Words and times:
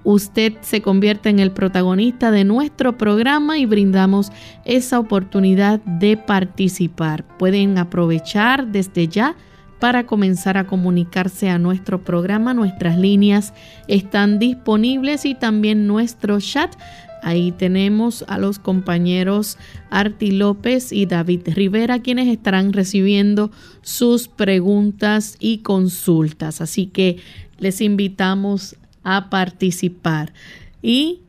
usted 0.05 0.53
se 0.61 0.81
convierte 0.81 1.27
en 1.27 1.39
el 1.39 1.51
protagonista 1.51 2.31
de 2.31 2.45
nuestro 2.45 2.97
programa 2.97 3.57
y 3.57 3.65
brindamos 3.65 4.31
esa 4.63 5.01
oportunidad 5.01 5.81
de 5.81 6.15
participar. 6.15 7.25
Pueden 7.37 7.77
aprovechar 7.77 8.67
desde 8.67 9.09
ya 9.09 9.35
para 9.81 10.05
comenzar 10.05 10.57
a 10.57 10.67
comunicarse 10.67 11.49
a 11.49 11.59
nuestro 11.59 12.05
programa. 12.05 12.53
Nuestras 12.53 12.97
líneas 12.97 13.53
están 13.89 14.39
disponibles 14.39 15.25
y 15.25 15.35
también 15.35 15.87
nuestro 15.87 16.39
chat 16.39 16.73
Ahí 17.21 17.51
tenemos 17.51 18.25
a 18.27 18.39
los 18.39 18.57
compañeros 18.57 19.57
Arti 19.91 20.31
López 20.31 20.91
y 20.91 21.05
David 21.05 21.41
Rivera, 21.53 21.99
quienes 22.01 22.27
estarán 22.27 22.73
recibiendo 22.73 23.51
sus 23.83 24.27
preguntas 24.27 25.37
y 25.39 25.59
consultas. 25.59 26.61
Así 26.61 26.87
que 26.87 27.17
les 27.59 27.79
invitamos 27.79 28.75
a 29.03 29.29
participar. 29.29 30.33
Y 30.81 31.19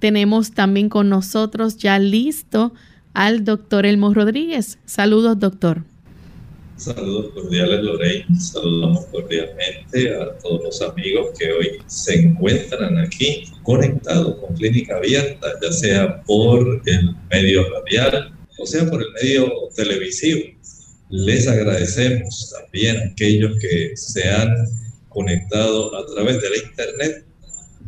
tenemos 0.00 0.50
también 0.50 0.88
con 0.88 1.08
nosotros 1.08 1.76
ya 1.76 2.00
listo 2.00 2.74
al 3.14 3.44
doctor 3.44 3.86
Elmo 3.86 4.12
Rodríguez. 4.12 4.78
Saludos, 4.84 5.38
doctor. 5.38 5.84
Saludos 6.76 7.32
cordiales, 7.32 7.82
Lorraine. 7.82 8.26
Saludamos 8.38 9.06
cordialmente 9.06 10.14
a 10.14 10.36
todos 10.38 10.62
los 10.62 10.82
amigos 10.82 11.30
que 11.38 11.50
hoy 11.50 11.78
se 11.86 12.20
encuentran 12.20 12.98
aquí 12.98 13.44
conectados 13.62 14.36
con 14.36 14.54
Clínica 14.54 14.96
Abierta, 14.96 15.54
ya 15.62 15.72
sea 15.72 16.22
por 16.24 16.82
el 16.84 17.14
medio 17.30 17.66
radial 17.70 18.32
o 18.58 18.66
sea 18.66 18.88
por 18.90 19.02
el 19.02 19.10
medio 19.22 19.50
televisivo. 19.74 20.42
Les 21.08 21.48
agradecemos 21.48 22.52
también 22.58 22.96
a 22.98 23.04
aquellos 23.06 23.58
que 23.58 23.96
se 23.96 24.28
han 24.28 24.54
conectado 25.08 25.96
a 25.96 26.06
través 26.06 26.42
de 26.42 26.50
la 26.50 26.56
Internet. 26.56 27.24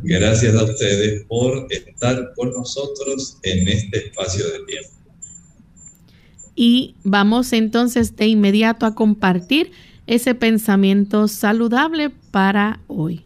Gracias 0.01 0.55
a 0.55 0.63
ustedes 0.63 1.25
por 1.25 1.67
estar 1.69 2.33
con 2.35 2.51
nosotros 2.53 3.37
en 3.43 3.67
este 3.67 4.07
espacio 4.07 4.45
de 4.45 4.65
tiempo 4.65 4.98
y 6.61 6.95
vamos 7.05 7.53
entonces 7.53 8.17
de 8.17 8.27
inmediato 8.27 8.85
a 8.85 8.93
compartir 8.93 9.71
ese 10.07 10.35
pensamiento 10.35 11.29
saludable 11.29 12.09
para 12.31 12.81
hoy. 12.87 13.21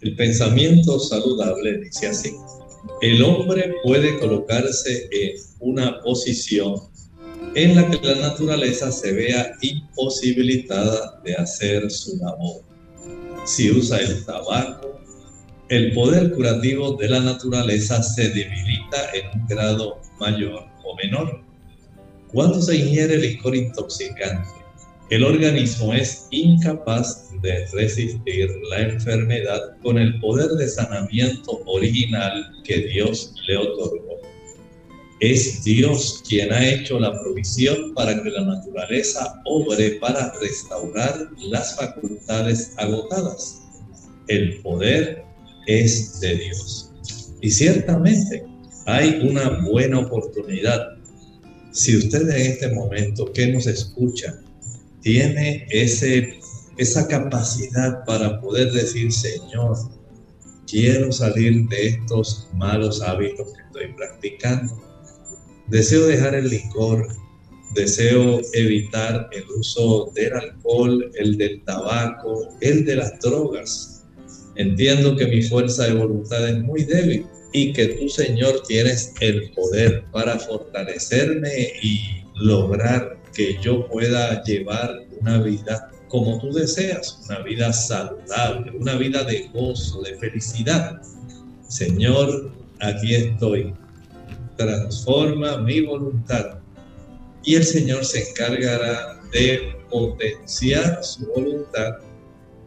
El 0.00 0.16
pensamiento 0.16 0.98
saludable 0.98 1.78
dice 1.78 2.08
así, 2.08 2.32
el 3.00 3.22
hombre 3.22 3.74
puede 3.84 4.18
colocarse 4.18 5.08
en 5.12 5.36
una 5.60 6.00
posición 6.02 6.80
en 7.54 7.76
la 7.76 7.88
que 7.88 8.04
la 8.04 8.16
naturaleza 8.16 8.90
se 8.90 9.12
vea 9.12 9.52
imposibilitada 9.60 11.20
de 11.24 11.36
hacer 11.36 11.88
su 11.92 12.16
labor. 12.16 12.62
Si 13.44 13.70
usa 13.70 13.98
el 13.98 14.24
tabaco, 14.24 14.98
el 15.68 15.92
poder 15.92 16.32
curativo 16.32 16.96
de 16.96 17.08
la 17.08 17.20
naturaleza 17.20 18.02
se 18.02 18.30
debilita 18.30 19.12
en 19.14 19.42
un 19.42 19.46
grado 19.46 20.00
mayor 20.18 20.64
o 20.84 20.96
menor. 20.96 21.47
Cuando 22.32 22.60
se 22.60 22.76
ingiere 22.76 23.16
licor 23.16 23.56
intoxicante, 23.56 24.50
el 25.08 25.24
organismo 25.24 25.94
es 25.94 26.26
incapaz 26.30 27.30
de 27.40 27.64
resistir 27.72 28.50
la 28.68 28.80
enfermedad 28.82 29.78
con 29.82 29.96
el 29.96 30.20
poder 30.20 30.50
de 30.50 30.68
sanamiento 30.68 31.62
original 31.64 32.44
que 32.64 32.88
Dios 32.88 33.32
le 33.46 33.56
otorgó. 33.56 34.20
Es 35.20 35.64
Dios 35.64 36.22
quien 36.28 36.52
ha 36.52 36.68
hecho 36.68 37.00
la 37.00 37.18
provisión 37.18 37.94
para 37.94 38.22
que 38.22 38.28
la 38.28 38.44
naturaleza 38.44 39.40
obre 39.46 39.92
para 39.92 40.30
restaurar 40.38 41.30
las 41.38 41.76
facultades 41.76 42.74
agotadas. 42.76 43.62
El 44.26 44.60
poder 44.60 45.24
es 45.66 46.20
de 46.20 46.36
Dios. 46.36 46.92
Y 47.40 47.50
ciertamente 47.50 48.44
hay 48.84 49.18
una 49.22 49.48
buena 49.66 50.00
oportunidad 50.00 50.97
si 51.78 51.96
usted 51.96 52.28
en 52.28 52.52
este 52.52 52.68
momento 52.72 53.32
que 53.32 53.46
nos 53.52 53.68
escucha 53.68 54.40
tiene 55.00 55.64
ese, 55.70 56.40
esa 56.76 57.06
capacidad 57.06 58.04
para 58.04 58.40
poder 58.40 58.72
decir, 58.72 59.12
Señor, 59.12 59.76
quiero 60.66 61.12
salir 61.12 61.68
de 61.68 61.86
estos 61.86 62.48
malos 62.54 63.00
hábitos 63.00 63.52
que 63.52 63.62
estoy 63.62 63.94
practicando. 63.96 64.76
Deseo 65.68 66.08
dejar 66.08 66.34
el 66.34 66.50
licor, 66.50 67.06
deseo 67.76 68.40
evitar 68.54 69.30
el 69.30 69.44
uso 69.56 70.10
del 70.16 70.32
alcohol, 70.32 71.12
el 71.14 71.38
del 71.38 71.62
tabaco, 71.62 72.48
el 72.60 72.84
de 72.86 72.96
las 72.96 73.20
drogas. 73.20 74.04
Entiendo 74.56 75.14
que 75.14 75.28
mi 75.28 75.42
fuerza 75.42 75.84
de 75.84 75.94
voluntad 75.94 76.48
es 76.48 76.60
muy 76.60 76.82
débil 76.82 77.24
y 77.52 77.72
que 77.72 77.86
tú, 77.86 78.08
Señor, 78.08 78.62
tienes 78.66 79.12
el 79.20 79.50
poder 79.52 80.04
para 80.12 80.38
fortalecerme 80.38 81.72
y 81.82 82.24
lograr 82.34 83.18
que 83.34 83.58
yo 83.62 83.88
pueda 83.88 84.42
llevar 84.44 85.06
una 85.20 85.38
vida 85.38 85.90
como 86.08 86.38
tú 86.40 86.52
deseas, 86.52 87.20
una 87.28 87.40
vida 87.40 87.72
saludable, 87.72 88.72
una 88.78 88.96
vida 88.96 89.24
de 89.24 89.48
gozo, 89.52 90.02
de 90.02 90.16
felicidad. 90.16 91.00
Señor, 91.68 92.50
aquí 92.80 93.14
estoy. 93.14 93.74
Transforma 94.56 95.58
mi 95.58 95.82
voluntad. 95.82 96.58
Y 97.44 97.56
el 97.56 97.64
Señor 97.64 98.04
se 98.04 98.30
encargará 98.30 99.20
de 99.32 99.76
potenciar 99.90 101.02
su 101.04 101.26
voluntad 101.26 101.98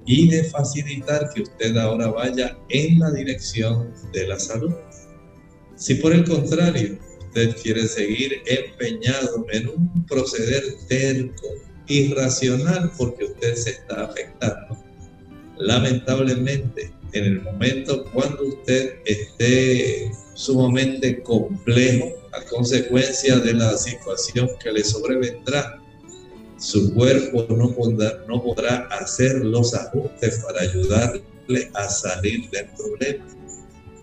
y 0.06 0.30
de 0.30 0.44
facilitar 0.46 1.30
que 1.34 1.44
usted 1.44 1.78
ahora 1.78 2.08
vaya 2.08 2.58
en 2.70 3.00
la 3.00 3.12
dirección 3.12 3.94
de 4.14 4.28
la 4.28 4.40
salud. 4.40 4.74
Si 5.76 5.96
por 5.96 6.14
el 6.14 6.24
contrario 6.28 6.98
usted 7.28 7.56
quiere 7.62 7.88
seguir 7.88 8.42
empeñado 8.46 9.46
en 9.52 9.70
un 9.70 10.06
proceder 10.06 10.64
terco, 10.88 11.48
irracional, 11.92 12.92
porque 12.98 13.26
usted 13.26 13.56
se 13.56 13.72
está 13.72 14.06
afectando, 14.06 14.78
lamentablemente 15.58 16.92
en 17.14 17.26
el 17.26 17.42
momento 17.42 18.06
cuando 18.12 18.44
usted 18.44 18.96
esté 19.06 20.12
sumamente 20.34 21.22
complejo 21.22 22.14
a 22.32 22.42
consecuencia 22.46 23.38
de 23.38 23.54
la 23.54 23.78
situación 23.78 24.50
que 24.62 24.72
le 24.72 24.84
sobrevendrá, 24.84 25.81
su 26.62 26.94
cuerpo 26.94 27.48
no 27.50 28.44
podrá, 28.44 28.88
hacer 28.92 29.44
los 29.44 29.74
ajustes 29.74 30.46
para 30.46 30.62
ayudarle 30.62 31.72
a 31.74 31.90
salir 31.90 32.48
del 32.52 32.68
problema. 32.78 33.26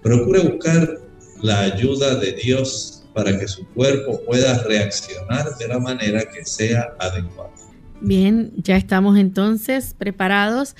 Procure 0.03 0.41
buscar 0.41 1.01
la 1.41 1.61
ayuda 1.61 2.17
de 2.17 2.33
Dios 2.33 3.05
para 3.15 3.39
que 3.39 3.47
su 3.47 3.65
cuerpo 3.69 4.21
pueda 4.27 4.61
reaccionar 4.65 5.57
de 5.57 5.69
la 5.69 5.79
manera 5.79 6.25
que 6.25 6.45
sea 6.45 6.97
adecuada. 6.99 7.53
Bien, 8.01 8.53
ya 8.57 8.77
estamos 8.77 9.17
entonces 9.19 9.95
preparados 9.97 10.75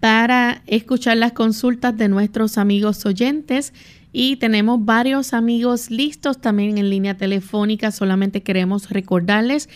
para 0.00 0.62
escuchar 0.66 1.16
las 1.16 1.32
consultas 1.32 1.96
de 1.96 2.08
nuestros 2.08 2.58
amigos 2.58 3.06
oyentes 3.06 3.72
y 4.12 4.36
tenemos 4.36 4.84
varios 4.84 5.32
amigos 5.32 5.90
listos 5.90 6.40
también 6.40 6.76
en 6.76 6.90
línea 6.90 7.16
telefónica. 7.16 7.92
Solamente 7.92 8.42
queremos 8.42 8.90
recordarles 8.90 9.68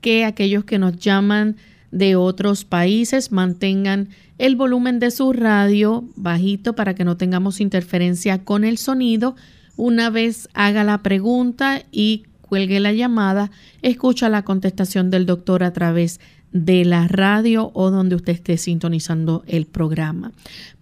que 0.00 0.24
aquellos 0.24 0.64
que 0.64 0.78
nos 0.78 0.96
llaman 0.98 1.56
de 1.90 2.16
otros 2.16 2.64
países 2.64 3.32
mantengan 3.32 4.08
el 4.38 4.56
volumen 4.56 4.98
de 5.00 5.10
su 5.10 5.32
radio 5.32 6.04
bajito 6.16 6.74
para 6.74 6.94
que 6.94 7.04
no 7.04 7.16
tengamos 7.16 7.60
interferencia 7.60 8.44
con 8.44 8.64
el 8.64 8.78
sonido. 8.78 9.36
Una 9.76 10.10
vez 10.10 10.48
haga 10.54 10.84
la 10.84 11.02
pregunta 11.02 11.82
y 11.90 12.24
cuelgue 12.40 12.80
la 12.80 12.92
llamada, 12.92 13.50
escucha 13.82 14.28
la 14.28 14.42
contestación 14.42 15.10
del 15.10 15.26
doctor 15.26 15.62
a 15.62 15.72
través 15.72 16.20
de 16.52 16.84
la 16.84 17.06
radio 17.06 17.70
o 17.74 17.90
donde 17.90 18.16
usted 18.16 18.32
esté 18.32 18.56
sintonizando 18.56 19.44
el 19.46 19.66
programa. 19.66 20.32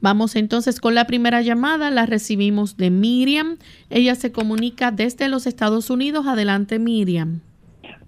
Vamos 0.00 0.34
entonces 0.36 0.80
con 0.80 0.94
la 0.94 1.06
primera 1.06 1.42
llamada, 1.42 1.90
la 1.90 2.06
recibimos 2.06 2.76
de 2.76 2.90
Miriam. 2.90 3.58
Ella 3.90 4.14
se 4.14 4.32
comunica 4.32 4.90
desde 4.90 5.28
los 5.28 5.46
Estados 5.46 5.90
Unidos. 5.90 6.26
Adelante, 6.26 6.78
Miriam. 6.78 7.40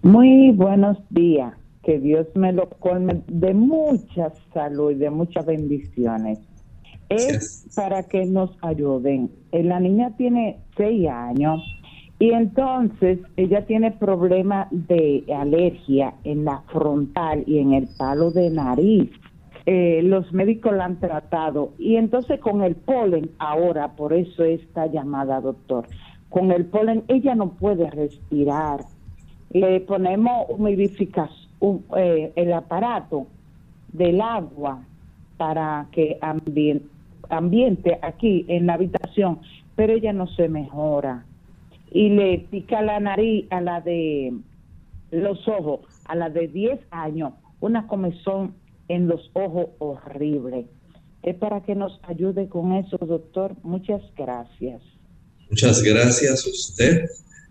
Muy 0.03 0.51
buenos 0.53 0.97
días. 1.11 1.53
Que 1.83 1.99
Dios 1.99 2.27
me 2.35 2.55
lo 2.55 2.71
colme 2.71 3.23
de 3.27 3.53
mucha 3.53 4.33
salud 4.55 4.93
y 4.93 4.95
de 4.95 5.11
muchas 5.11 5.45
bendiciones. 5.45 6.39
Es 7.11 7.67
para 7.77 8.05
que 8.05 8.25
nos 8.25 8.51
ayuden. 8.63 9.31
Eh, 9.53 9.63
la 9.63 9.79
niña 9.79 10.17
tiene 10.17 10.61
seis 10.75 11.07
años 11.07 11.61
y 12.19 12.31
entonces 12.31 13.19
ella 13.37 13.67
tiene 13.67 13.91
problemas 13.91 14.69
de 14.71 15.25
alergia 15.37 16.15
en 16.25 16.47
la 16.47 16.63
frontal 16.73 17.45
y 17.47 17.59
en 17.59 17.75
el 17.75 17.87
palo 17.99 18.31
de 18.31 18.49
nariz. 18.49 19.11
Eh, 19.67 20.01
los 20.03 20.33
médicos 20.33 20.73
la 20.73 20.87
han 20.87 20.99
tratado 20.99 21.75
y 21.79 21.97
entonces 21.97 22.41
con 22.41 22.63
el 22.63 22.75
polen, 22.75 23.31
ahora 23.39 23.97
por 23.97 24.15
eso 24.15 24.45
esta 24.45 24.87
llamada 24.87 25.43
doctor, 25.43 25.87
con 26.31 26.53
el 26.53 26.65
polen 26.65 27.05
ella 27.09 27.35
no 27.35 27.53
puede 27.53 27.91
respirar 27.91 28.81
le 29.51 29.81
ponemos 29.81 30.47
humidificación, 30.49 31.85
eh, 31.97 32.33
el 32.37 32.53
aparato 32.53 33.27
del 33.93 34.21
agua 34.21 34.83
para 35.37 35.89
que 35.93 36.19
ambiente 37.29 37.99
aquí 38.03 38.45
en 38.49 38.67
la 38.67 38.75
habitación, 38.75 39.41
pero 39.77 39.93
ella 39.93 40.13
no 40.13 40.27
se 40.29 40.49
mejora. 40.49 41.25
Y 41.91 42.11
le 42.11 42.39
pica 42.51 42.83
la 42.83 43.01
nariz 43.01 43.47
a 43.51 43.61
la 43.61 43.81
de 43.81 44.33
los 45.11 45.49
ojos, 45.49 45.81
a 46.05 46.15
la 46.15 46.31
de 46.31 46.47
10 46.47 46.79
años, 46.91 47.33
una 47.61 47.87
comezón 47.87 48.55
en 48.89 49.09
los 49.09 49.31
ojos 49.33 49.69
horrible. 49.79 50.67
Es 51.23 51.35
para 51.37 51.63
que 51.63 51.75
nos 51.75 51.99
ayude 52.05 52.49
con 52.49 52.73
eso, 52.73 52.97
doctor. 52.99 53.55
Muchas 53.63 54.03
gracias. 54.17 54.83
Muchas 55.49 55.83
gracias 55.83 56.47
a 56.47 56.51
usted 56.51 57.07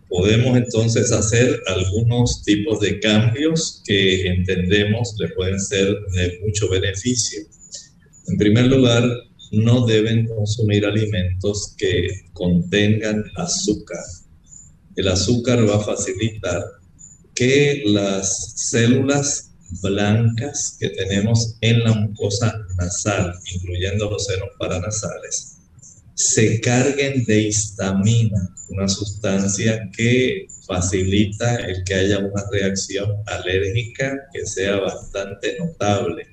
podemos 0.09 0.57
entonces 0.57 1.11
hacer 1.11 1.61
algunos 1.67 2.43
tipos 2.43 2.79
de 2.79 2.99
cambios 2.99 3.81
que 3.85 4.27
entendemos 4.27 5.15
le 5.19 5.29
pueden 5.29 5.59
ser 5.59 5.95
de 6.13 6.39
mucho 6.43 6.67
beneficio. 6.69 7.43
En 8.27 8.37
primer 8.37 8.67
lugar, 8.67 9.03
no 9.51 9.85
deben 9.85 10.27
consumir 10.27 10.85
alimentos 10.85 11.73
que 11.77 12.07
contengan 12.33 13.23
azúcar. 13.35 14.03
El 14.95 15.07
azúcar 15.07 15.67
va 15.67 15.77
a 15.77 15.83
facilitar 15.83 16.63
que 17.33 17.83
las 17.85 18.53
células 18.69 19.51
blancas 19.81 20.75
que 20.79 20.89
tenemos 20.89 21.55
en 21.61 21.79
la 21.83 21.93
mucosa 21.93 22.53
nasal, 22.77 23.33
incluyendo 23.53 24.09
los 24.09 24.25
senos 24.25 24.49
paranasales, 24.57 25.48
se 26.19 26.59
carguen 26.59 27.23
de 27.23 27.43
histamina, 27.43 28.53
una 28.67 28.89
sustancia 28.89 29.89
que 29.95 30.47
facilita 30.67 31.55
el 31.55 31.81
que 31.85 31.93
haya 31.93 32.19
una 32.19 32.43
reacción 32.51 33.09
alérgica 33.25 34.27
que 34.33 34.45
sea 34.45 34.81
bastante 34.81 35.57
notable. 35.57 36.27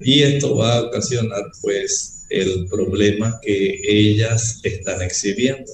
Y 0.00 0.24
esto 0.24 0.56
va 0.56 0.74
a 0.74 0.82
ocasionar 0.82 1.44
pues 1.60 2.26
el 2.30 2.66
problema 2.68 3.38
que 3.40 3.80
ellas 3.86 4.58
están 4.64 5.00
exhibiendo. 5.02 5.70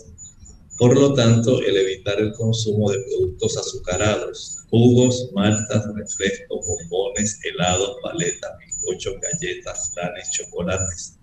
Por 0.76 0.94
lo 0.98 1.14
tanto, 1.14 1.62
el 1.62 1.74
evitar 1.74 2.20
el 2.20 2.34
consumo 2.34 2.90
de 2.90 2.98
productos 3.00 3.56
azucarados, 3.56 4.58
jugos, 4.68 5.30
maltas, 5.32 5.86
refrescos, 5.94 6.66
bombones, 6.66 7.40
helados, 7.44 7.96
paletas, 8.02 8.50
bizcochos, 8.58 9.14
galletas, 9.22 9.90
flanes, 9.94 10.30
chocolates, 10.32 11.17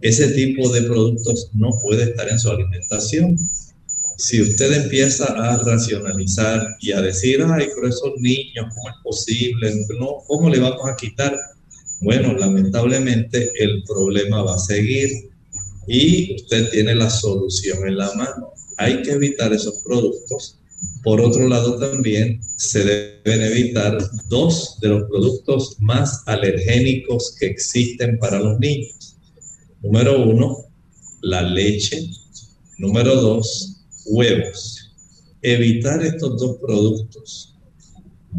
ese 0.00 0.28
tipo 0.28 0.68
de 0.70 0.82
productos 0.82 1.50
no 1.52 1.78
puede 1.78 2.04
estar 2.04 2.28
en 2.28 2.38
su 2.38 2.50
alimentación. 2.50 3.36
Si 4.16 4.40
usted 4.40 4.84
empieza 4.84 5.24
a 5.26 5.58
racionalizar 5.58 6.76
y 6.80 6.92
a 6.92 7.00
decir, 7.00 7.42
ay, 7.46 7.68
pero 7.74 7.88
esos 7.88 8.12
niños, 8.18 8.66
¿cómo 8.74 8.88
es 8.88 8.94
posible? 9.02 9.74
No, 9.98 10.18
¿Cómo 10.26 10.48
le 10.48 10.58
vamos 10.58 10.88
a 10.88 10.96
quitar? 10.96 11.36
Bueno, 12.00 12.32
lamentablemente 12.32 13.50
el 13.58 13.82
problema 13.84 14.42
va 14.42 14.54
a 14.54 14.58
seguir 14.58 15.10
y 15.86 16.34
usted 16.34 16.70
tiene 16.70 16.94
la 16.94 17.10
solución 17.10 17.86
en 17.86 17.98
la 17.98 18.12
mano. 18.14 18.52
Hay 18.78 19.02
que 19.02 19.12
evitar 19.12 19.52
esos 19.52 19.82
productos. 19.84 20.56
Por 21.02 21.20
otro 21.20 21.46
lado, 21.46 21.78
también 21.78 22.40
se 22.56 22.84
deben 23.24 23.42
evitar 23.42 23.98
dos 24.28 24.78
de 24.80 24.88
los 24.88 25.08
productos 25.10 25.76
más 25.78 26.22
alergénicos 26.26 27.34
que 27.38 27.46
existen 27.46 28.18
para 28.18 28.40
los 28.40 28.58
niños 28.58 28.99
Número 29.82 30.22
uno, 30.26 30.58
la 31.22 31.40
leche. 31.40 32.10
Número 32.76 33.16
dos, 33.16 33.82
huevos. 34.04 34.92
Evitar 35.40 36.04
estos 36.04 36.38
dos 36.38 36.58
productos 36.60 37.56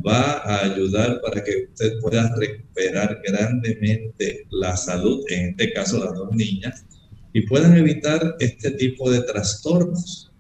va 0.06 0.34
a 0.38 0.66
ayudar 0.66 1.20
para 1.22 1.44
que 1.44 1.66
usted 1.68 2.00
pueda 2.00 2.36
recuperar 2.36 3.20
grandemente 3.26 4.46
la 4.52 4.78
salud, 4.78 5.24
en 5.30 5.50
este 5.50 5.74
caso 5.74 5.98
las 5.98 6.14
dos 6.14 6.32
niñas, 6.32 6.86
y 7.34 7.42
puedan 7.48 7.76
evitar 7.76 8.36
este 8.40 8.72
tipo 8.72 9.10
de 9.10 9.22
trastornos. 9.24 10.32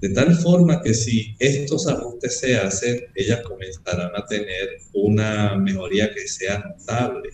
De 0.00 0.08
tal 0.08 0.34
forma 0.34 0.82
que 0.82 0.94
si 0.94 1.36
estos 1.38 1.86
ajustes 1.86 2.40
se 2.40 2.56
hacen, 2.56 3.04
ellas 3.14 3.40
comenzarán 3.42 4.10
a 4.16 4.26
tener 4.26 4.80
una 4.94 5.54
mejoría 5.56 6.12
que 6.12 6.26
sea 6.26 6.58
notable 6.58 7.30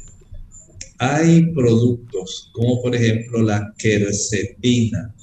hay 1.00 1.46
productos 1.54 2.50
como 2.52 2.82
por 2.82 2.94
ejemplo 2.94 3.40
la 3.40 3.72
quercetina. 3.78 5.14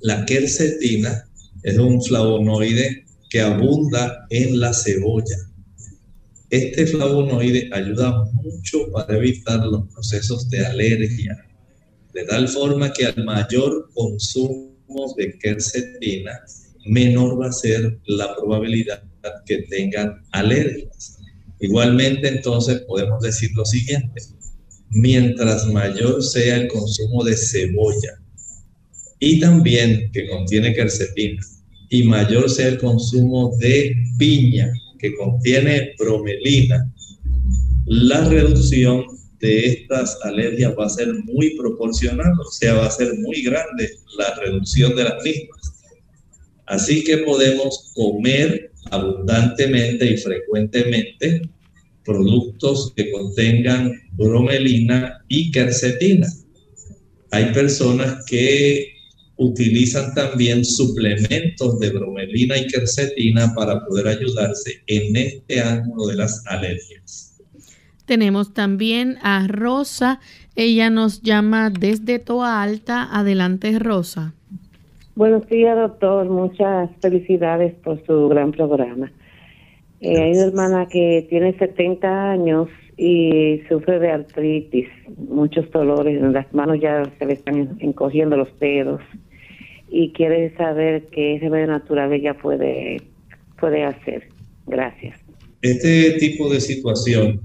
La 0.00 0.26
quercetina 0.26 1.24
es 1.62 1.78
un 1.78 2.02
flavonoide 2.02 3.06
que 3.30 3.40
abunda 3.40 4.26
en 4.28 4.60
la 4.60 4.74
cebolla. 4.74 5.48
Este 6.50 6.86
flavonoide 6.86 7.70
ayuda 7.72 8.22
mucho 8.34 8.90
para 8.92 9.16
evitar 9.16 9.64
los 9.64 9.88
procesos 9.94 10.50
de 10.50 10.66
alergia, 10.66 11.42
de 12.12 12.24
tal 12.24 12.46
forma 12.46 12.92
que 12.92 13.06
al 13.06 13.24
mayor 13.24 13.88
consumo 13.94 15.14
de 15.16 15.38
quercetina, 15.38 16.32
menor 16.84 17.40
va 17.40 17.46
a 17.46 17.52
ser 17.52 17.98
la 18.04 18.36
probabilidad 18.36 19.02
que 19.46 19.62
tengan 19.70 20.22
alergias. 20.32 21.18
Igualmente, 21.60 22.28
entonces, 22.28 22.82
podemos 22.82 23.22
decir 23.22 23.52
lo 23.54 23.64
siguiente. 23.64 24.20
Mientras 24.92 25.66
mayor 25.66 26.22
sea 26.22 26.56
el 26.56 26.68
consumo 26.68 27.24
de 27.24 27.36
cebolla 27.36 28.20
y 29.18 29.40
también 29.40 30.10
que 30.12 30.28
contiene 30.28 30.74
quercetina, 30.74 31.40
y 31.92 32.04
mayor 32.04 32.48
sea 32.48 32.68
el 32.68 32.78
consumo 32.78 33.54
de 33.58 33.94
piña 34.18 34.72
que 34.98 35.14
contiene 35.14 35.92
bromelina, 35.98 36.90
la 37.84 38.28
reducción 38.28 39.04
de 39.40 39.66
estas 39.66 40.18
alergias 40.22 40.72
va 40.78 40.86
a 40.86 40.88
ser 40.88 41.12
muy 41.24 41.54
proporcional, 41.56 42.32
o 42.40 42.50
sea, 42.50 42.74
va 42.74 42.86
a 42.86 42.90
ser 42.90 43.12
muy 43.18 43.42
grande 43.42 43.90
la 44.16 44.34
reducción 44.36 44.96
de 44.96 45.04
las 45.04 45.22
mismas. 45.22 45.72
Así 46.66 47.04
que 47.04 47.18
podemos 47.18 47.92
comer 47.94 48.70
abundantemente 48.90 50.12
y 50.12 50.16
frecuentemente 50.16 51.42
productos 52.04 52.92
que 52.96 53.10
contengan 53.10 53.92
bromelina 54.12 55.22
y 55.28 55.50
quercetina. 55.50 56.26
Hay 57.30 57.46
personas 57.52 58.24
que 58.26 58.92
utilizan 59.36 60.14
también 60.14 60.64
suplementos 60.64 61.78
de 61.80 61.90
bromelina 61.90 62.56
y 62.58 62.66
quercetina 62.66 63.52
para 63.54 63.84
poder 63.86 64.08
ayudarse 64.08 64.82
en 64.86 65.16
este 65.16 65.60
ángulo 65.60 66.06
de 66.06 66.16
las 66.16 66.44
alergias. 66.46 67.40
Tenemos 68.04 68.52
también 68.52 69.18
a 69.22 69.46
Rosa. 69.48 70.20
Ella 70.56 70.90
nos 70.90 71.22
llama 71.22 71.70
desde 71.70 72.18
Toa 72.18 72.62
Alta. 72.62 73.08
Adelante, 73.10 73.78
Rosa. 73.78 74.34
Buenos 75.14 75.48
días, 75.48 75.76
doctor. 75.76 76.28
Muchas 76.28 76.90
felicidades 77.00 77.74
por 77.82 78.04
su 78.06 78.28
gran 78.28 78.52
programa. 78.52 79.12
Eh, 80.00 80.20
hay 80.20 80.32
una 80.32 80.46
hermana 80.46 80.88
que 80.88 81.26
tiene 81.30 81.56
70 81.56 82.32
años 82.32 82.68
y 82.96 83.62
sufre 83.68 83.98
de 83.98 84.10
artritis, 84.10 84.88
muchos 85.16 85.70
dolores 85.70 86.20
las 86.20 86.52
manos 86.52 86.78
ya 86.80 87.10
se 87.18 87.26
le 87.26 87.34
están 87.34 87.76
encogiendo 87.80 88.36
los 88.36 88.48
dedos 88.58 89.00
y 89.90 90.12
quiere 90.12 90.54
saber 90.56 91.06
qué 91.12 91.38
remedio 91.40 91.66
natural 91.68 92.12
ella 92.12 92.34
puede, 92.34 93.02
puede 93.58 93.84
hacer. 93.84 94.28
Gracias. 94.66 95.18
Este 95.60 96.12
tipo 96.18 96.52
de 96.52 96.60
situación, 96.60 97.40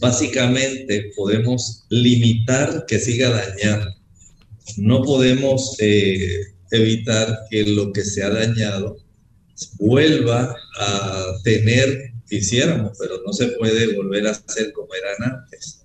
básicamente 0.00 1.10
podemos 1.16 1.86
limitar 1.90 2.84
que 2.86 2.98
siga 2.98 3.30
dañando. 3.30 3.90
No 4.76 5.02
podemos 5.02 5.76
eh, 5.80 6.18
evitar 6.70 7.38
que 7.50 7.64
lo 7.64 7.92
que 7.92 8.02
se 8.02 8.22
ha 8.22 8.30
dañado 8.30 8.96
vuelva 9.78 10.54
a 10.78 11.24
tener, 11.42 12.12
quisiéramos, 12.34 12.98
pero 12.98 13.22
no 13.24 13.32
se 13.32 13.48
puede 13.58 13.94
volver 13.94 14.26
a 14.26 14.34
ser 14.34 14.72
como 14.72 14.88
eran 14.94 15.32
antes. 15.34 15.82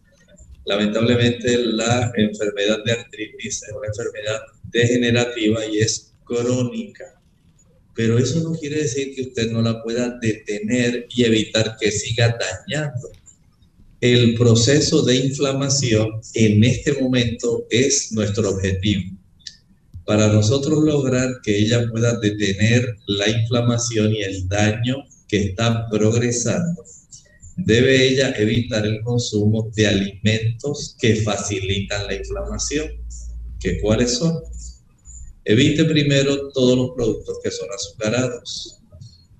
Lamentablemente 0.65 1.57
la 1.57 2.11
enfermedad 2.15 2.83
de 2.83 2.91
artritis 2.91 3.63
es 3.63 3.73
una 3.75 3.87
enfermedad 3.87 4.41
degenerativa 4.71 5.65
y 5.65 5.79
es 5.79 6.13
crónica. 6.23 7.05
Pero 7.95 8.17
eso 8.17 8.39
no 8.41 8.57
quiere 8.57 8.83
decir 8.83 9.13
que 9.15 9.23
usted 9.23 9.51
no 9.51 9.61
la 9.61 9.83
pueda 9.83 10.17
detener 10.21 11.05
y 11.15 11.23
evitar 11.23 11.75
que 11.79 11.91
siga 11.91 12.35
dañando. 12.39 13.09
El 14.01 14.35
proceso 14.35 15.03
de 15.03 15.17
inflamación 15.17 16.21
en 16.33 16.63
este 16.63 16.93
momento 16.93 17.67
es 17.69 18.11
nuestro 18.11 18.49
objetivo. 18.49 19.17
Para 20.05 20.27
nosotros 20.27 20.83
lograr 20.83 21.41
que 21.43 21.57
ella 21.59 21.87
pueda 21.91 22.17
detener 22.19 22.95
la 23.07 23.29
inflamación 23.29 24.15
y 24.15 24.21
el 24.21 24.47
daño 24.47 25.03
que 25.29 25.37
está 25.37 25.87
progresando, 25.89 26.83
debe 27.55 28.07
ella 28.07 28.33
evitar 28.37 28.85
el 28.85 29.01
consumo 29.01 29.71
de 29.75 29.87
alimentos 29.87 30.95
que 30.99 31.17
facilitan 31.17 32.07
la 32.07 32.15
inflamación. 32.15 32.89
¿Que 33.59 33.79
¿Cuáles 33.79 34.17
son? 34.17 34.41
Evite 35.45 35.85
primero 35.85 36.49
todos 36.49 36.77
los 36.77 36.91
productos 36.95 37.37
que 37.43 37.51
son 37.51 37.67
azucarados. 37.73 38.79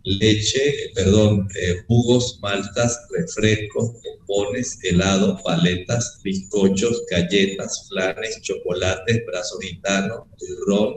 Leche, 0.04 0.92
perdón, 0.96 1.48
eh, 1.62 1.84
jugos, 1.88 2.40
maltas, 2.42 3.00
refrescos, 3.12 3.92
pompones, 4.02 4.80
helados, 4.84 5.42
paletas, 5.44 6.20
bizcochos, 6.24 7.04
galletas, 7.12 7.88
flanes, 7.90 8.42
chocolates, 8.42 9.26
brazo 9.26 9.60
gitano, 9.60 10.28
turrón. 10.38 10.96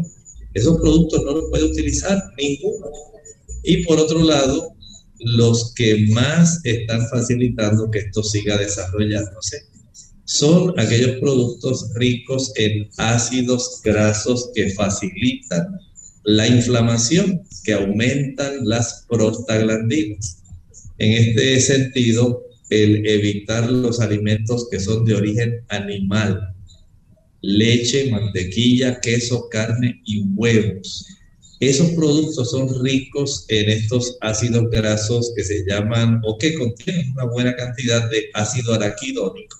Esos 0.54 0.78
productos 0.80 1.22
no 1.24 1.32
los 1.32 1.50
puede 1.50 1.64
utilizar 1.64 2.22
ninguno. 2.38 2.90
Y 3.64 3.84
por 3.84 3.98
otro 3.98 4.22
lado, 4.22 4.74
los 5.24 5.72
que 5.74 6.06
más 6.10 6.60
están 6.64 7.06
facilitando 7.08 7.90
que 7.90 8.00
esto 8.00 8.22
siga 8.22 8.56
desarrollándose 8.58 9.72
son 10.24 10.78
aquellos 10.78 11.18
productos 11.20 11.90
ricos 11.94 12.52
en 12.56 12.88
ácidos 12.96 13.80
grasos 13.84 14.50
que 14.54 14.70
facilitan 14.70 15.78
la 16.24 16.46
inflamación, 16.46 17.42
que 17.64 17.74
aumentan 17.74 18.66
las 18.66 19.04
prostaglandinas. 19.08 20.38
En 20.98 21.12
este 21.12 21.60
sentido, 21.60 22.44
el 22.70 23.06
evitar 23.06 23.70
los 23.70 24.00
alimentos 24.00 24.68
que 24.70 24.80
son 24.80 25.04
de 25.04 25.14
origen 25.14 25.64
animal, 25.68 26.54
leche, 27.42 28.10
mantequilla, 28.10 29.00
queso, 29.00 29.48
carne 29.50 30.00
y 30.04 30.22
huevos. 30.34 31.06
Esos 31.62 31.90
productos 31.92 32.50
son 32.50 32.82
ricos 32.82 33.46
en 33.46 33.70
estos 33.70 34.18
ácidos 34.20 34.68
grasos 34.68 35.32
que 35.36 35.44
se 35.44 35.64
llaman 35.64 36.20
o 36.24 36.36
que 36.36 36.58
contienen 36.58 37.12
una 37.12 37.26
buena 37.26 37.54
cantidad 37.54 38.10
de 38.10 38.30
ácido 38.34 38.74
araquidónico 38.74 39.58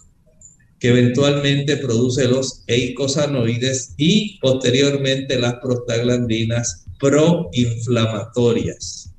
que 0.81 0.89
eventualmente 0.89 1.77
produce 1.77 2.27
los 2.27 2.65
eicosanoides 2.67 3.95
y 3.99 4.37
posteriormente 4.41 5.39
las 5.39 5.55
prostaglandinas 5.63 6.87
proinflamatorias. 6.99 9.13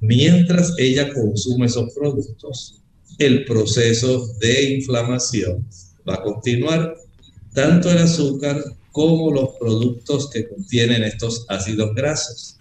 Mientras 0.00 0.74
ella 0.76 1.10
consume 1.10 1.64
esos 1.64 1.90
productos, 1.94 2.82
el 3.16 3.46
proceso 3.46 4.26
de 4.40 4.74
inflamación 4.74 5.66
va 6.06 6.16
a 6.16 6.22
continuar. 6.22 6.98
Tanto 7.54 7.90
el 7.90 7.96
azúcar 7.96 8.62
como 8.94 9.32
los 9.32 9.56
productos 9.58 10.30
que 10.30 10.48
contienen 10.48 11.02
estos 11.02 11.46
ácidos 11.48 11.96
grasos. 11.96 12.58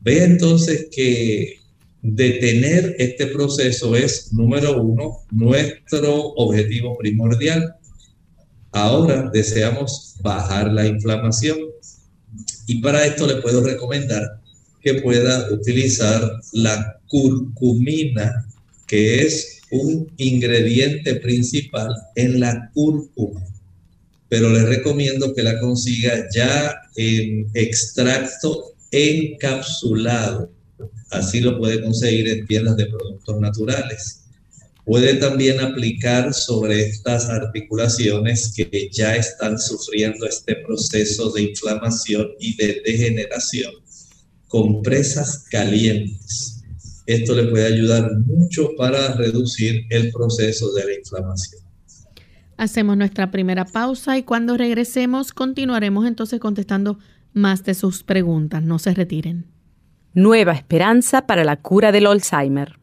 Ve 0.00 0.24
entonces 0.24 0.88
que 0.90 1.60
detener 2.02 2.96
este 2.98 3.28
proceso 3.28 3.94
es, 3.94 4.32
número 4.32 4.82
uno, 4.82 5.18
nuestro 5.30 6.32
objetivo 6.34 6.98
primordial. 6.98 7.76
Ahora 8.72 9.30
deseamos 9.32 10.16
bajar 10.22 10.72
la 10.72 10.88
inflamación 10.88 11.58
y 12.66 12.80
para 12.80 13.06
esto 13.06 13.24
le 13.28 13.36
puedo 13.36 13.62
recomendar 13.62 14.40
que 14.82 14.94
pueda 14.94 15.52
utilizar 15.52 16.32
la 16.52 17.00
curcumina, 17.06 18.44
que 18.88 19.22
es 19.22 19.60
un 19.70 20.12
ingrediente 20.16 21.14
principal 21.14 21.94
en 22.16 22.40
la 22.40 22.72
cúrcuma. 22.74 23.53
Pero 24.34 24.50
le 24.50 24.64
recomiendo 24.64 25.32
que 25.32 25.44
la 25.44 25.60
consiga 25.60 26.26
ya 26.34 26.74
en 26.96 27.46
extracto 27.54 28.74
encapsulado 28.90 30.50
Así 31.10 31.38
lo 31.38 31.56
puede 31.56 31.80
conseguir 31.80 32.26
en 32.26 32.44
tiendas 32.44 32.76
de 32.76 32.86
productos 32.86 33.40
naturales. 33.40 34.24
Puede 34.84 35.14
también 35.14 35.60
aplicar 35.60 36.34
sobre 36.34 36.80
estas 36.80 37.26
articulaciones 37.26 38.52
que 38.56 38.90
ya 38.92 39.14
están 39.14 39.56
sufriendo 39.56 40.26
este 40.26 40.56
proceso 40.66 41.30
de 41.30 41.42
inflamación 41.42 42.30
y 42.40 42.56
de 42.56 42.82
degeneración 42.84 43.72
compresas 44.48 45.44
calientes. 45.48 46.64
Esto 47.06 47.36
le 47.36 47.44
puede 47.44 47.66
ayudar 47.66 48.10
mucho 48.26 48.70
para 48.76 49.14
reducir 49.14 49.84
el 49.90 50.10
proceso 50.10 50.72
de 50.72 50.84
la 50.86 50.94
inflamación. 50.94 51.63
Hacemos 52.56 52.96
nuestra 52.96 53.30
primera 53.30 53.64
pausa 53.64 54.16
y 54.16 54.22
cuando 54.22 54.56
regresemos 54.56 55.32
continuaremos 55.32 56.06
entonces 56.06 56.40
contestando 56.40 56.98
más 57.32 57.64
de 57.64 57.74
sus 57.74 58.02
preguntas. 58.02 58.62
No 58.62 58.78
se 58.78 58.94
retiren. 58.94 59.46
Nueva 60.12 60.52
esperanza 60.52 61.26
para 61.26 61.44
la 61.44 61.56
cura 61.56 61.90
del 61.90 62.06
Alzheimer. 62.06 62.78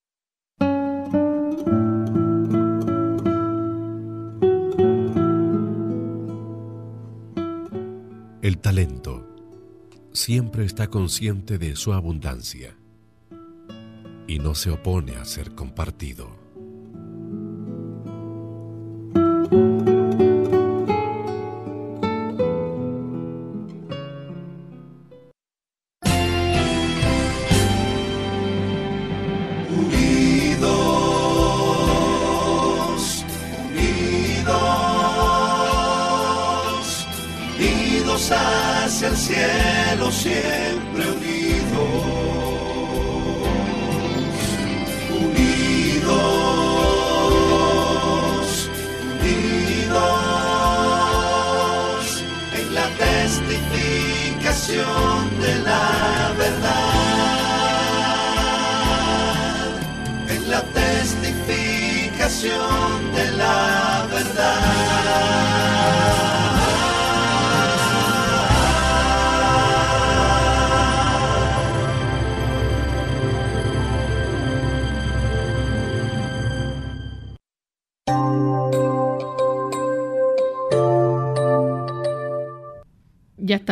El 8.41 8.58
talento 8.58 9.27
siempre 10.12 10.65
está 10.65 10.88
consciente 10.88 11.58
de 11.58 11.75
su 11.75 11.94
abundancia 11.94 12.75
y 14.27 14.39
no 14.39 14.56
se 14.56 14.72
opone 14.72 15.15
a 15.15 15.25
ser 15.25 15.53
compartido. 15.53 16.41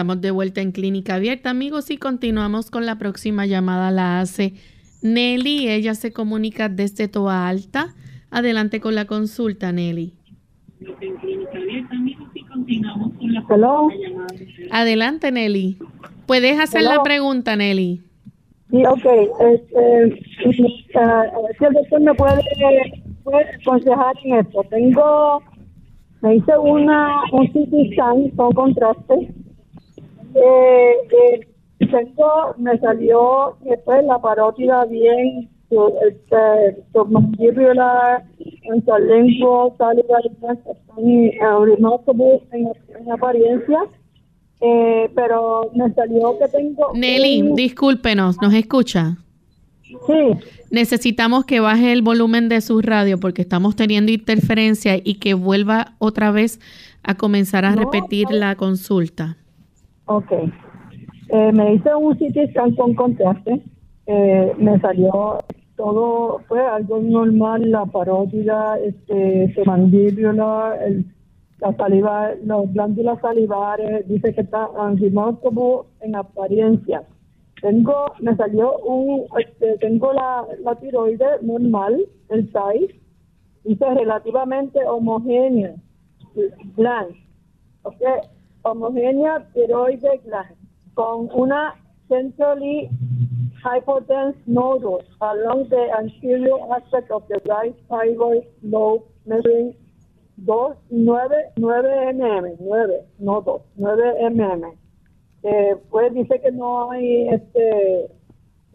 Estamos 0.10 0.22
de 0.22 0.32
vuelta 0.32 0.62
en 0.62 0.72
Clínica 0.72 1.16
Abierta, 1.16 1.52
amigos, 1.52 1.92
y 1.92 1.98
continuamos 1.98 2.72
con 2.72 2.88
la 2.88 2.98
próxima 2.98 3.46
llamada. 3.46 3.92
La 3.92 4.22
hace 4.22 4.54
Nelly. 5.04 5.70
Ella 5.70 5.94
se 5.94 6.12
comunica 6.12 6.68
desde 6.68 7.08
Toa 7.08 7.48
Alta. 7.48 7.94
Adelante 8.32 8.80
con 8.80 8.96
la 8.96 9.06
consulta, 9.06 9.72
Nelly. 9.72 10.14
Adelante, 14.72 15.32
Nelly. 15.32 15.78
Puedes 16.26 16.60
hacer 16.60 16.82
la 16.82 17.04
pregunta, 17.04 17.56
Nelly. 17.56 18.02
Sí, 18.72 18.84
ok. 18.84 19.06
Este, 19.54 20.24
si 20.42 21.66
el 21.66 21.74
doctor 21.74 22.02
me 22.02 22.16
puede, 22.16 22.42
puede 23.24 23.46
aconsejar 23.62 24.16
en 24.24 24.40
esto. 24.40 24.64
Tengo, 24.72 25.44
me 26.22 26.38
hice 26.38 26.58
una, 26.58 27.22
un 27.32 27.46
CT 27.46 27.94
scan 27.94 28.30
con 28.32 28.52
contraste 28.54 29.32
eh, 30.36 30.94
eh, 31.12 31.48
tengo, 31.80 32.56
me 32.58 32.78
salió 32.80 33.58
después 33.62 34.04
la 34.06 34.20
parótida 34.20 34.86
bien, 34.86 35.50
este, 35.70 36.84
submandibular, 36.94 38.24
interlingual, 38.64 39.72
saliva, 39.78 40.20
remarkable 41.66 42.42
en, 42.52 42.72
en 43.00 43.12
apariencia. 43.12 43.80
Eh, 44.62 45.10
pero 45.16 45.72
me 45.74 45.94
salió 45.94 46.38
que 46.38 46.48
tengo... 46.50 46.92
Nelly, 46.94 47.54
discúlpenos, 47.56 48.42
¿nos 48.42 48.54
escucha? 48.54 49.16
Sí. 49.84 50.50
Necesitamos 50.70 51.46
que 51.46 51.62
baje 51.62 51.94
el 51.94 52.02
volumen 52.02 52.50
de 52.50 52.60
su 52.60 52.82
radio 52.82 53.20
porque 53.20 53.42
estamos 53.42 53.76
teniendo 53.76 54.12
interferencia 54.12 54.98
y 55.02 55.16
que 55.16 55.34
vuelva 55.34 55.94
otra 55.98 56.32
vez 56.32 56.60
a 57.04 57.16
comenzar 57.16 57.64
a 57.64 57.74
repetir 57.74 58.28
la 58.32 58.56
consulta. 58.56 59.38
Ok. 60.10 60.32
Eh, 60.32 61.52
me 61.54 61.76
hice 61.76 61.94
un 61.94 62.16
CT 62.16 62.50
scan 62.50 62.74
con 62.74 62.96
contraste. 62.96 63.62
Eh, 64.08 64.54
me 64.58 64.80
salió 64.80 65.38
todo, 65.76 66.40
fue 66.48 66.66
algo 66.66 67.00
normal, 67.00 67.70
la 67.70 67.86
parótida, 67.86 68.80
este, 68.80 69.54
mandíbula, 69.66 70.80
el, 70.84 71.06
la 71.60 71.76
saliva, 71.76 72.32
las 72.44 72.74
glándulas 72.74 73.22
salivares, 73.22 74.08
dice 74.08 74.34
que 74.34 74.42
está 74.42 74.68
remarkable 74.96 75.88
en 76.02 76.16
apariencia. 76.16 77.04
Tengo, 77.62 78.06
me 78.20 78.36
salió 78.36 78.80
un, 78.80 79.26
este, 79.40 79.78
tengo 79.78 80.12
la, 80.12 80.44
la 80.64 80.74
tiroides 80.74 81.44
normal, 81.44 82.04
el 82.30 82.46
size, 82.48 83.00
dice 83.64 83.86
relativamente 83.94 84.80
homogénea, 84.88 85.76
blank. 86.76 87.16
Okay 87.84 88.39
homogénea 88.72 89.48
tiroide 89.54 90.22
gland 90.26 90.56
con 90.94 91.30
una 91.34 91.76
centrally 92.08 92.90
hypotense 93.64 94.40
nodule 94.46 95.04
along 95.20 95.70
the 95.70 95.92
anterior 95.98 96.60
aspect 96.76 97.12
of 97.12 97.24
the 97.28 97.40
right 97.46 97.76
thyroid 97.88 98.44
lobe 98.64 99.04
measuring 99.26 99.76
2, 100.46 100.78
9, 100.90 101.30
9 101.58 102.14
mm, 102.14 102.58
9, 102.60 103.06
no 103.20 103.42
2, 103.42 103.62
9 103.76 104.30
mm. 104.30 104.66
Eh, 105.42 105.76
pues 105.90 106.14
dice 106.14 106.40
que 106.42 106.52
no 106.52 106.92
hay 106.92 107.30
este, 107.30 108.12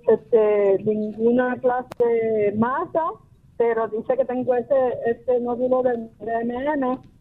este, 0.09 0.83
ninguna 0.85 1.57
clase 1.57 2.04
de 2.04 2.52
masa, 2.52 3.02
pero 3.59 3.88
dice 3.88 4.16
que 4.16 4.24
tengo 4.24 4.54
este, 4.54 4.74
este 5.07 5.40
nódulo 5.40 5.83
de 5.83 6.09
9 6.20 6.44
mm 6.44 7.14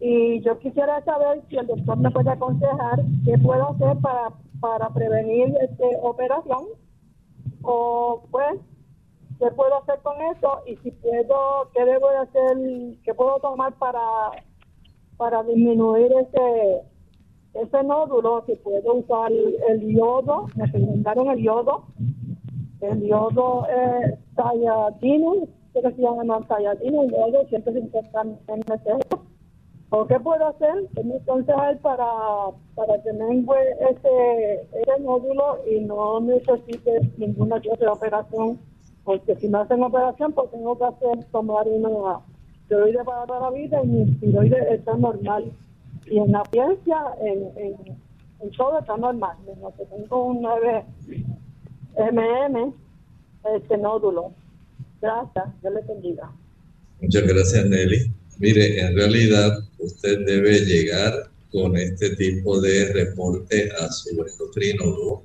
y 0.00 0.40
yo 0.42 0.58
quisiera 0.58 1.02
saber 1.04 1.42
si 1.48 1.56
el 1.56 1.66
doctor 1.66 1.96
me 1.98 2.10
puede 2.10 2.30
aconsejar 2.30 3.00
qué 3.24 3.38
puedo 3.38 3.70
hacer 3.70 3.96
para, 3.98 4.32
para 4.60 4.90
prevenir 4.90 5.54
este 5.62 5.84
operación. 6.02 6.64
O 7.62 8.24
pues 8.30 8.60
qué 9.38 9.50
puedo 9.52 9.76
hacer 9.78 9.98
con 10.02 10.14
eso 10.36 10.60
y 10.66 10.76
si 10.76 10.90
puedo, 10.90 11.70
qué 11.74 11.84
debo 11.84 12.10
de 12.10 12.16
hacer, 12.18 12.56
qué 13.04 13.14
puedo 13.14 13.38
tomar 13.40 13.72
para 13.78 14.00
para 15.16 15.42
disminuir 15.44 16.12
ese 16.12 16.82
ese 17.54 17.84
nódulo, 17.84 18.44
si 18.46 18.56
puedo 18.56 18.94
usar 18.94 19.30
el, 19.30 19.94
yodo, 19.94 20.48
me 20.56 20.66
recomendaron 20.66 21.30
el 21.30 21.38
yodo, 21.40 21.84
el 22.80 23.06
yodo 23.06 23.66
eh, 23.68 24.18
talladino, 24.34 25.46
que 25.72 25.80
se 25.80 26.02
llama 26.02 26.40
talladino, 26.48 27.02
el 27.02 27.10
yodo 27.10 27.46
150 27.48 28.24
ml. 28.24 29.33
¿O 29.96 30.04
qué 30.08 30.18
puedo 30.18 30.48
hacer? 30.48 30.88
¿Qué 30.92 31.04
me 31.04 31.20
para, 31.20 32.06
para 32.74 33.02
tener 33.04 33.44
ese, 33.90 34.68
ese 34.72 35.00
nódulo 35.00 35.60
y 35.70 35.84
no 35.84 36.18
necesite 36.18 37.12
ninguna 37.16 37.62
otra 37.70 37.92
operación? 37.92 38.58
Porque 39.04 39.36
si 39.36 39.46
me 39.46 39.58
hacen 39.58 39.84
operación, 39.84 40.32
pues 40.32 40.50
tengo 40.50 40.76
que 40.76 40.84
hacer 40.84 41.24
tomar 41.30 41.68
una 41.68 42.18
tiroide 42.66 43.04
para 43.04 43.24
toda 43.24 43.42
la 43.42 43.50
vida 43.50 43.84
y 43.84 43.86
mi 43.86 44.04
tiroide 44.16 44.74
está 44.74 44.96
normal. 44.96 45.52
Y 46.06 46.18
en 46.18 46.32
la 46.32 46.42
ciencia, 46.50 46.98
en, 47.20 47.52
en, 47.56 48.50
todo 48.56 48.80
está 48.80 48.96
normal. 48.96 49.36
Menos 49.46 49.74
que 49.74 49.84
tengo 49.84 50.24
un 50.24 50.42
9 50.42 50.84
MM, 52.10 52.74
este 53.54 53.78
nódulo. 53.78 54.32
Gracias, 55.00 55.44
Dios 55.62 55.72
le 55.72 55.80
bendiga. 55.82 56.32
Muchas 57.00 57.22
gracias, 57.28 57.64
Nelly. 57.66 58.23
Mire, 58.38 58.80
en 58.80 58.96
realidad 58.96 59.58
usted 59.78 60.18
debe 60.26 60.60
llegar 60.60 61.30
con 61.50 61.76
este 61.76 62.16
tipo 62.16 62.60
de 62.60 62.92
reporte 62.92 63.70
a 63.78 63.90
su 63.92 64.10
endocrinólogo. 64.10 65.24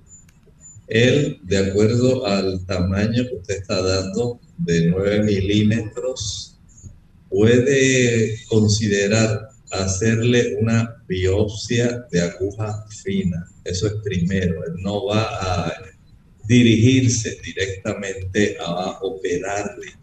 Él, 0.87 1.39
de 1.43 1.57
acuerdo 1.57 2.25
al 2.25 2.65
tamaño 2.65 3.27
que 3.27 3.35
usted 3.35 3.55
está 3.57 3.81
dando 3.81 4.39
de 4.57 4.87
9 4.87 5.23
milímetros, 5.23 6.59
puede 7.29 8.37
considerar 8.47 9.49
hacerle 9.71 10.57
una 10.59 11.03
biopsia 11.07 12.05
de 12.11 12.21
aguja 12.21 12.85
fina. 13.03 13.47
Eso 13.63 13.87
es 13.87 13.93
primero. 14.03 14.63
Él 14.65 14.73
no 14.81 15.05
va 15.05 15.23
a 15.23 15.73
dirigirse 16.47 17.37
directamente 17.43 18.57
a 18.59 18.99
operarle 19.01 19.93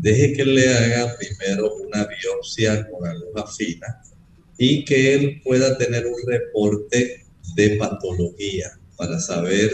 deje 0.00 0.32
que 0.32 0.44
le 0.44 0.68
haga 0.68 1.16
primero 1.16 1.74
una 1.76 2.06
biopsia 2.06 2.88
con 2.90 3.06
aguja 3.06 3.46
fina 3.46 4.02
y 4.58 4.84
que 4.84 5.14
él 5.14 5.40
pueda 5.42 5.76
tener 5.78 6.06
un 6.06 6.20
reporte 6.26 7.24
de 7.54 7.76
patología 7.76 8.78
para 8.96 9.18
saber 9.18 9.70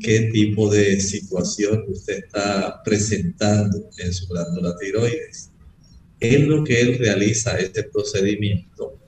qué 0.00 0.30
tipo 0.32 0.70
de 0.70 1.00
situación 1.00 1.84
usted 1.88 2.24
está 2.24 2.82
presentando 2.82 3.88
en 3.98 4.12
su 4.12 4.26
glándula 4.26 4.76
tiroides. 4.78 5.50
En 6.20 6.48
lo 6.48 6.64
que 6.64 6.80
él 6.80 6.98
realiza 6.98 7.58
este 7.58 7.84
procedimiento, 7.84 8.98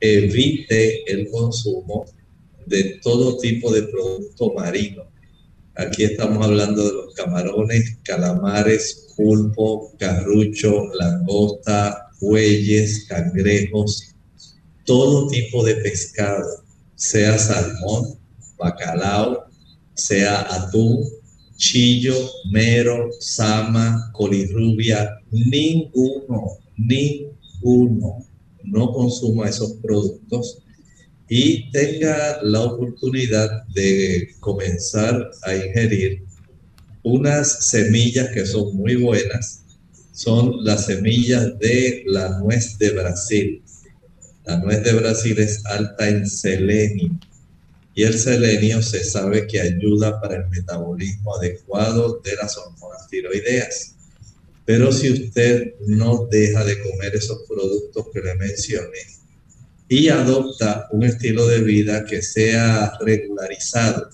evite 0.00 1.10
el 1.10 1.28
consumo 1.28 2.06
de 2.66 2.98
todo 3.02 3.38
tipo 3.38 3.72
de 3.72 3.82
producto 3.84 4.52
marino. 4.54 5.10
Aquí 5.78 6.02
estamos 6.02 6.44
hablando 6.44 6.84
de 6.84 6.92
los 6.92 7.14
camarones, 7.14 7.98
calamares, 8.02 9.14
pulpo, 9.16 9.94
carrucho, 9.96 10.88
langosta, 10.92 12.08
bueyes, 12.20 13.06
cangrejos, 13.08 14.12
todo 14.84 15.28
tipo 15.28 15.64
de 15.64 15.76
pescado, 15.76 16.64
sea 16.96 17.38
salmón, 17.38 18.18
bacalao, 18.58 19.44
sea 19.94 20.52
atún, 20.52 21.04
chillo, 21.54 22.28
mero, 22.50 23.10
sama, 23.20 24.10
colirrubia, 24.14 25.08
ninguno, 25.30 26.58
ninguno. 26.76 28.26
No 28.64 28.92
consuma 28.92 29.48
esos 29.48 29.74
productos 29.74 30.58
y 31.28 31.70
tenga 31.70 32.40
la 32.42 32.62
oportunidad 32.62 33.64
de 33.68 34.34
comenzar 34.40 35.30
a 35.42 35.54
ingerir 35.54 36.22
unas 37.02 37.68
semillas 37.68 38.30
que 38.30 38.46
son 38.46 38.74
muy 38.74 38.96
buenas, 38.96 39.62
son 40.12 40.64
las 40.64 40.86
semillas 40.86 41.58
de 41.58 42.02
la 42.06 42.38
nuez 42.38 42.78
de 42.78 42.90
Brasil. 42.90 43.62
La 44.46 44.56
nuez 44.58 44.82
de 44.82 44.92
Brasil 44.94 45.38
es 45.38 45.64
alta 45.66 46.08
en 46.08 46.26
selenio 46.26 47.18
y 47.94 48.04
el 48.04 48.18
selenio 48.18 48.82
se 48.82 49.04
sabe 49.04 49.46
que 49.46 49.60
ayuda 49.60 50.20
para 50.20 50.36
el 50.36 50.48
metabolismo 50.48 51.36
adecuado 51.36 52.20
de 52.24 52.36
las 52.36 52.56
hormonas 52.56 53.06
tiroideas. 53.08 53.94
Pero 54.64 54.92
si 54.92 55.10
usted 55.10 55.74
no 55.86 56.26
deja 56.30 56.64
de 56.64 56.80
comer 56.82 57.14
esos 57.14 57.38
productos 57.48 58.06
que 58.12 58.20
le 58.20 58.34
mencioné 58.34 59.17
y 59.88 60.08
adopta 60.08 60.86
un 60.90 61.04
estilo 61.04 61.46
de 61.46 61.60
vida 61.60 62.04
que 62.04 62.20
sea 62.20 62.92
regularizado, 63.00 64.08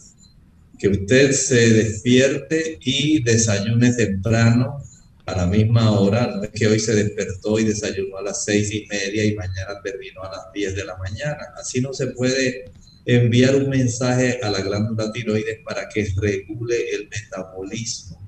que 0.78 0.88
usted 0.88 1.32
se 1.32 1.70
despierte 1.70 2.78
y 2.80 3.22
desayune 3.22 3.92
temprano 3.92 4.82
a 5.26 5.36
la 5.36 5.46
misma 5.46 5.98
hora. 5.98 6.26
No 6.36 6.44
es 6.44 6.50
que 6.50 6.66
hoy 6.66 6.78
se 6.78 6.94
despertó 6.94 7.58
y 7.58 7.64
desayunó 7.64 8.18
a 8.18 8.22
las 8.22 8.44
seis 8.44 8.72
y 8.72 8.86
media 8.86 9.24
y 9.24 9.34
mañana 9.34 9.80
terminó 9.82 10.22
a 10.22 10.30
las 10.30 10.52
diez 10.52 10.76
de 10.76 10.84
la 10.84 10.96
mañana. 10.98 11.38
Así 11.56 11.80
no 11.80 11.92
se 11.92 12.08
puede 12.08 12.70
enviar 13.06 13.56
un 13.56 13.68
mensaje 13.68 14.38
a 14.42 14.50
la 14.50 14.60
glándula 14.60 15.12
tiroides 15.12 15.58
para 15.64 15.88
que 15.88 16.06
regule 16.16 16.90
el 16.90 17.08
metabolismo. 17.08 18.24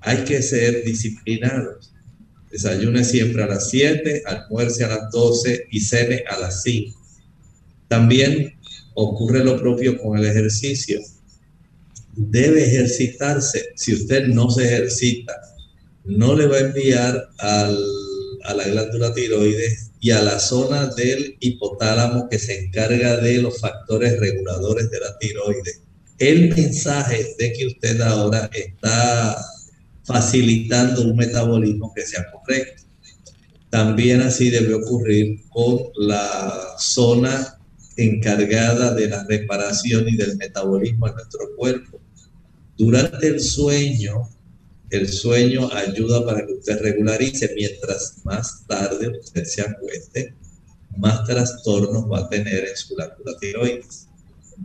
Hay 0.00 0.24
que 0.24 0.42
ser 0.42 0.84
disciplinados. 0.84 1.92
Desayune 2.50 3.04
siempre 3.04 3.42
a 3.42 3.46
las 3.46 3.70
7, 3.70 4.22
almuerce 4.26 4.84
a 4.84 4.88
las 4.88 5.10
12 5.10 5.66
y 5.70 5.80
cene 5.80 6.24
a 6.28 6.38
las 6.38 6.62
5. 6.62 6.98
También 7.88 8.54
ocurre 8.94 9.44
lo 9.44 9.58
propio 9.58 9.98
con 9.98 10.18
el 10.18 10.26
ejercicio 10.26 11.00
debe 12.16 12.64
ejercitarse. 12.64 13.72
Si 13.74 13.94
usted 13.94 14.26
no 14.26 14.50
se 14.50 14.64
ejercita, 14.64 15.32
no 16.04 16.34
le 16.34 16.46
va 16.46 16.56
a 16.56 16.60
enviar 16.60 17.28
a 17.38 18.54
la 18.54 18.64
glándula 18.64 19.14
tiroides 19.14 19.90
y 20.00 20.10
a 20.10 20.22
la 20.22 20.38
zona 20.38 20.86
del 20.86 21.36
hipotálamo 21.40 22.28
que 22.28 22.38
se 22.38 22.64
encarga 22.64 23.16
de 23.18 23.42
los 23.42 23.60
factores 23.60 24.18
reguladores 24.18 24.90
de 24.90 25.00
la 25.00 25.18
tiroides. 25.18 25.80
El 26.18 26.54
mensaje 26.54 27.34
de 27.38 27.52
que 27.52 27.66
usted 27.66 28.00
ahora 28.00 28.50
está 28.52 29.36
facilitando 30.10 31.02
un 31.02 31.16
metabolismo 31.16 31.92
que 31.94 32.02
sea 32.02 32.26
correcto. 32.30 32.82
También 33.70 34.20
así 34.20 34.50
debe 34.50 34.74
ocurrir 34.74 35.42
con 35.48 35.78
la 35.96 36.74
zona 36.78 37.58
encargada 37.96 38.94
de 38.94 39.08
la 39.08 39.24
reparación 39.24 40.08
y 40.08 40.16
del 40.16 40.36
metabolismo 40.36 41.06
en 41.06 41.14
nuestro 41.14 41.54
cuerpo. 41.56 42.00
Durante 42.76 43.28
el 43.28 43.40
sueño, 43.40 44.28
el 44.90 45.08
sueño 45.08 45.70
ayuda 45.72 46.24
para 46.24 46.44
que 46.44 46.54
usted 46.54 46.80
regularice, 46.80 47.52
mientras 47.54 48.16
más 48.24 48.66
tarde 48.66 49.20
usted 49.20 49.44
se 49.44 49.62
acueste, 49.62 50.34
más 50.96 51.24
trastornos 51.24 52.10
va 52.10 52.20
a 52.20 52.28
tener 52.28 52.66
en 52.66 52.76
su 52.76 52.94
glándula 52.96 53.38
tiroides. 53.38 54.08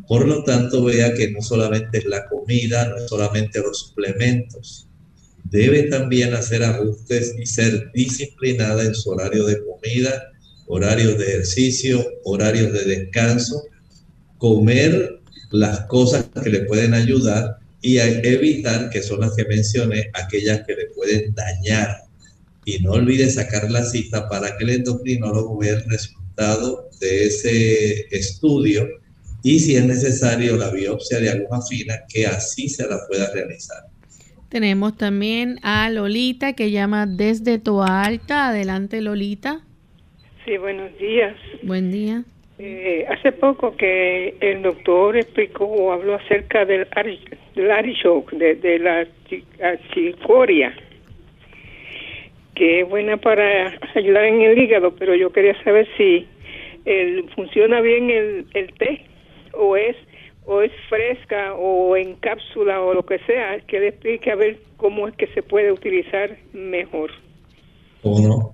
Por 0.08 0.28
lo 0.28 0.44
tanto, 0.44 0.84
vea 0.84 1.14
que 1.14 1.32
no 1.32 1.42
solamente 1.42 2.00
es 2.00 2.06
la 2.06 2.28
comida, 2.28 2.90
no 2.90 2.98
es 2.98 3.08
solamente 3.08 3.60
los 3.60 3.80
suplementos. 3.80 4.88
Debe 5.50 5.84
también 5.84 6.34
hacer 6.34 6.64
ajustes 6.64 7.36
y 7.38 7.46
ser 7.46 7.92
disciplinada 7.94 8.84
en 8.84 8.96
su 8.96 9.12
horario 9.12 9.46
de 9.46 9.60
comida, 9.64 10.24
horarios 10.68 11.18
de 11.18 11.26
ejercicio, 11.26 12.06
horarios 12.24 12.74
de 12.74 12.84
descanso, 12.84 13.64
comer 14.38 15.22
las 15.52 15.82
cosas 15.82 16.26
que 16.44 16.50
le 16.50 16.62
pueden 16.62 16.94
ayudar 16.94 17.58
y 17.82 17.98
evitar, 18.00 18.90
que 18.90 19.04
son 19.04 19.22
las 19.22 19.36
que 19.36 19.46
mencioné, 19.46 20.10
aquellas 20.14 20.62
que 20.66 20.76
le 20.76 20.88
pueden 20.88 21.34
dañar. 21.36 22.04
Y 22.66 22.80
no 22.80 22.94
olvide 22.94 23.30
sacar 23.30 23.70
la 23.70 23.86
cita 23.86 24.28
para 24.28 24.58
que 24.58 24.64
el 24.64 24.72
endocrinólogo 24.72 25.60
vea 25.60 25.74
el 25.74 25.84
resultado 25.84 26.90
de 27.00 27.28
ese 27.28 28.08
estudio 28.16 28.88
y 29.44 29.60
si 29.60 29.76
es 29.76 29.86
necesario 29.86 30.58
la 30.58 30.72
biopsia 30.72 31.20
de 31.20 31.30
aguja 31.30 31.62
fina, 31.62 32.00
que 32.10 32.26
así 32.26 32.68
se 32.68 32.88
la 32.88 33.06
pueda 33.08 33.32
realizar. 33.32 33.84
Tenemos 34.56 34.96
también 34.96 35.58
a 35.64 35.90
Lolita 35.90 36.54
que 36.54 36.72
llama 36.72 37.08
desde 37.08 37.60
Toa 37.60 38.06
Alta. 38.06 38.48
Adelante, 38.48 39.02
Lolita. 39.02 39.60
Sí, 40.46 40.56
buenos 40.56 40.98
días. 40.98 41.36
Buen 41.62 41.92
día. 41.92 42.24
Eh, 42.58 43.06
hace 43.10 43.34
poco 43.34 43.76
que 43.76 44.34
el 44.40 44.62
doctor 44.62 45.18
explicó 45.18 45.66
o 45.66 45.92
habló 45.92 46.16
acerca 46.16 46.64
del, 46.64 46.88
del 47.54 47.70
artichoke, 47.70 48.32
de, 48.38 48.80
la 48.80 49.06
chicoria, 49.94 50.74
que 52.56 52.80
es 52.80 52.88
buena 52.88 53.18
para 53.18 53.78
ayudar 53.94 54.24
en 54.24 54.42
el 54.42 54.58
hígado, 54.58 54.96
pero 54.96 55.16
yo 55.16 55.34
quería 55.34 55.62
saber 55.66 55.86
si 55.98 56.26
el, 56.86 57.30
funciona 57.36 57.82
bien 57.82 58.10
el, 58.10 58.46
el 58.54 58.74
té 58.76 59.02
o 59.52 59.76
es 59.76 59.98
o 60.46 60.62
es 60.62 60.72
fresca 60.90 61.54
o 61.56 61.96
en 61.98 62.16
cápsula 62.16 62.82
o 62.82 62.94
lo 62.94 63.06
que 63.06 63.20
sea, 63.20 63.60
que 63.68 63.80
le 63.80 63.88
explique 63.90 64.32
a 64.32 64.36
ver 64.36 64.60
cómo 64.78 65.08
es 65.08 65.16
que 65.16 65.28
se 65.34 65.42
puede 65.42 65.72
utilizar 65.72 66.38
mejor. 66.54 67.12
¿Cómo 68.02 68.28
no? 68.28 68.52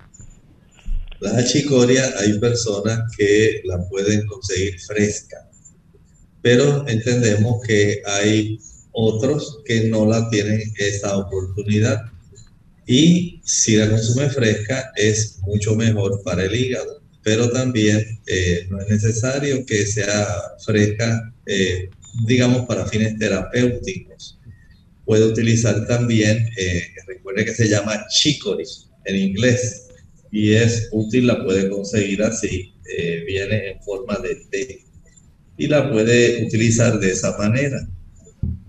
La 1.19 1.37
achicoria 1.37 2.03
hay 2.19 2.39
personas 2.39 2.99
que 3.15 3.61
la 3.65 3.77
pueden 3.89 4.25
conseguir 4.25 4.79
fresca, 4.79 5.37
pero 6.41 6.87
entendemos 6.87 7.61
que 7.67 8.01
hay 8.05 8.57
otros 8.91 9.61
que 9.65 9.83
no 9.89 10.05
la 10.05 10.29
tienen 10.29 10.61
esa 10.77 11.17
oportunidad. 11.17 12.01
Y 12.87 13.39
si 13.43 13.75
la 13.75 13.89
consume 13.89 14.29
fresca 14.29 14.91
es 14.95 15.39
mucho 15.43 15.75
mejor 15.75 16.23
para 16.23 16.45
el 16.45 16.55
hígado, 16.55 17.00
pero 17.23 17.49
también 17.49 18.19
eh, 18.25 18.67
no 18.69 18.79
es 18.81 18.89
necesario 18.89 19.65
que 19.65 19.85
sea 19.85 20.25
fresca, 20.63 21.33
eh, 21.45 21.89
digamos, 22.25 22.65
para 22.65 22.85
fines 22.85 23.17
terapéuticos. 23.17 24.39
Puede 25.05 25.25
utilizar 25.25 25.87
también, 25.87 26.49
eh, 26.57 26.83
recuerde 27.07 27.45
que 27.45 27.53
se 27.53 27.67
llama 27.67 28.05
chicory 28.09 28.63
en 29.05 29.15
inglés, 29.15 29.87
y 30.31 30.53
es 30.53 30.87
útil, 30.91 31.27
la 31.27 31.43
puede 31.43 31.69
conseguir 31.69 32.23
así, 32.23 32.73
viene 33.25 33.71
en 33.71 33.81
forma 33.83 34.17
de 34.17 34.35
té, 34.49 34.85
y 35.57 35.67
la 35.67 35.91
puede 35.91 36.45
utilizar 36.45 36.99
de 36.99 37.11
esa 37.11 37.37
manera 37.37 37.85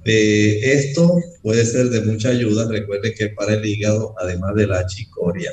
esto 0.04 1.20
puede 1.42 1.64
ser 1.64 1.90
de 1.90 2.00
mucha 2.02 2.30
ayuda. 2.30 2.68
Recuerde 2.68 3.14
que 3.14 3.28
para 3.30 3.54
el 3.54 3.64
hígado, 3.64 4.14
además 4.18 4.54
de 4.54 4.66
la 4.66 4.86
chicoria, 4.86 5.50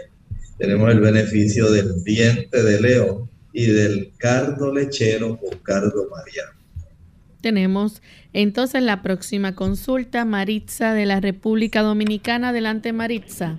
tenemos 0.59 0.91
el 0.91 0.99
beneficio 0.99 1.71
del 1.71 2.03
diente 2.03 2.61
de 2.61 2.81
león 2.81 3.29
y 3.53 3.65
del 3.65 4.11
cardo 4.17 4.73
lechero 4.73 5.39
o 5.41 5.57
cardo 5.63 6.07
mariano. 6.11 6.59
Tenemos 7.41 8.01
entonces 8.33 8.83
la 8.83 9.01
próxima 9.01 9.55
consulta, 9.55 10.25
Maritza 10.25 10.93
de 10.93 11.05
la 11.05 11.21
República 11.21 11.81
Dominicana. 11.81 12.49
Adelante, 12.49 12.91
Maritza. 12.93 13.57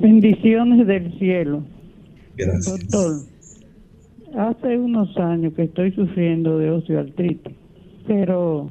Bendiciones 0.00 0.86
del 0.86 1.18
cielo. 1.18 1.64
Gracias. 2.36 2.90
Doctor, 2.90 3.22
hace 4.36 4.78
unos 4.78 5.16
años 5.16 5.54
que 5.54 5.62
estoy 5.62 5.92
sufriendo 5.92 6.58
de 6.58 6.70
osteoartritis, 6.70 7.54
pero 8.06 8.70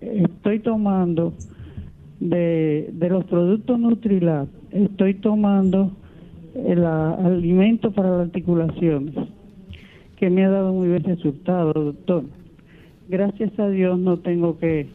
estoy 0.00 0.60
tomando 0.60 1.34
de, 2.20 2.92
los 3.08 3.24
productos 3.24 3.78
Nutrilab, 3.78 4.48
estoy 4.70 5.14
tomando 5.14 5.96
el 6.66 6.84
alimento 6.84 7.90
para 7.90 8.10
las 8.10 8.20
articulaciones, 8.26 9.14
que 10.16 10.30
me 10.30 10.44
ha 10.44 10.50
dado 10.50 10.72
muy 10.72 10.88
buen 10.88 11.04
resultado, 11.04 11.72
doctor. 11.72 12.24
Gracias 13.08 13.58
a 13.58 13.68
Dios 13.68 13.98
no 13.98 14.18
tengo 14.18 14.58
que 14.58 14.88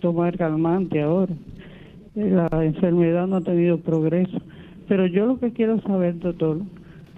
tomar 0.00 0.36
calmante 0.36 1.02
ahora. 1.02 1.34
La 2.14 2.48
enfermedad 2.62 3.26
no 3.26 3.36
ha 3.36 3.40
tenido 3.40 3.78
progreso. 3.78 4.38
Pero 4.88 5.06
yo 5.06 5.26
lo 5.26 5.38
que 5.38 5.52
quiero 5.52 5.80
saber, 5.82 6.18
doctor, 6.18 6.60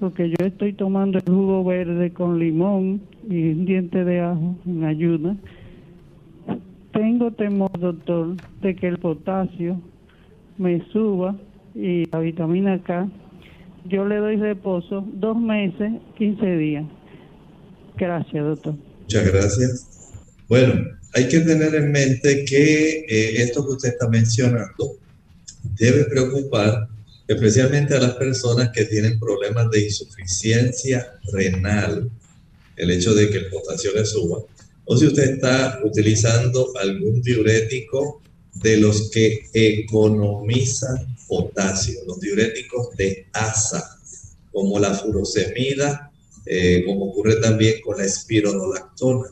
porque 0.01 0.31
yo 0.31 0.47
estoy 0.47 0.73
tomando 0.73 1.19
el 1.19 1.25
jugo 1.25 1.65
verde 1.65 2.13
con 2.13 2.39
limón 2.39 3.01
y 3.29 3.51
un 3.51 3.67
diente 3.67 4.05
de 4.05 4.21
ajo 4.21 4.57
en 4.65 4.85
ayuda 4.85 5.37
tengo 6.99 7.31
temor, 7.31 7.71
doctor, 7.79 8.35
de 8.61 8.75
que 8.75 8.89
el 8.89 8.99
potasio 8.99 9.81
me 10.57 10.81
suba 10.87 11.37
y 11.73 12.07
la 12.11 12.19
vitamina 12.19 12.79
K. 12.81 13.09
Yo 13.89 14.05
le 14.05 14.17
doy 14.17 14.37
reposo 14.37 15.07
dos 15.15 15.37
meses, 15.37 15.93
15 16.19 16.57
días. 16.57 16.85
Gracias, 17.97 18.45
doctor. 18.45 18.75
Muchas 19.01 19.33
gracias. 19.33 19.87
Bueno, 20.49 20.85
hay 21.15 21.29
que 21.29 21.41
tener 21.41 21.75
en 21.75 21.91
mente 21.91 22.45
que 22.45 23.07
eh, 23.09 23.43
esto 23.43 23.65
que 23.67 23.73
usted 23.73 23.89
está 23.91 24.09
mencionando 24.09 24.99
debe 25.79 26.05
preocupar 26.05 26.89
especialmente 27.27 27.95
a 27.95 28.01
las 28.01 28.15
personas 28.15 28.71
que 28.71 28.85
tienen 28.85 29.19
problemas 29.19 29.71
de 29.71 29.85
insuficiencia 29.85 31.19
renal, 31.33 32.11
el 32.77 32.91
hecho 32.91 33.15
de 33.15 33.31
que 33.31 33.39
el 33.39 33.47
potasio 33.49 33.93
le 33.95 34.05
suba, 34.05 34.39
o 34.85 34.97
si 34.97 35.07
usted 35.07 35.35
está 35.35 35.81
utilizando 35.85 36.73
algún 36.81 37.21
diurético 37.21 38.23
de 38.55 38.79
los 38.79 39.11
que 39.11 39.47
economizan 39.53 41.18
potasio, 41.29 42.01
los 42.07 42.19
diuréticos 42.19 42.97
de 42.97 43.27
asa, 43.33 43.99
como 44.51 44.79
la 44.79 44.95
furosemida, 44.95 46.11
eh, 46.47 46.83
como 46.87 47.11
ocurre 47.11 47.37
también 47.37 47.81
con 47.83 47.99
la 47.99 48.05
espironolactona. 48.05 49.29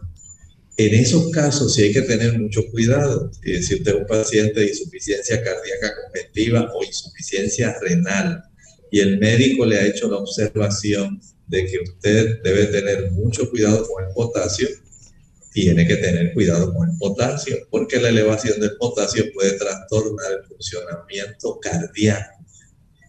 En 0.76 0.94
esos 0.94 1.30
casos 1.30 1.74
sí 1.74 1.84
hay 1.84 1.92
que 1.92 2.02
tener 2.02 2.38
mucho 2.38 2.62
cuidado. 2.70 3.30
Eh, 3.42 3.62
si 3.62 3.76
usted 3.76 3.94
es 3.94 4.00
un 4.00 4.06
paciente 4.06 4.60
de 4.60 4.68
insuficiencia 4.68 5.42
cardíaca 5.42 5.94
congestiva 6.04 6.70
o 6.74 6.84
insuficiencia 6.84 7.76
renal 7.80 8.44
y 8.90 9.00
el 9.00 9.18
médico 9.18 9.64
le 9.64 9.78
ha 9.78 9.86
hecho 9.86 10.08
la 10.10 10.18
observación 10.18 11.20
de 11.46 11.66
que 11.66 11.78
usted 11.78 12.42
debe 12.42 12.66
tener 12.66 13.10
mucho 13.12 13.48
cuidado 13.48 13.86
con 13.88 14.04
el 14.04 14.12
potasio, 14.12 14.68
tiene 15.56 15.86
que 15.86 15.96
tener 15.96 16.34
cuidado 16.34 16.74
con 16.74 16.90
el 16.90 16.98
potasio, 16.98 17.56
porque 17.70 17.98
la 17.98 18.10
elevación 18.10 18.60
del 18.60 18.76
potasio 18.76 19.24
puede 19.32 19.52
trastornar 19.52 20.32
el 20.32 20.44
funcionamiento 20.46 21.58
cardíaco. 21.58 22.44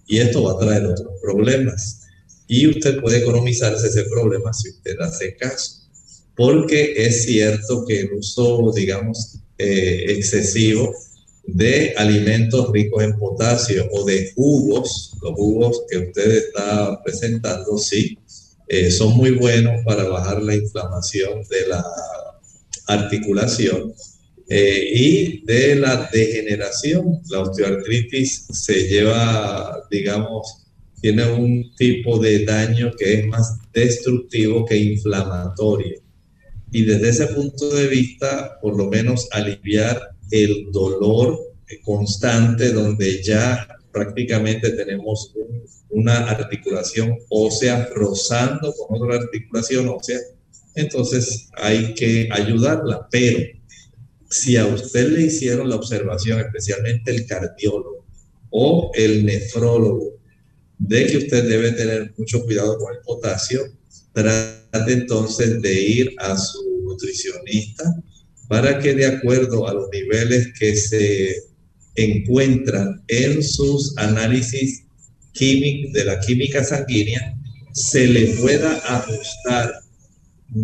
Y 0.08 0.20
esto 0.20 0.44
va 0.44 0.54
a 0.54 0.66
traer 0.66 0.86
otros 0.86 1.12
problemas. 1.22 2.08
Y 2.48 2.66
usted 2.68 3.02
puede 3.02 3.18
economizarse 3.18 3.88
ese 3.88 4.06
problema 4.06 4.54
si 4.54 4.70
usted 4.70 4.98
hace 5.02 5.36
caso. 5.36 5.90
Porque 6.38 6.94
es 6.96 7.26
cierto 7.26 7.84
que 7.86 8.00
el 8.00 8.14
uso, 8.14 8.72
digamos, 8.74 9.40
eh, 9.58 10.06
excesivo 10.08 10.96
de 11.44 11.96
alimentos 11.98 12.72
ricos 12.72 13.04
en 13.04 13.20
potasio 13.20 13.90
o 13.92 14.06
de 14.06 14.32
jugos, 14.36 15.18
los 15.22 15.34
jugos 15.34 15.82
que 15.90 15.98
usted 15.98 16.32
está 16.32 17.04
presentando, 17.04 17.78
sí, 17.78 18.18
eh, 18.70 18.90
son 18.90 19.18
muy 19.18 19.32
buenos 19.32 19.84
para 19.84 20.06
bajar 20.06 20.42
la 20.42 20.56
inflamación 20.56 21.44
de 21.50 21.68
la 21.68 21.84
articulación 22.88 23.94
eh, 24.50 24.90
y 24.94 25.46
de 25.46 25.76
la 25.76 26.10
degeneración. 26.12 27.22
La 27.30 27.42
osteoartritis 27.42 28.48
se 28.52 28.88
lleva, 28.88 29.84
digamos, 29.92 30.68
tiene 31.02 31.32
un 31.32 31.76
tipo 31.76 32.18
de 32.18 32.46
daño 32.46 32.92
que 32.98 33.14
es 33.14 33.28
más 33.28 33.60
destructivo 33.74 34.66
que 34.66 34.78
inflamatorio. 34.78 36.02
Y 36.72 36.84
desde 36.84 37.10
ese 37.10 37.28
punto 37.28 37.70
de 37.70 37.88
vista, 37.88 38.58
por 38.62 38.78
lo 38.78 38.90
menos 38.90 39.28
aliviar 39.32 40.16
el 40.32 40.72
dolor 40.72 41.40
constante 41.84 42.72
donde 42.72 43.22
ya 43.24 43.68
prácticamente 43.92 44.72
tenemos 44.72 45.34
una 45.90 46.30
articulación 46.30 47.18
ósea 47.30 47.90
rozando 47.96 48.74
con 48.74 49.02
otra 49.02 49.18
articulación 49.18 49.88
ósea, 49.90 50.20
entonces 50.78 51.50
hay 51.54 51.94
que 51.94 52.30
ayudarla. 52.32 53.08
Pero 53.12 53.40
si 54.30 54.58
a 54.58 54.66
usted 54.66 55.10
le 55.10 55.24
hicieron 55.24 55.70
la 55.70 55.76
observación, 55.76 56.40
especialmente 56.40 57.12
el 57.12 57.26
cardiólogo 57.26 58.06
o 58.50 58.92
el 58.96 59.26
nefrólogo, 59.26 60.18
de 60.80 61.08
que 61.08 61.18
usted 61.18 61.50
debe 61.50 61.72
tener 61.72 62.14
mucho 62.18 62.44
cuidado 62.44 62.78
con 62.78 62.94
el 62.94 63.02
potasio, 63.02 63.62
trate 64.14 64.94
entonces 64.94 65.62
de 65.62 65.74
ir 65.82 66.14
a 66.20 66.38
su 66.38 66.62
nutricionista 66.84 67.84
para 68.48 68.80
que 68.80 68.94
de 68.94 69.06
acuerdo 69.06 69.68
a 69.68 69.74
los 69.74 69.90
niveles 69.92 70.50
que 70.58 70.76
se 70.76 71.36
encuentran 71.96 73.04
en 73.08 73.44
sus 73.44 73.98
análisis 73.98 74.88
de 75.40 76.04
la 76.06 76.20
química 76.20 76.64
sanguínea, 76.64 77.38
se 77.74 78.08
le 78.08 78.28
pueda 78.38 78.74
ajustar 78.86 79.72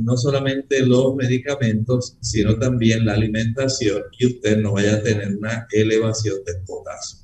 no 0.02 0.18
solamente 0.18 0.86
los 0.86 1.16
medicamentos, 1.16 2.18
sino 2.22 2.56
también 2.56 3.06
la 3.06 3.14
alimentación 3.14 4.02
y 4.18 4.26
usted 4.28 4.58
no 4.58 4.74
vaya 4.74 4.96
a 4.96 5.04
tener 5.04 5.36
una 5.38 5.68
elevación 5.72 6.38
de 6.46 6.54
potasio. 6.66 7.20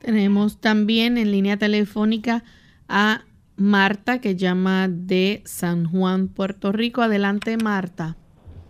Tenemos 0.00 0.60
también 0.60 1.18
en 1.18 1.30
línea 1.30 1.56
telefónica 1.56 2.42
a 2.88 3.22
Marta 3.56 4.20
que 4.20 4.34
llama 4.34 4.88
de 4.88 5.42
San 5.44 5.84
Juan, 5.84 6.28
Puerto 6.28 6.72
Rico. 6.72 7.02
Adelante, 7.02 7.56
Marta. 7.62 8.16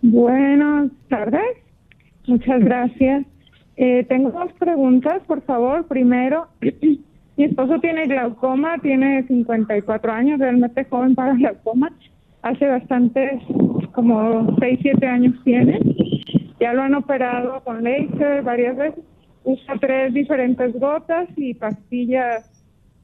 Buenas 0.01 0.91
tardes. 1.09 1.57
Muchas 2.27 2.59
gracias. 2.63 3.25
Eh, 3.75 4.05
tengo 4.07 4.29
dos 4.31 4.51
preguntas, 4.59 5.23
por 5.25 5.41
favor. 5.43 5.87
Primero, 5.87 6.47
mi 6.61 7.43
esposo 7.43 7.79
tiene 7.79 8.05
glaucoma, 8.05 8.77
tiene 8.79 9.25
54 9.27 10.11
años, 10.11 10.39
realmente 10.39 10.85
joven 10.85 11.15
para 11.15 11.33
glaucoma 11.33 11.91
hace 12.43 12.67
bastantes, 12.67 13.41
como 13.93 14.55
6, 14.59 14.79
7 14.81 15.07
años 15.07 15.35
tiene. 15.43 15.79
Ya 16.59 16.73
lo 16.73 16.83
han 16.83 16.93
operado 16.93 17.63
con 17.63 17.83
laser 17.83 18.43
varias 18.43 18.77
veces. 18.77 19.03
Usa 19.45 19.75
tres 19.81 20.13
diferentes 20.13 20.73
gotas 20.79 21.27
y 21.35 21.53
pastillas 21.53 22.49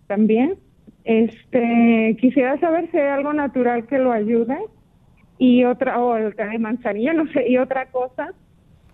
también. 0.08 0.56
Este, 1.04 2.16
quisiera 2.22 2.60
saber 2.60 2.90
si 2.92 2.98
hay 2.98 3.08
algo 3.08 3.34
natural 3.34 3.88
que 3.88 3.98
lo 3.98 4.12
ayude 4.12 4.58
y 5.38 5.64
otra, 5.64 6.00
o 6.00 6.16
el 6.18 6.34
de 6.34 6.60
manzanilla, 6.60 7.14
no 7.16 7.26
sé, 7.32 7.50
y 7.50 7.58
otra 7.58 7.88
cosa. 7.88 8.34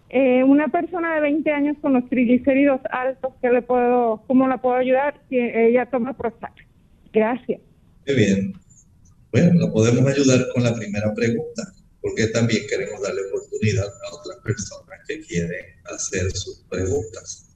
Eh, 0.09 0.43
una 0.43 0.67
persona 0.67 1.15
de 1.15 1.21
20 1.21 1.51
años 1.51 1.77
con 1.81 1.93
los 1.93 2.07
triglicéridos 2.09 2.79
altos, 2.91 3.33
¿qué 3.41 3.49
le 3.49 3.61
puedo, 3.61 4.23
¿cómo 4.27 4.47
la 4.47 4.57
puedo 4.57 4.75
ayudar 4.75 5.19
si 5.29 5.39
ella 5.39 5.87
toma 5.87 6.13
Prozac? 6.13 6.53
Gracias. 7.11 7.61
Muy 8.07 8.15
bien. 8.15 8.64
Bueno, 9.35 9.59
lo 9.59 9.73
podemos 9.73 10.09
ayudar 10.09 10.47
con 10.53 10.63
la 10.63 10.73
primera 10.73 11.13
pregunta, 11.13 11.69
porque 11.99 12.27
también 12.27 12.65
queremos 12.69 13.01
darle 13.01 13.19
oportunidad 13.27 13.85
a 13.85 14.15
otras 14.15 14.37
personas 14.41 14.97
que 15.05 15.19
quieren 15.19 15.65
hacer 15.93 16.31
sus 16.31 16.61
preguntas. 16.69 17.47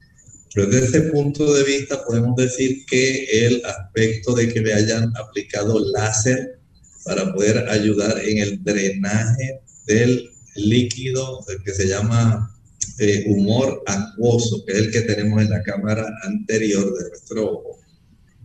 Pero 0.53 0.67
desde 0.67 0.87
ese 0.87 1.01
punto 1.03 1.53
de 1.53 1.63
vista 1.63 2.03
podemos 2.03 2.35
decir 2.35 2.85
que 2.85 3.45
el 3.45 3.63
aspecto 3.63 4.35
de 4.35 4.49
que 4.49 4.59
le 4.59 4.73
hayan 4.73 5.13
aplicado 5.15 5.79
láser 5.93 6.59
para 7.05 7.33
poder 7.33 7.69
ayudar 7.69 8.19
en 8.25 8.39
el 8.39 8.61
drenaje 8.61 9.61
del 9.87 10.29
líquido 10.55 11.45
que 11.63 11.71
se 11.71 11.87
llama 11.87 12.59
eh, 12.97 13.23
humor 13.27 13.83
acuoso, 13.87 14.65
que 14.65 14.73
es 14.73 14.79
el 14.79 14.91
que 14.91 15.01
tenemos 15.03 15.41
en 15.41 15.51
la 15.51 15.63
cámara 15.63 16.13
anterior 16.23 16.93
de 16.93 17.07
nuestro 17.07 17.53
ojo. 17.53 17.79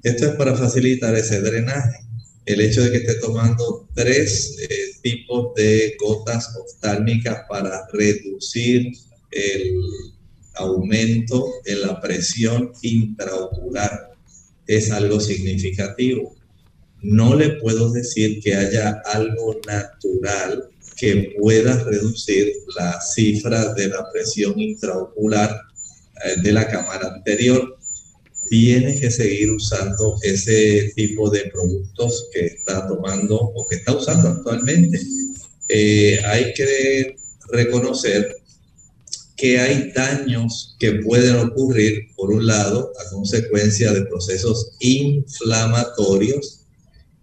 Esto 0.05 0.27
es 0.27 0.37
para 0.37 0.55
facilitar 0.55 1.17
ese 1.17 1.41
drenaje. 1.41 2.05
El 2.47 2.61
hecho 2.61 2.83
de 2.83 2.91
que 2.91 2.99
esté 2.99 3.15
tomando 3.15 3.89
tres 3.95 4.57
eh, 4.61 4.69
tipos 5.03 5.55
de 5.55 5.97
gotas 5.99 6.55
oftálmicas 6.57 7.45
para 7.49 7.87
reducir 7.93 8.93
el 9.31 9.75
aumento 10.55 11.47
en 11.65 11.81
la 11.81 12.01
presión 12.01 12.73
intraocular 12.83 14.13
es 14.67 14.91
algo 14.91 15.21
significativo. 15.21 16.37
No 17.03 17.35
le 17.35 17.51
puedo 17.61 17.91
decir 17.91 18.41
que 18.41 18.55
haya 18.55 19.03
algo 19.05 19.61
natural 19.67 20.71
que 20.97 21.35
pueda 21.39 21.83
reducir 21.85 22.53
la 22.77 23.01
cifra 23.01 23.75
de 23.75 23.89
la 23.89 24.11
presión 24.13 24.59
intraocular 24.59 25.51
eh, 26.25 26.41
de 26.41 26.53
la 26.53 26.69
cámara 26.69 27.15
anterior. 27.15 27.79
Tiene 28.49 28.99
que 29.01 29.11
seguir 29.11 29.51
usando 29.51 30.17
ese 30.23 30.93
tipo 30.95 31.31
de 31.31 31.51
productos 31.53 32.29
que 32.33 32.47
está 32.47 32.87
tomando 32.87 33.37
o 33.37 33.67
que 33.69 33.77
está 33.77 33.97
usando 33.97 34.29
actualmente. 34.29 35.01
Eh, 35.69 36.21
hay 36.25 36.53
que 36.55 37.17
reconocer 37.51 38.37
que 39.37 39.59
hay 39.59 39.93
daños 39.93 40.77
que 40.79 40.93
pueden 40.93 41.37
ocurrir, 41.37 42.09
por 42.17 42.31
un 42.31 42.47
lado, 42.47 42.93
a 43.05 43.11
consecuencia 43.11 43.93
de 43.93 44.07
procesos 44.07 44.73
inflamatorios 44.81 46.61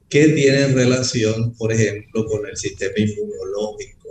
que 0.10 0.28
tienen 0.28 0.76
relación, 0.76 1.56
por 1.56 1.72
ejemplo, 1.72 2.26
con 2.26 2.46
el 2.46 2.58
sistema 2.58 2.94
inmunológico. 2.98 4.10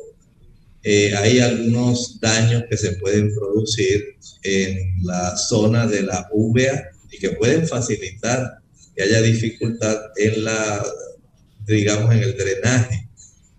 Eh, 0.82 1.14
hay 1.14 1.40
algunos 1.40 2.18
daños 2.20 2.64
que 2.70 2.78
se 2.78 2.92
pueden 2.92 3.34
producir 3.34 4.16
en 4.42 5.04
la 5.04 5.36
zona 5.36 5.86
de 5.86 6.02
la 6.02 6.26
uvea 6.32 6.90
y 7.10 7.18
que 7.18 7.30
pueden 7.30 7.66
facilitar 7.66 8.58
que 8.94 9.02
haya 9.02 9.22
dificultad 9.22 9.96
en 10.16 10.44
la, 10.44 10.84
digamos, 11.66 12.14
en 12.14 12.22
el 12.22 12.36
drenaje, 12.36 13.08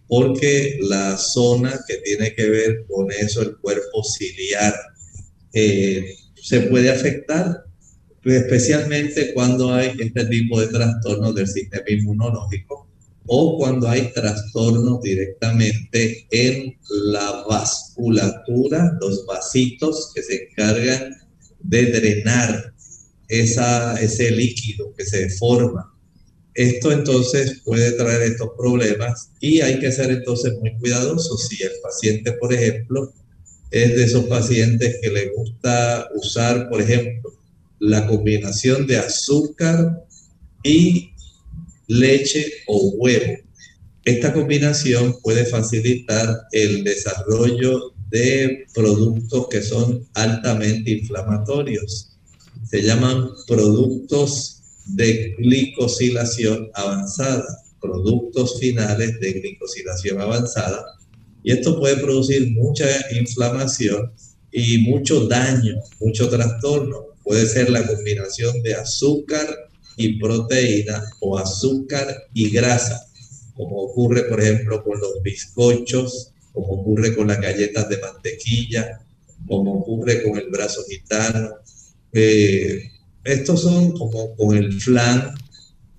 porque 0.08 0.78
la 0.82 1.18
zona 1.18 1.80
que 1.88 1.98
tiene 1.98 2.34
que 2.34 2.50
ver 2.50 2.86
con 2.88 3.12
eso, 3.12 3.42
el 3.42 3.58
cuerpo 3.58 4.04
ciliar, 4.04 4.74
eh, 5.54 6.16
se 6.42 6.62
puede 6.62 6.90
afectar 6.90 7.66
especialmente 8.24 9.34
cuando 9.34 9.74
hay 9.74 9.94
este 10.00 10.26
tipo 10.26 10.60
de 10.60 10.68
trastornos 10.68 11.34
del 11.34 11.48
sistema 11.48 11.86
inmunológico 11.90 12.88
o 13.28 13.58
cuando 13.58 13.88
hay 13.88 14.12
trastornos 14.14 15.02
directamente 15.02 16.28
en 16.32 16.78
la 16.90 17.46
vasculatura, 17.48 18.98
los 19.00 19.26
vasitos 19.26 20.12
que 20.14 20.22
se 20.24 20.44
encargan 20.44 21.16
de 21.60 21.86
drenar 21.86 22.74
esa, 23.32 24.00
ese 24.02 24.30
líquido 24.30 24.94
que 24.96 25.06
se 25.06 25.30
forma. 25.30 25.92
Esto 26.54 26.92
entonces 26.92 27.62
puede 27.64 27.94
traer 27.94 28.24
estos 28.24 28.50
problemas 28.58 29.32
y 29.40 29.62
hay 29.62 29.80
que 29.80 29.92
ser 29.92 30.12
entonces 30.12 30.54
muy 30.60 30.78
cuidadosos. 30.78 31.48
Si 31.48 31.64
el 31.64 31.72
paciente, 31.82 32.34
por 32.34 32.54
ejemplo, 32.54 33.14
es 33.72 33.96
de 33.96 34.04
esos 34.04 34.26
pacientes 34.26 34.98
que 35.02 35.10
le 35.10 35.30
gusta 35.30 36.10
usar, 36.14 36.68
por 36.70 36.82
ejemplo, 36.82 37.32
la 37.80 38.06
combinación 38.06 38.86
de 38.86 38.98
azúcar 38.98 40.06
y 40.62 41.12
leche 41.88 42.52
o 42.68 42.96
huevo. 42.98 43.38
Esta 44.04 44.34
combinación 44.34 45.16
puede 45.24 45.46
facilitar 45.46 46.28
el 46.52 46.84
desarrollo 46.84 47.94
de 48.10 48.66
productos 48.74 49.48
que 49.48 49.62
son 49.62 50.06
altamente 50.16 50.92
inflamatorios. 50.92 52.11
Se 52.72 52.82
llaman 52.82 53.30
productos 53.48 54.64
de 54.86 55.36
glicosilación 55.38 56.72
avanzada, 56.74 57.46
productos 57.80 58.60
finales 58.60 59.20
de 59.20 59.34
glicosilación 59.34 60.22
avanzada. 60.22 60.84
Y 61.44 61.52
esto 61.52 61.80
puede 61.80 61.98
producir 61.98 62.52
mucha 62.52 62.88
inflamación 63.16 64.12
y 64.52 64.80
mucho 64.80 65.28
daño, 65.28 65.76
mucho 66.00 66.30
trastorno 66.30 67.12
Puede 67.24 67.46
ser 67.46 67.70
la 67.70 67.86
combinación 67.86 68.62
de 68.64 68.74
azúcar 68.74 69.48
y 69.96 70.20
proteína 70.20 71.04
o 71.20 71.38
azúcar 71.38 72.28
y 72.34 72.50
grasa, 72.50 73.06
como 73.56 73.78
ocurre 73.84 74.24
por 74.24 74.42
ejemplo 74.42 74.84
con 74.84 75.00
los 75.00 75.22
bizcochos, 75.22 76.32
como 76.52 76.82
ocurre 76.82 77.16
con 77.16 77.28
las 77.28 77.40
galletas 77.40 77.88
de 77.90 78.00
mantequilla, 78.00 79.02
como 79.48 79.80
ocurre 79.80 80.24
con 80.24 80.38
el 80.38 80.50
brazo 80.50 80.84
gitano. 80.90 81.52
Eh, 82.14 82.92
estos 83.24 83.62
son 83.62 83.92
como 83.92 84.36
con 84.36 84.58
el 84.58 84.74
flan. 84.82 85.34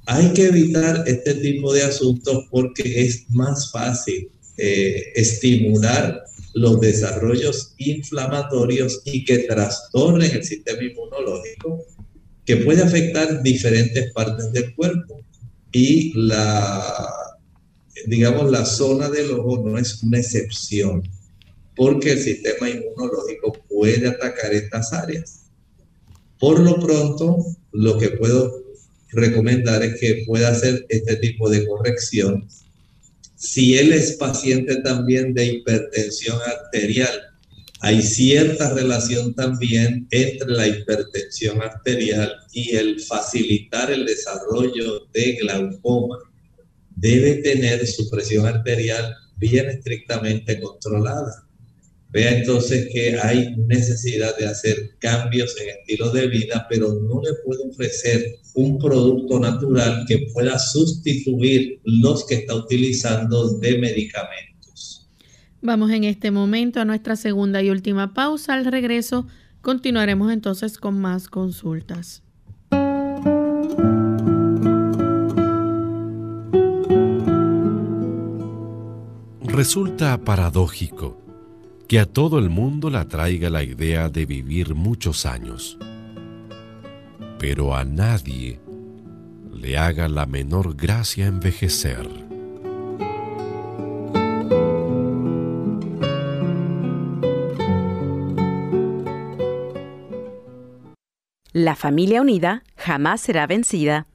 Hay 0.06 0.32
que 0.32 0.46
evitar 0.46 1.04
este 1.06 1.34
tipo 1.34 1.72
de 1.72 1.82
asuntos 1.82 2.46
porque 2.50 3.02
es 3.02 3.24
más 3.30 3.70
fácil 3.70 4.30
eh, 4.56 5.12
estimular 5.14 6.24
los 6.54 6.80
desarrollos 6.80 7.74
inflamatorios 7.78 9.00
y 9.04 9.24
que 9.24 9.38
trastornen 9.38 10.30
el 10.30 10.44
sistema 10.44 10.82
inmunológico, 10.82 11.84
que 12.44 12.56
puede 12.56 12.82
afectar 12.82 13.42
diferentes 13.42 14.12
partes 14.12 14.52
del 14.52 14.74
cuerpo. 14.74 15.24
Y 15.72 16.12
la, 16.14 17.10
digamos, 18.06 18.50
la 18.50 18.66
zona 18.66 19.08
del 19.08 19.30
ojo 19.30 19.62
no 19.66 19.78
es 19.78 20.02
una 20.02 20.18
excepción, 20.18 21.02
porque 21.74 22.12
el 22.12 22.18
sistema 22.18 22.68
inmunológico 22.68 23.52
puede 23.68 24.08
atacar 24.08 24.52
estas 24.52 24.92
áreas. 24.92 25.41
Por 26.42 26.60
lo 26.60 26.78
pronto, 26.78 27.38
lo 27.72 27.96
que 27.98 28.10
puedo 28.10 28.52
recomendar 29.12 29.82
es 29.82 29.98
que 29.98 30.24
pueda 30.26 30.48
hacer 30.48 30.84
este 30.90 31.16
tipo 31.16 31.48
de 31.48 31.66
corrección 31.66 32.48
si 33.42 33.76
él 33.76 33.92
es 33.92 34.12
paciente 34.12 34.76
también 34.82 35.34
de 35.34 35.46
hipertensión 35.46 36.38
arterial, 36.46 37.10
hay 37.80 38.00
cierta 38.00 38.72
relación 38.72 39.34
también 39.34 40.06
entre 40.12 40.48
la 40.48 40.68
hipertensión 40.68 41.60
arterial 41.60 42.32
y 42.52 42.76
el 42.76 43.00
facilitar 43.00 43.90
el 43.90 44.06
desarrollo 44.06 45.08
de 45.12 45.38
glaucoma. 45.40 46.18
Debe 46.94 47.42
tener 47.42 47.84
su 47.88 48.08
presión 48.08 48.46
arterial 48.46 49.12
bien 49.38 49.68
estrictamente 49.68 50.60
controlada. 50.60 51.44
Vea 52.12 52.36
entonces 52.36 52.88
que 52.92 53.18
hay 53.18 53.56
necesidad 53.56 54.36
de 54.36 54.46
hacer 54.46 54.96
cambios 54.98 55.56
en 55.58 55.70
estilo 55.70 56.10
de 56.10 56.28
vida, 56.28 56.66
pero 56.68 56.92
no 56.92 57.22
le 57.22 57.30
puede 57.42 57.70
ofrecer 57.70 58.36
un 58.54 58.78
producto 58.78 59.40
natural 59.40 60.04
que 60.06 60.26
pueda 60.34 60.58
sustituir 60.58 61.80
los 61.84 62.26
que 62.26 62.34
está 62.34 62.54
utilizando 62.54 63.58
de 63.58 63.78
medicamentos. 63.78 65.08
Vamos 65.62 65.90
en 65.90 66.04
este 66.04 66.30
momento 66.30 66.80
a 66.80 66.84
nuestra 66.84 67.16
segunda 67.16 67.62
y 67.62 67.70
última 67.70 68.12
pausa. 68.12 68.54
Al 68.54 68.66
regreso 68.66 69.26
continuaremos 69.62 70.30
entonces 70.30 70.76
con 70.76 71.00
más 71.00 71.28
consultas. 71.28 72.22
Resulta 79.46 80.18
paradójico 80.24 81.21
que 81.92 82.00
a 82.00 82.06
todo 82.06 82.38
el 82.38 82.48
mundo 82.48 82.88
le 82.88 82.96
atraiga 82.96 83.50
la 83.50 83.62
idea 83.62 84.08
de 84.08 84.24
vivir 84.24 84.74
muchos 84.74 85.26
años, 85.26 85.76
pero 87.38 87.76
a 87.76 87.84
nadie 87.84 88.62
le 89.52 89.76
haga 89.76 90.08
la 90.08 90.24
menor 90.24 90.74
gracia 90.74 91.26
envejecer. 91.26 92.08
La 101.52 101.76
familia 101.76 102.22
unida 102.22 102.62
jamás 102.74 103.20
será 103.20 103.46
vencida. 103.46 104.06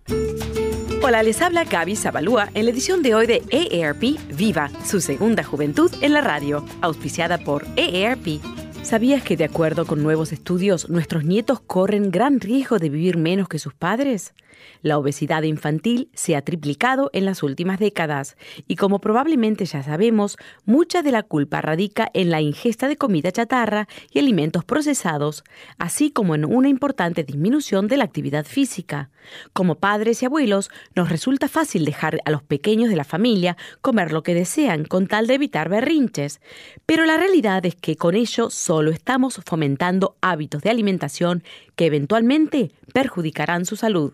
Hola, 1.04 1.22
les 1.22 1.42
habla 1.42 1.64
Gaby 1.64 1.96
Zabalúa 1.96 2.50
en 2.54 2.66
la 2.66 2.72
edición 2.72 3.04
de 3.04 3.14
hoy 3.14 3.28
de 3.28 3.44
EARP 3.52 4.18
Viva, 4.36 4.70
su 4.84 5.00
segunda 5.00 5.44
juventud 5.44 5.92
en 6.02 6.14
la 6.14 6.22
radio, 6.22 6.66
auspiciada 6.82 7.38
por 7.38 7.66
EARP 7.78 8.42
¿Sabías 8.88 9.22
que 9.22 9.36
de 9.36 9.44
acuerdo 9.44 9.86
con 9.86 10.02
nuevos 10.02 10.32
estudios, 10.32 10.90
nuestros 10.90 11.26
nietos 11.26 11.60
corren 11.60 12.10
gran 12.10 12.40
riesgo 12.40 12.80
de 12.80 12.90
vivir 12.90 13.18
menos 13.18 13.50
que 13.50 13.60
sus 13.60 13.74
padres? 13.74 14.34
La 14.82 14.98
obesidad 14.98 15.44
infantil 15.44 16.10
se 16.14 16.36
ha 16.36 16.42
triplicado 16.42 17.10
en 17.14 17.26
las 17.26 17.44
últimas 17.44 17.80
décadas 17.80 18.38
y 18.68 18.76
como 18.76 19.00
probablemente 19.00 19.66
ya 19.66 19.84
sabemos, 19.84 20.38
mucha 20.66 21.02
de 21.02 21.12
la 21.12 21.24
culpa 21.24 21.62
radica 21.62 22.10
en 22.14 22.30
la 22.30 22.42
ingesta 22.42 22.88
de 22.88 22.98
comida 22.98 23.32
chatarra 23.32 23.88
y 24.12 24.20
alimentos 24.20 24.64
procesados, 24.64 25.44
así 25.78 26.12
como 26.12 26.36
en 26.36 26.46
una 26.46 26.70
importante 26.70 27.24
disminución 27.24 27.88
de 27.88 27.98
la 27.98 28.04
actividad 28.04 28.46
física. 28.46 29.10
Como 29.54 29.76
padres 29.76 30.22
y 30.22 30.26
abuelos, 30.26 30.70
nos 30.96 31.10
resulta 31.10 31.48
fácil 31.48 31.86
dejar 31.86 32.20
a 32.26 32.32
los 32.32 32.44
pequeños 32.44 32.90
de 32.90 32.96
la 32.96 33.04
familia 33.04 33.58
comer 33.82 34.12
lo 34.12 34.24
que 34.24 34.34
desean 34.34 34.86
con 34.86 35.08
tal 35.08 35.28
de 35.28 35.36
evitar 35.36 35.70
berrinches, 35.70 36.40
pero 36.86 37.06
la 37.06 37.18
realidad 37.18 37.66
es 37.66 37.76
que 37.76 37.96
con 37.96 38.16
ello 38.16 38.50
solo 38.50 38.92
estamos 38.92 39.42
fomentando 39.46 40.16
hábitos 40.22 40.62
de 40.62 40.70
alimentación 40.70 41.44
que 41.76 41.86
eventualmente 41.86 42.72
perjudicarán 42.94 43.66
su 43.66 43.76
salud. 43.76 44.14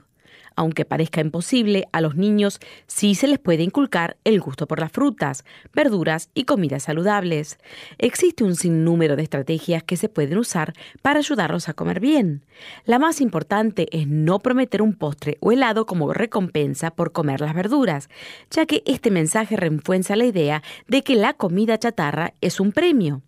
Aunque 0.55 0.85
parezca 0.85 1.21
imposible, 1.21 1.87
a 1.91 2.01
los 2.01 2.15
niños 2.15 2.59
sí 2.87 3.15
se 3.15 3.27
les 3.27 3.39
puede 3.39 3.63
inculcar 3.63 4.17
el 4.23 4.39
gusto 4.39 4.67
por 4.67 4.79
las 4.79 4.91
frutas, 4.91 5.43
verduras 5.73 6.29
y 6.33 6.43
comidas 6.43 6.83
saludables. 6.83 7.57
Existe 7.97 8.43
un 8.43 8.55
sinnúmero 8.55 9.15
de 9.15 9.23
estrategias 9.23 9.83
que 9.83 9.97
se 9.97 10.09
pueden 10.09 10.37
usar 10.37 10.73
para 11.01 11.19
ayudarlos 11.19 11.69
a 11.69 11.73
comer 11.73 11.99
bien. 11.99 12.45
La 12.85 12.99
más 12.99 13.21
importante 13.21 13.87
es 13.91 14.07
no 14.07 14.39
prometer 14.39 14.81
un 14.81 14.93
postre 14.93 15.37
o 15.39 15.51
helado 15.51 15.85
como 15.85 16.13
recompensa 16.13 16.91
por 16.91 17.11
comer 17.11 17.41
las 17.41 17.55
verduras, 17.55 18.09
ya 18.51 18.65
que 18.65 18.83
este 18.85 19.11
mensaje 19.11 19.55
refuerza 19.55 20.15
la 20.15 20.25
idea 20.25 20.63
de 20.87 21.01
que 21.03 21.15
la 21.15 21.33
comida 21.33 21.77
chatarra 21.77 22.33
es 22.41 22.59
un 22.59 22.71
premio, 22.71 23.21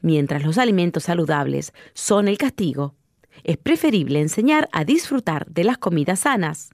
mientras 0.00 0.44
los 0.44 0.58
alimentos 0.58 1.04
saludables 1.04 1.72
son 1.94 2.28
el 2.28 2.38
castigo 2.38 2.94
es 3.42 3.56
preferible 3.56 4.20
enseñar 4.20 4.68
a 4.72 4.84
disfrutar 4.84 5.46
de 5.46 5.64
las 5.64 5.78
comidas 5.78 6.20
sanas. 6.20 6.70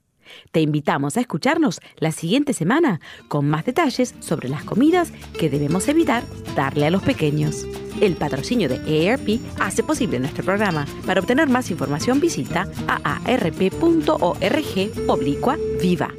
Te 0.53 0.61
invitamos 0.61 1.17
a 1.17 1.21
escucharnos 1.21 1.81
la 1.97 2.13
siguiente 2.13 2.53
semana 2.53 3.01
con 3.29 3.49
más 3.49 3.65
detalles 3.65 4.15
sobre 4.21 4.49
las 4.49 4.65
comidas 4.65 5.13
que 5.39 5.51
debemos 5.51 5.89
evitar 5.89 6.25
darle 6.55 6.87
a 6.87 6.91
los 6.91 7.03
pequeños. 7.03 7.67
El 8.01 8.17
patrocinio 8.17 8.69
de 8.69 9.11
AARP 9.11 9.41
hace 9.59 9.83
posible 9.83 10.19
nuestro 10.19 10.45
programa. 10.45 10.87
Para 11.07 11.21
obtener 11.21 11.49
más 11.49 11.71
información 11.71 12.21
visita 12.21 12.69
aarp.org 12.87 14.31
oblicua 15.09 15.59
viva. 15.81 16.15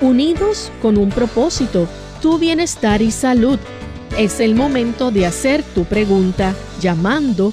Unidos 0.00 0.70
con 0.80 0.96
un 0.96 1.10
propósito, 1.10 1.88
tu 2.22 2.38
bienestar 2.38 3.02
y 3.02 3.10
salud. 3.10 3.58
Es 4.16 4.40
el 4.40 4.54
momento 4.54 5.10
de 5.10 5.26
hacer 5.26 5.62
tu 5.74 5.84
pregunta 5.84 6.54
llamando 6.80 7.52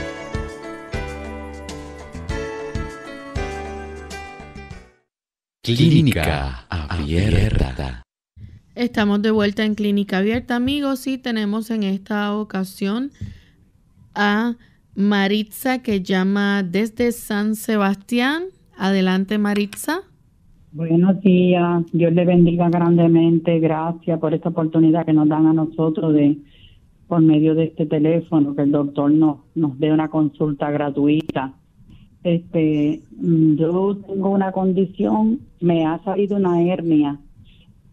Clínica 5.63 6.65
Abierta. 6.71 8.01
Estamos 8.73 9.21
de 9.21 9.29
vuelta 9.29 9.63
en 9.63 9.75
Clínica 9.75 10.17
Abierta, 10.17 10.55
amigos, 10.55 11.05
y 11.05 11.19
tenemos 11.19 11.69
en 11.69 11.83
esta 11.83 12.35
ocasión 12.35 13.11
a 14.15 14.55
Maritza 14.95 15.83
que 15.83 16.01
llama 16.01 16.63
desde 16.63 17.11
San 17.11 17.53
Sebastián. 17.53 18.45
Adelante, 18.75 19.37
Maritza. 19.37 19.99
Buenos 20.71 21.21
días, 21.21 21.83
Dios 21.93 22.11
le 22.11 22.25
bendiga 22.25 22.67
grandemente. 22.71 23.59
Gracias 23.59 24.19
por 24.19 24.33
esta 24.33 24.49
oportunidad 24.49 25.05
que 25.05 25.13
nos 25.13 25.29
dan 25.29 25.45
a 25.45 25.53
nosotros 25.53 26.11
de, 26.15 26.39
por 27.07 27.21
medio 27.21 27.53
de 27.53 27.65
este 27.65 27.85
teléfono, 27.85 28.55
que 28.55 28.63
el 28.63 28.71
doctor 28.71 29.11
nos, 29.11 29.41
nos 29.53 29.77
dé 29.77 29.93
una 29.93 30.09
consulta 30.09 30.71
gratuita. 30.71 31.53
Este, 32.23 33.01
mm, 33.17 33.55
yo 33.55 33.97
tengo 33.97 34.29
una 34.29 34.51
condición, 34.51 35.39
me 35.59 35.85
ha 35.85 36.03
salido 36.03 36.37
una 36.37 36.61
hernia. 36.61 37.19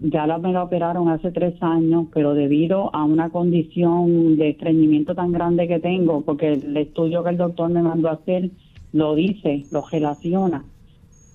Ya 0.01 0.27
la, 0.27 0.39
me 0.39 0.53
la 0.53 0.63
operaron 0.63 1.09
hace 1.09 1.33
tres 1.33 1.61
años, 1.61 2.07
pero 2.15 2.35
debido 2.35 2.95
a 2.95 3.05
una 3.05 3.31
condición 3.31 4.37
de 4.37 4.51
estreñimiento 4.51 5.15
tan 5.15 5.33
grande 5.33 5.67
que 5.67 5.81
tengo, 5.81 6.21
porque 6.21 6.53
el 6.53 6.77
estudio 6.77 7.25
que 7.25 7.31
el 7.31 7.37
doctor 7.37 7.71
me 7.71 7.83
mandó 7.83 8.09
a 8.09 8.13
hacer 8.13 8.51
lo 8.93 9.15
dice, 9.15 9.67
lo 9.71 9.85
relaciona. 9.87 10.65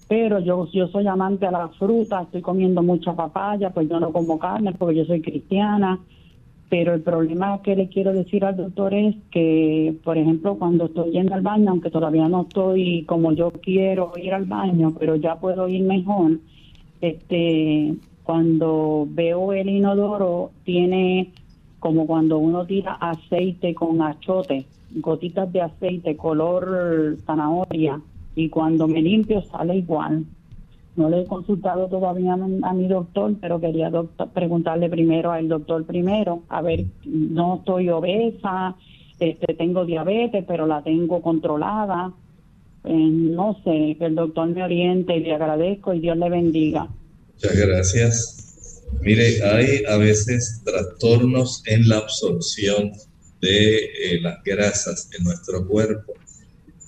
Pero 0.08 0.40
yo, 0.40 0.68
yo 0.72 0.88
soy 0.88 1.08
amante 1.08 1.46
a 1.46 1.52
la 1.52 1.70
fruta, 1.70 2.22
estoy 2.22 2.42
comiendo 2.42 2.84
mucha 2.84 3.14
papaya, 3.16 3.72
pues 3.72 3.90
yo 3.90 4.00
no 4.00 4.12
como 4.12 4.40
carne 4.40 4.74
porque 4.74 4.96
yo 4.96 5.06
soy 5.06 5.22
cristiana 5.22 6.00
pero 6.74 6.96
el 6.96 7.04
problema 7.04 7.62
que 7.62 7.76
le 7.76 7.88
quiero 7.88 8.14
decir 8.14 8.44
al 8.44 8.58
doctor 8.58 8.96
es 8.96 9.16
que, 9.30 9.96
por 10.04 10.18
ejemplo, 10.18 10.56
cuando 10.58 10.86
estoy 10.86 11.12
yendo 11.12 11.36
al 11.36 11.44
baño, 11.44 11.70
aunque 11.70 11.92
todavía 11.92 12.28
no 12.28 12.42
estoy 12.42 13.06
como 13.06 13.32
yo 13.32 13.52
quiero 13.52 14.12
ir 14.18 14.34
al 14.34 14.46
baño, 14.46 14.92
pero 15.00 15.16
ya 15.16 15.36
puedo 15.36 15.68
ir 15.68 15.84
mejor, 15.84 16.40
este, 17.00 17.94
cuando 18.24 19.08
veo 19.08 19.54
el 19.54 19.70
inodoro 19.70 20.50
tiene 20.64 21.32
como 21.78 22.08
cuando 22.08 22.40
uno 22.40 22.66
tira 22.66 22.94
aceite 22.94 23.76
con 23.76 24.02
achote, 24.02 24.66
gotitas 24.96 25.54
de 25.54 25.62
aceite 25.62 26.18
color 26.18 27.18
zanahoria, 27.24 28.02
y 28.34 28.50
cuando 28.50 28.88
me 28.88 29.00
limpio 29.00 29.44
sale 29.44 29.76
igual. 29.76 30.26
No 30.96 31.10
le 31.10 31.22
he 31.22 31.26
consultado 31.26 31.88
todavía 31.88 32.34
a 32.34 32.74
mi 32.74 32.88
doctor, 32.88 33.34
pero 33.42 33.60
quería 33.60 33.92
preguntarle 34.34 34.90
primero 34.90 35.32
al 35.32 35.48
doctor 35.48 35.86
primero, 35.86 36.44
a 36.50 36.62
ver, 36.62 36.86
no 37.04 37.56
estoy 37.56 37.90
obesa, 37.90 38.76
este, 39.20 39.54
tengo 39.56 39.86
diabetes, 39.86 40.44
pero 40.48 40.68
la 40.68 40.84
tengo 40.84 41.22
controlada. 41.22 42.14
Eh, 42.86 42.94
no 42.94 43.58
sé, 43.64 43.96
que 43.98 44.06
el 44.06 44.16
doctor 44.16 44.50
me 44.50 44.64
oriente 44.64 45.16
y 45.16 45.22
le 45.22 45.34
agradezco 45.34 45.94
y 45.94 46.00
Dios 46.00 46.18
le 46.18 46.30
bendiga. 46.30 46.90
Muchas 47.34 47.56
gracias. 47.56 48.84
Mire, 49.02 49.44
hay 49.44 49.84
a 49.90 49.98
veces 49.98 50.62
trastornos 50.64 51.64
en 51.66 51.88
la 51.88 51.98
absorción 51.98 52.92
de 53.42 53.78
eh, 53.78 54.22
las 54.22 54.44
grasas 54.44 55.10
en 55.18 55.24
nuestro 55.24 55.68
cuerpo 55.68 56.14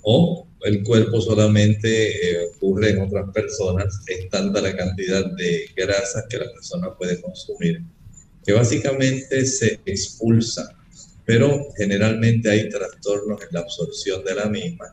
o 0.03 0.47
el 0.66 0.84
cuerpo 0.84 1.22
solamente 1.22 2.32
eh, 2.32 2.47
ocurre 2.55 2.89
en 2.89 3.01
otras 3.01 3.30
personas, 3.32 3.99
es 4.07 4.28
tanta 4.30 4.61
la 4.61 4.76
cantidad 4.76 5.24
de 5.36 5.70
grasas 5.76 6.26
que 6.28 6.39
la 6.39 6.51
persona 6.51 6.95
puede 6.97 7.22
consumir, 7.22 7.82
que 8.43 8.51
básicamente 8.51 9.45
se 9.45 9.80
expulsa, 9.86 10.76
pero 11.24 11.68
generalmente 11.78 12.49
hay 12.49 12.68
trastornos 12.70 13.41
en 13.43 13.47
la 13.51 13.59
absorción 13.59 14.24
de 14.26 14.36
la 14.36 14.47
misma. 14.47 14.86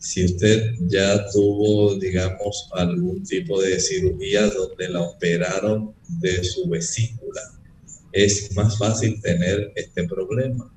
Si 0.00 0.24
usted 0.24 0.74
ya 0.88 1.24
tuvo, 1.30 1.94
digamos, 1.94 2.68
algún 2.72 3.22
tipo 3.22 3.62
de 3.62 3.78
cirugía 3.78 4.48
donde 4.48 4.88
la 4.88 5.02
operaron 5.02 5.94
de 6.20 6.42
su 6.42 6.68
vesícula, 6.68 7.42
es 8.10 8.54
más 8.56 8.76
fácil 8.76 9.20
tener 9.22 9.72
este 9.76 10.02
problema. 10.08 10.68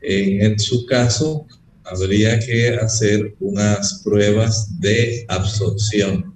En 0.00 0.58
su 0.58 0.86
caso, 0.86 1.46
habría 1.84 2.38
que 2.38 2.70
hacer 2.76 3.34
unas 3.40 4.00
pruebas 4.04 4.80
de 4.80 5.24
absorción. 5.28 6.34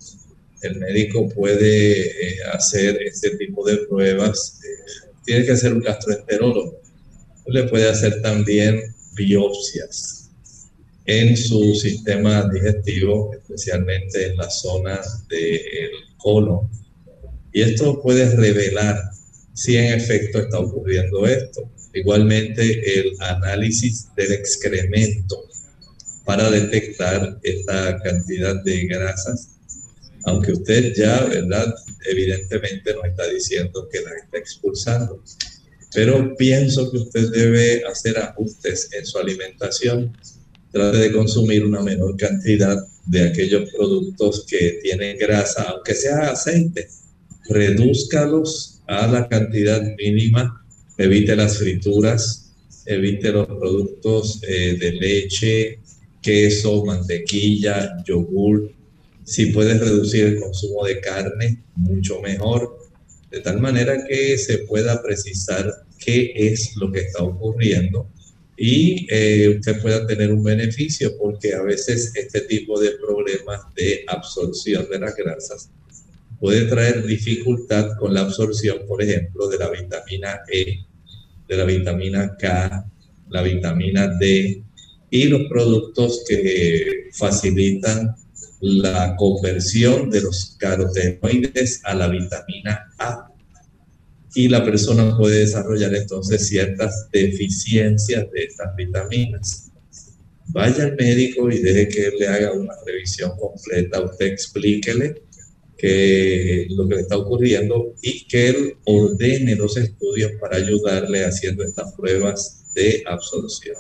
El 0.63 0.79
médico 0.79 1.29
puede 1.29 2.03
eh, 2.07 2.39
hacer 2.53 3.01
este 3.03 3.37
tipo 3.37 3.67
de 3.67 3.77
pruebas. 3.89 4.61
Eh, 4.65 5.13
tiene 5.25 5.45
que 5.45 5.53
hacer 5.53 5.73
un 5.73 5.81
gastroenterólogo. 5.81 6.81
Le 7.47 7.65
puede 7.65 7.89
hacer 7.89 8.21
también 8.23 8.95
biopsias 9.15 10.31
en 11.07 11.37
su 11.37 11.75
sistema 11.75 12.49
digestivo, 12.53 13.33
especialmente 13.35 14.27
en 14.27 14.37
la 14.37 14.51
zona 14.51 15.01
del 15.29 15.91
colon. 16.17 16.69
Y 17.53 17.63
esto 17.63 18.03
puede 18.03 18.35
revelar 18.35 19.01
si 19.55 19.77
en 19.77 19.95
efecto 19.95 20.41
está 20.41 20.59
ocurriendo 20.59 21.27
esto. 21.27 21.71
Igualmente 21.97 23.01
el 23.01 23.17
análisis 23.21 24.09
del 24.15 24.33
excremento 24.33 25.49
para 26.27 26.51
detectar 26.51 27.39
esta 27.43 27.99
cantidad 28.03 28.63
de 28.63 28.87
grasas, 28.87 29.49
aunque 30.25 30.53
usted 30.53 30.93
ya, 30.95 31.25
¿verdad? 31.25 31.75
Evidentemente 32.05 32.93
no 32.93 33.03
está 33.05 33.27
diciendo 33.29 33.89
que 33.91 34.03
la 34.03 34.11
está 34.23 34.37
expulsando. 34.37 35.23
pero 35.95 36.37
pienso 36.37 36.91
que 36.91 36.99
usted 36.99 37.31
debe 37.31 37.83
hacer 37.87 38.19
ajustes 38.19 38.91
en 38.93 39.07
su 39.07 39.17
alimentación. 39.17 40.15
Trate 40.71 40.99
de 40.99 41.13
consumir 41.13 41.65
una 41.65 41.81
menor 41.81 42.15
cantidad 42.19 42.77
de 43.07 43.23
aquellos 43.23 43.71
productos 43.73 44.45
que 44.47 44.81
tienen 44.83 45.17
grasa, 45.17 45.63
aunque 45.63 45.95
sea 45.95 46.33
aceite. 46.33 46.89
Redúzcalos 47.49 48.83
a 48.87 49.07
la 49.07 49.27
cantidad 49.29 49.81
mínima. 49.97 50.66
Evite 50.99 51.37
las 51.37 51.59
frituras, 51.59 52.53
evite 52.87 53.33
los 53.33 53.47
productos 53.47 54.41
eh, 54.49 54.77
de 54.79 54.93
leche, 54.93 55.81
queso, 56.23 56.85
mantequilla, 56.85 58.03
yogur. 58.05 58.73
Si 59.25 59.47
puedes 59.47 59.81
reducir 59.81 60.25
el 60.25 60.41
consumo 60.41 60.85
de 60.85 61.01
carne, 61.01 61.63
mucho 61.75 62.21
mejor 62.21 62.87
de 63.31 63.41
tal 63.41 63.61
manera 63.61 64.07
que 64.07 64.39
se 64.39 64.59
pueda 64.59 65.03
precisar 65.03 65.71
qué 65.99 66.33
es 66.35 66.77
lo 66.77 66.91
que 66.91 67.01
está 67.01 67.23
ocurriendo 67.23 68.09
y 68.57 69.07
eh, 69.11 69.49
usted 69.59 69.83
pueda 69.83 70.07
tener 70.07 70.33
un 70.33 70.43
beneficio, 70.43 71.17
porque 71.19 71.55
a 71.55 71.63
veces 71.63 72.13
este 72.15 72.41
tipo 72.43 72.81
de 72.81 72.93
problemas 72.93 73.61
de 73.75 74.05
absorción 74.07 74.89
de 74.89 74.99
las 74.99 75.15
grasas 75.15 75.71
puede 76.41 76.65
traer 76.65 77.05
dificultad 77.05 77.97
con 77.99 78.15
la 78.15 78.23
absorción, 78.23 78.79
por 78.89 79.03
ejemplo, 79.03 79.49
de 79.49 79.59
la 79.59 79.71
vitamina 79.71 80.41
E, 80.51 80.86
de 81.49 81.57
la 81.57 81.65
vitamina 81.65 82.37
K, 82.37 82.87
la 83.31 83.43
vitamina 83.43 84.09
D 84.19 84.63
y 85.11 85.25
los 85.25 85.43
productos 85.49 86.25
que 86.29 87.11
facilitan 87.13 88.15
la 88.61 89.15
conversión 89.17 90.11
de 90.11 90.23
los 90.23 90.57
carotenoides 90.59 91.81
a 91.85 91.95
la 91.95 92.09
vitamina 92.09 92.93
A. 92.99 93.31
Y 94.35 94.49
la 94.49 94.65
persona 94.65 95.17
puede 95.17 95.41
desarrollar 95.41 95.95
entonces 95.95 96.47
ciertas 96.47 97.09
deficiencias 97.11 98.31
de 98.33 98.45
estas 98.45 98.77
vitaminas. 98.77 99.71
Vaya 100.49 100.85
al 100.85 100.97
médico 100.97 101.51
y 101.51 101.59
deje 101.59 101.89
que 101.89 102.07
él 102.07 102.15
le 102.19 102.29
haga 102.29 102.53
una 102.53 102.75
revisión 102.87 103.33
completa. 103.39 104.03
Usted 104.03 104.27
explíquele 104.27 105.23
que 105.79 106.67
lo 106.71 106.89
que 106.89 106.95
le 106.95 107.01
está 107.03 107.17
ocurriendo 107.17 107.95
y 108.03 108.27
que 108.27 108.49
él 108.49 108.57
ordene 108.85 109.57
los 109.57 109.77
estudios 109.77 110.33
para 110.41 110.57
ayudarle 110.57 111.25
haciendo 111.25 111.63
estas 111.63 111.93
pruebas 111.95 112.73
de 112.75 113.03
absorción. 113.07 113.77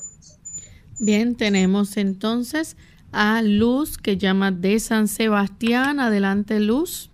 Bien, 0.98 1.34
tenemos 1.36 1.96
entonces 1.96 2.76
a 3.12 3.42
Luz 3.42 3.98
que 3.98 4.16
llama 4.16 4.50
de 4.50 4.78
San 4.78 5.08
Sebastián. 5.08 6.00
Adelante, 6.00 6.60
Luz. 6.60 7.10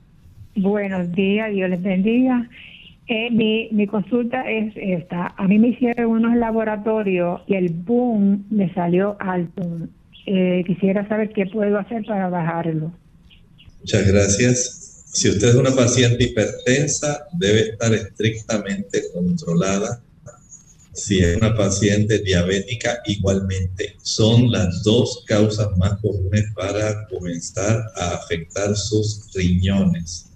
Buenos 0.54 1.12
días, 1.12 1.52
Dios 1.52 1.70
les 1.70 1.82
bendiga. 1.82 2.48
Eh, 3.08 3.30
mi, 3.30 3.68
mi 3.72 3.86
consulta 3.86 4.48
es 4.48 4.72
esta. 4.76 5.34
A 5.36 5.48
mí 5.48 5.58
me 5.58 5.68
hicieron 5.68 6.10
unos 6.10 6.36
laboratorios 6.36 7.40
y 7.46 7.54
el 7.54 7.70
boom 7.70 8.44
me 8.50 8.72
salió 8.74 9.16
alto. 9.18 9.62
Eh, 10.26 10.62
quisiera 10.66 11.06
saber 11.08 11.32
qué 11.32 11.46
puedo 11.46 11.78
hacer 11.78 12.04
para 12.04 12.28
bajarlo. 12.28 12.92
Muchas 13.82 14.06
gracias. 14.06 15.04
Si 15.12 15.28
usted 15.28 15.50
es 15.50 15.54
una 15.54 15.74
paciente 15.74 16.24
hipertensa, 16.24 17.26
debe 17.38 17.70
estar 17.70 17.92
estrictamente 17.92 19.04
controlada 19.12 20.02
si 20.94 21.20
es 21.20 21.36
una 21.38 21.56
paciente 21.56 22.18
diabética, 22.18 23.00
igualmente 23.06 23.96
son 24.02 24.52
las 24.52 24.82
dos 24.82 25.24
causas 25.26 25.68
más 25.78 25.98
comunes 26.00 26.44
para 26.54 27.06
comenzar 27.08 27.82
a 27.96 28.16
afectar 28.16 28.76
sus 28.76 29.32
riñones. 29.34 30.26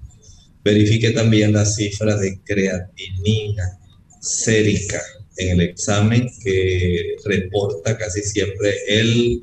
Verifique 0.64 1.10
también 1.10 1.52
la 1.52 1.66
cifra 1.66 2.16
de 2.16 2.40
creatinina 2.42 3.78
sérica 4.20 5.02
en 5.36 5.60
el 5.60 5.68
examen 5.68 6.30
que 6.42 7.16
reporta 7.24 7.98
casi 7.98 8.22
siempre 8.22 8.74
el 8.88 9.42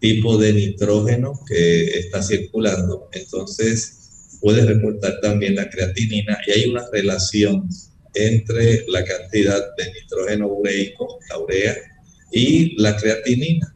tipo 0.00 0.38
de 0.38 0.52
nitrógeno 0.52 1.38
que 1.46 1.84
está 1.98 2.22
circulando. 2.22 3.08
Entonces, 3.12 4.38
puede 4.40 4.64
reportar 4.64 5.20
también 5.20 5.54
la 5.54 5.68
creatinina 5.68 6.38
y 6.46 6.50
hay 6.52 6.70
una 6.70 6.84
relación 6.90 7.68
entre 8.14 8.84
la 8.88 9.04
cantidad 9.04 9.62
de 9.76 9.92
nitrógeno 9.92 10.48
ureico, 10.48 11.18
la 11.28 11.38
urea, 11.38 11.76
y 12.32 12.80
la 12.80 12.96
creatinina. 12.96 13.74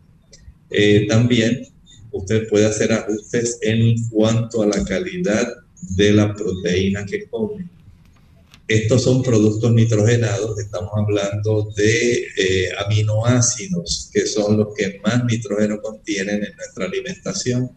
Eh, 0.71 1.07
también 1.09 1.67
usted 2.13 2.49
puede 2.49 2.67
hacer 2.67 2.93
ajustes 2.93 3.59
en 3.63 3.95
cuanto 4.09 4.63
a 4.63 4.67
la 4.67 4.85
calidad 4.85 5.53
de 5.97 6.13
la 6.13 6.35
proteína 6.35 7.05
que 7.05 7.27
come. 7.29 7.69
Estos 8.67 9.03
son 9.03 9.23
productos 9.23 9.73
nitrogenados, 9.73 10.59
estamos 10.59 10.91
hablando 10.97 11.71
de 11.77 12.27
eh, 12.37 12.69
aminoácidos, 12.87 14.09
que 14.11 14.27
son 14.27 14.57
los 14.57 14.69
que 14.75 15.01
más 15.05 15.23
nitrógeno 15.27 15.83
contienen 15.83 16.43
en 16.43 16.57
nuestra 16.57 16.87
alimentación. 16.87 17.71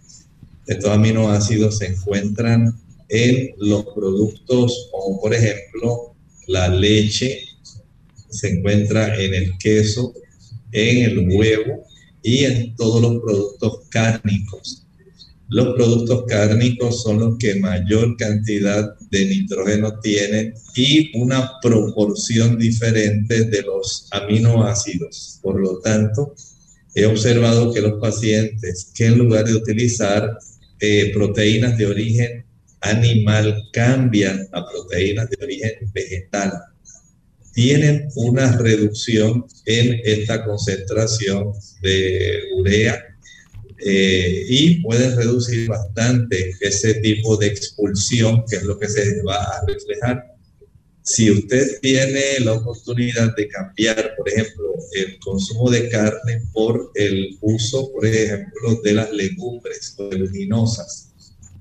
Estos 0.66 0.90
aminoácidos 0.90 1.80
se 1.80 1.88
encuentran 1.88 2.80
en 3.10 3.54
los 3.58 3.86
productos 3.94 4.90
como 4.92 5.20
por 5.22 5.34
ejemplo 5.34 6.14
la 6.48 6.68
leche 6.70 7.42
se 8.30 8.50
encuentra 8.50 9.16
en 9.22 9.34
el 9.34 9.58
queso, 9.58 10.14
en 10.72 11.04
el 11.04 11.30
huevo 11.30 11.86
y 12.22 12.46
en 12.46 12.76
todos 12.76 13.02
los 13.02 13.22
productos 13.22 13.82
cárnicos. 13.90 14.87
Los 15.50 15.76
productos 15.76 16.26
cárnicos 16.28 17.04
son 17.04 17.20
los 17.20 17.38
que 17.38 17.56
mayor 17.56 18.18
cantidad 18.18 18.98
de 19.12 19.26
nitrógeno 19.26 20.00
tienen 20.00 20.54
y 20.76 21.18
una 21.18 21.54
proporción 21.62 22.58
diferente 22.58 23.46
de 23.46 23.62
los 23.62 24.10
aminoácidos. 24.12 25.40
Por 25.42 25.62
lo 25.62 25.80
tanto, 25.80 26.36
he 26.94 27.06
observado 27.06 27.74
que 27.74 27.82
los 27.82 28.00
pacientes 28.02 28.92
que 28.94 29.06
en 29.06 29.20
lugar 29.20 29.46
de 29.46 29.56
utilizar 29.56 30.38
eh, 30.80 31.12
proteínas 31.14 31.78
de 31.78 31.86
origen 31.86 32.46
animal 32.82 33.70
cambian 33.72 34.48
a 34.52 34.66
proteínas 34.66 35.30
de 35.30 35.44
origen 35.44 35.72
vegetal, 35.94 36.52
tienen 37.54 38.10
una 38.16 38.56
reducción 38.58 39.46
en 39.66 40.00
esta 40.04 40.44
concentración 40.44 41.54
de 41.82 42.42
urea 42.56 43.07
eh, 43.80 44.46
y 44.48 44.82
pueden 44.82 45.16
reducir 45.16 45.68
bastante 45.68 46.54
ese 46.62 46.96
tipo 46.96 47.38
de 47.38 47.48
expulsión 47.48 48.44
que 48.50 48.58
es 48.58 48.64
lo 48.64 48.78
que 48.80 48.90
se 48.90 49.22
va 49.24 49.44
a 49.44 49.66
reflejar. 49.66 50.36
Si 51.04 51.32
usted 51.32 51.80
tiene 51.82 52.40
la 52.42 52.54
oportunidad 52.54 53.36
de 53.36 53.48
cambiar, 53.48 54.14
por 54.18 54.28
ejemplo, 54.28 54.74
el 54.94 55.18
consumo 55.20 55.70
de 55.70 55.90
carne 55.90 56.44
por 56.52 56.92
el 56.96 57.38
uso, 57.42 57.92
por 57.92 58.06
ejemplo, 58.06 58.82
de 58.84 58.94
las 58.94 59.12
legumbres 59.14 59.96
leguminosas, 59.98 61.08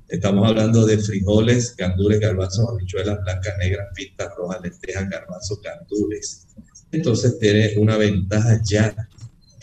Estamos 0.08 0.48
hablando 0.48 0.86
de 0.86 0.98
frijoles, 0.98 1.74
gandules, 1.76 2.20
garbanzos, 2.20 2.68
habichuelas 2.68 3.20
blancas, 3.24 3.54
negras, 3.58 3.88
pistas 3.92 4.32
rojas, 4.36 4.60
lentejas, 4.62 5.10
garbanzos, 5.10 5.60
gandules. 5.60 6.46
Entonces 6.92 7.36
tiene 7.40 7.74
una 7.76 7.96
ventaja 7.96 8.60
ya 8.64 8.94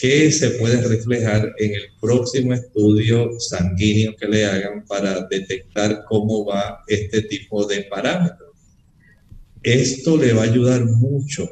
que 0.04 0.34
se 0.34 0.50
puede 0.60 0.82
reflejar 0.82 1.56
en 1.60 1.76
el 1.76 1.84
próximo 2.02 2.54
estudio 2.54 3.40
sanguíneo 3.40 4.14
que 4.18 4.28
le 4.28 4.46
hagan 4.46 4.86
para 4.86 5.26
detectar 5.32 6.04
cómo 6.10 6.44
va 6.44 6.84
este 6.88 7.22
tipo 7.22 7.66
de 7.66 7.84
parámetros. 7.84 8.50
Esto 9.62 10.18
le 10.18 10.34
va 10.34 10.42
a 10.42 10.52
ayudar 10.52 10.84
mucho 10.84 11.50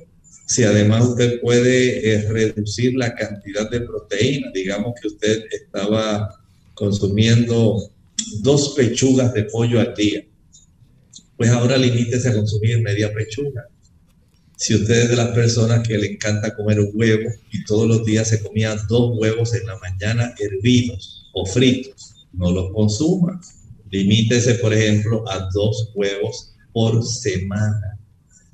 si 0.47 0.65
además 0.65 1.05
usted 1.05 1.39
puede 1.39 2.13
eh, 2.13 2.29
reducir 2.29 2.93
la 2.95 3.15
cantidad 3.15 3.71
de 3.71 3.79
proteína, 3.79 4.51
digamos 4.53 4.95
que 5.01 5.07
usted 5.07 5.45
estaba 5.49 6.37
consumiendo 6.73 7.89
dos 8.41 8.73
pechugas 8.75 9.33
de 9.33 9.45
pollo 9.45 9.79
al 9.79 9.95
día. 9.95 10.25
Pues 11.37 11.49
ahora 11.51 11.77
limítese 11.77 12.27
a 12.27 12.35
consumir 12.35 12.81
media 12.81 13.13
pechuga. 13.13 13.70
Si 14.61 14.75
usted 14.75 14.93
es 14.93 15.09
de 15.09 15.15
las 15.15 15.29
personas 15.29 15.87
que 15.87 15.97
le 15.97 16.11
encanta 16.11 16.55
comer 16.55 16.79
un 16.79 16.91
huevo 16.93 17.31
y 17.51 17.63
todos 17.63 17.87
los 17.87 18.05
días 18.05 18.27
se 18.27 18.43
comía 18.43 18.75
dos 18.87 19.17
huevos 19.17 19.55
en 19.55 19.65
la 19.65 19.75
mañana 19.79 20.35
hervidos 20.37 21.31
o 21.33 21.47
fritos, 21.47 22.27
no 22.33 22.51
los 22.51 22.71
consuma. 22.71 23.41
Limítese, 23.89 24.53
por 24.53 24.71
ejemplo, 24.71 25.27
a 25.27 25.49
dos 25.51 25.89
huevos 25.95 26.53
por 26.73 27.03
semana. 27.03 27.97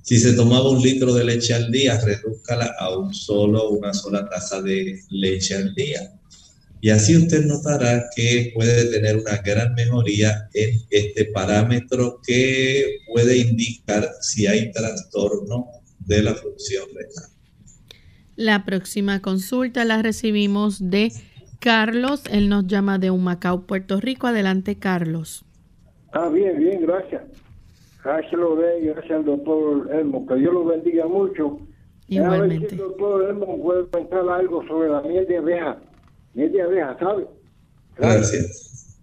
Si 0.01 0.17
se 0.17 0.31
tomaba 0.31 0.69
un 0.69 0.81
litro 0.81 1.13
de 1.13 1.25
leche 1.25 1.53
al 1.53 1.69
día, 1.69 1.99
redúzcala 1.99 2.73
a 2.79 2.97
un 2.97 3.13
solo, 3.13 3.71
una 3.71 3.93
sola 3.93 4.29
taza 4.29 4.61
de 4.61 5.01
leche 5.09 5.55
al 5.55 5.75
día. 5.75 6.13
Y 6.79 6.89
así 6.89 7.17
usted 7.17 7.43
notará 7.45 8.09
que 8.15 8.53
puede 8.55 8.85
tener 8.85 9.17
una 9.17 9.39
gran 9.39 9.73
mejoría 9.73 10.47
en 10.53 10.81
este 10.89 11.25
parámetro 11.25 12.21
que 12.25 12.99
puede 13.11 13.39
indicar 13.39 14.09
si 14.21 14.47
hay 14.47 14.71
trastorno 14.71 15.76
de 16.07 16.23
la 16.23 16.33
función 16.33 16.87
renal. 16.87 17.29
La 18.35 18.65
próxima 18.65 19.21
consulta 19.21 19.83
la 19.85 20.01
recibimos 20.01 20.89
de 20.89 21.11
Carlos. 21.59 22.23
Él 22.31 22.49
nos 22.49 22.67
llama 22.67 22.97
de 22.97 23.11
Humacao, 23.11 23.65
Puerto 23.65 23.99
Rico. 23.99 24.27
Adelante, 24.27 24.77
Carlos. 24.77 25.43
Ah, 26.13 26.29
bien, 26.29 26.57
bien, 26.57 26.81
gracias. 26.81 27.23
Gracias 28.03 28.33
lo 28.33 28.55
ve, 28.55 28.81
gracias 28.83 29.11
al 29.11 29.25
doctor 29.25 29.89
Elmo. 29.93 30.25
Que 30.27 30.35
Dios 30.35 30.53
lo 30.53 30.65
bendiga 30.65 31.07
mucho. 31.07 31.59
Igualmente. 32.07 32.55
A 32.55 32.59
ver 32.59 32.69
si 32.69 32.75
el 32.75 32.81
doctor 32.81 33.29
Elmo 33.29 33.61
puede 33.61 33.87
comentar 33.87 34.29
algo 34.29 34.65
sobre 34.67 34.89
la 34.89 35.01
miel 35.01 35.27
de 35.27 35.37
abeja. 35.37 35.77
Miel 36.33 36.51
de 36.53 36.61
abeja, 36.61 36.97
¿sabe? 36.99 37.27
Gracias. 37.97 38.99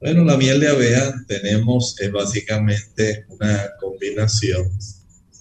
Bueno, 0.00 0.24
la 0.24 0.36
miel 0.36 0.60
de 0.60 0.68
abeja 0.68 1.14
tenemos 1.26 1.98
es 2.00 2.12
básicamente 2.12 3.24
una 3.30 3.70
combinación 3.80 4.68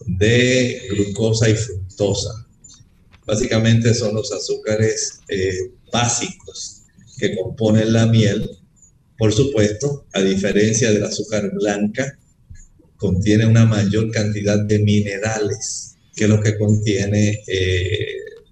de 0.07 0.81
glucosa 0.89 1.49
y 1.49 1.55
fructosa. 1.55 2.47
Básicamente 3.25 3.93
son 3.93 4.15
los 4.15 4.31
azúcares 4.31 5.19
eh, 5.27 5.71
básicos 5.91 6.83
que 7.17 7.35
componen 7.35 7.91
la 7.93 8.05
miel. 8.05 8.49
Por 9.17 9.33
supuesto, 9.33 10.05
a 10.13 10.21
diferencia 10.21 10.91
del 10.91 11.03
azúcar 11.03 11.51
blanca, 11.53 12.17
contiene 12.95 13.45
una 13.45 13.65
mayor 13.65 14.11
cantidad 14.11 14.59
de 14.59 14.79
minerales 14.79 15.95
que 16.15 16.27
lo 16.27 16.41
que 16.41 16.57
contiene, 16.57 17.43
eh, 17.47 18.07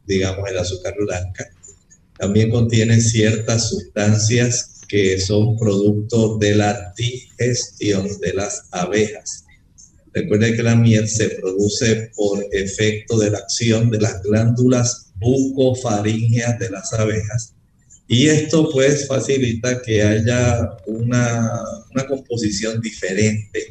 digamos, 0.06 0.50
el 0.50 0.58
azúcar 0.58 0.94
blanca. 1.00 1.50
También 2.18 2.50
contiene 2.50 3.02
ciertas 3.02 3.70
sustancias 3.70 4.82
que 4.88 5.20
son 5.20 5.58
producto 5.58 6.38
de 6.38 6.56
la 6.56 6.94
digestión 6.96 8.08
de 8.20 8.34
las 8.34 8.64
abejas. 8.72 9.45
Recuerden 10.16 10.56
que 10.56 10.64
la 10.64 10.76
miel 10.76 11.08
se 11.08 11.30
produce 11.30 12.10
por 12.16 12.44
efecto 12.52 13.20
de 13.20 13.30
la 13.32 13.40
acción 13.40 13.92
de 13.92 14.00
las 14.00 14.24
glándulas 14.24 15.12
bucofaríngeas 15.20 16.58
de 16.58 16.70
las 16.70 16.92
abejas 16.94 17.56
y 18.08 18.28
esto 18.28 18.70
pues 18.72 19.08
facilita 19.08 19.82
que 19.82 20.04
haya 20.04 20.78
una, 20.86 21.52
una 21.92 22.08
composición 22.08 22.80
diferente 22.80 23.66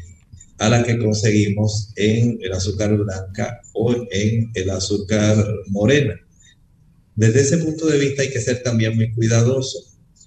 a 0.59 0.69
la 0.69 0.83
que 0.83 0.99
conseguimos 0.99 1.93
en 1.97 2.39
el 2.43 2.53
azúcar 2.53 2.97
blanca 2.97 3.61
o 3.73 3.95
en 4.11 4.51
el 4.55 4.71
azúcar 4.71 5.37
morena. 5.69 6.21
Desde 7.15 7.43
ese 7.43 7.59
punto 7.59 7.87
de 7.87 7.99
vista 7.99 8.23
hay 8.23 8.31
que 8.31 8.41
ser 8.41 8.63
también 8.63 8.97
muy 8.97 9.13
cuidadoso 9.13 9.79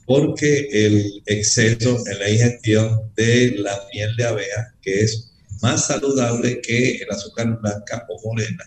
porque 0.05 0.69
el 0.71 1.21
exceso 1.25 2.01
en 2.07 2.19
la 2.19 2.29
ingestión 2.29 3.11
de 3.17 3.55
la 3.57 3.77
miel 3.93 4.15
de 4.15 4.23
abeja, 4.23 4.73
que 4.81 5.01
es 5.01 5.31
más 5.61 5.87
saludable 5.87 6.61
que 6.61 6.97
el 6.97 7.09
azúcar 7.09 7.59
blanca 7.61 8.05
o 8.09 8.29
morena, 8.29 8.63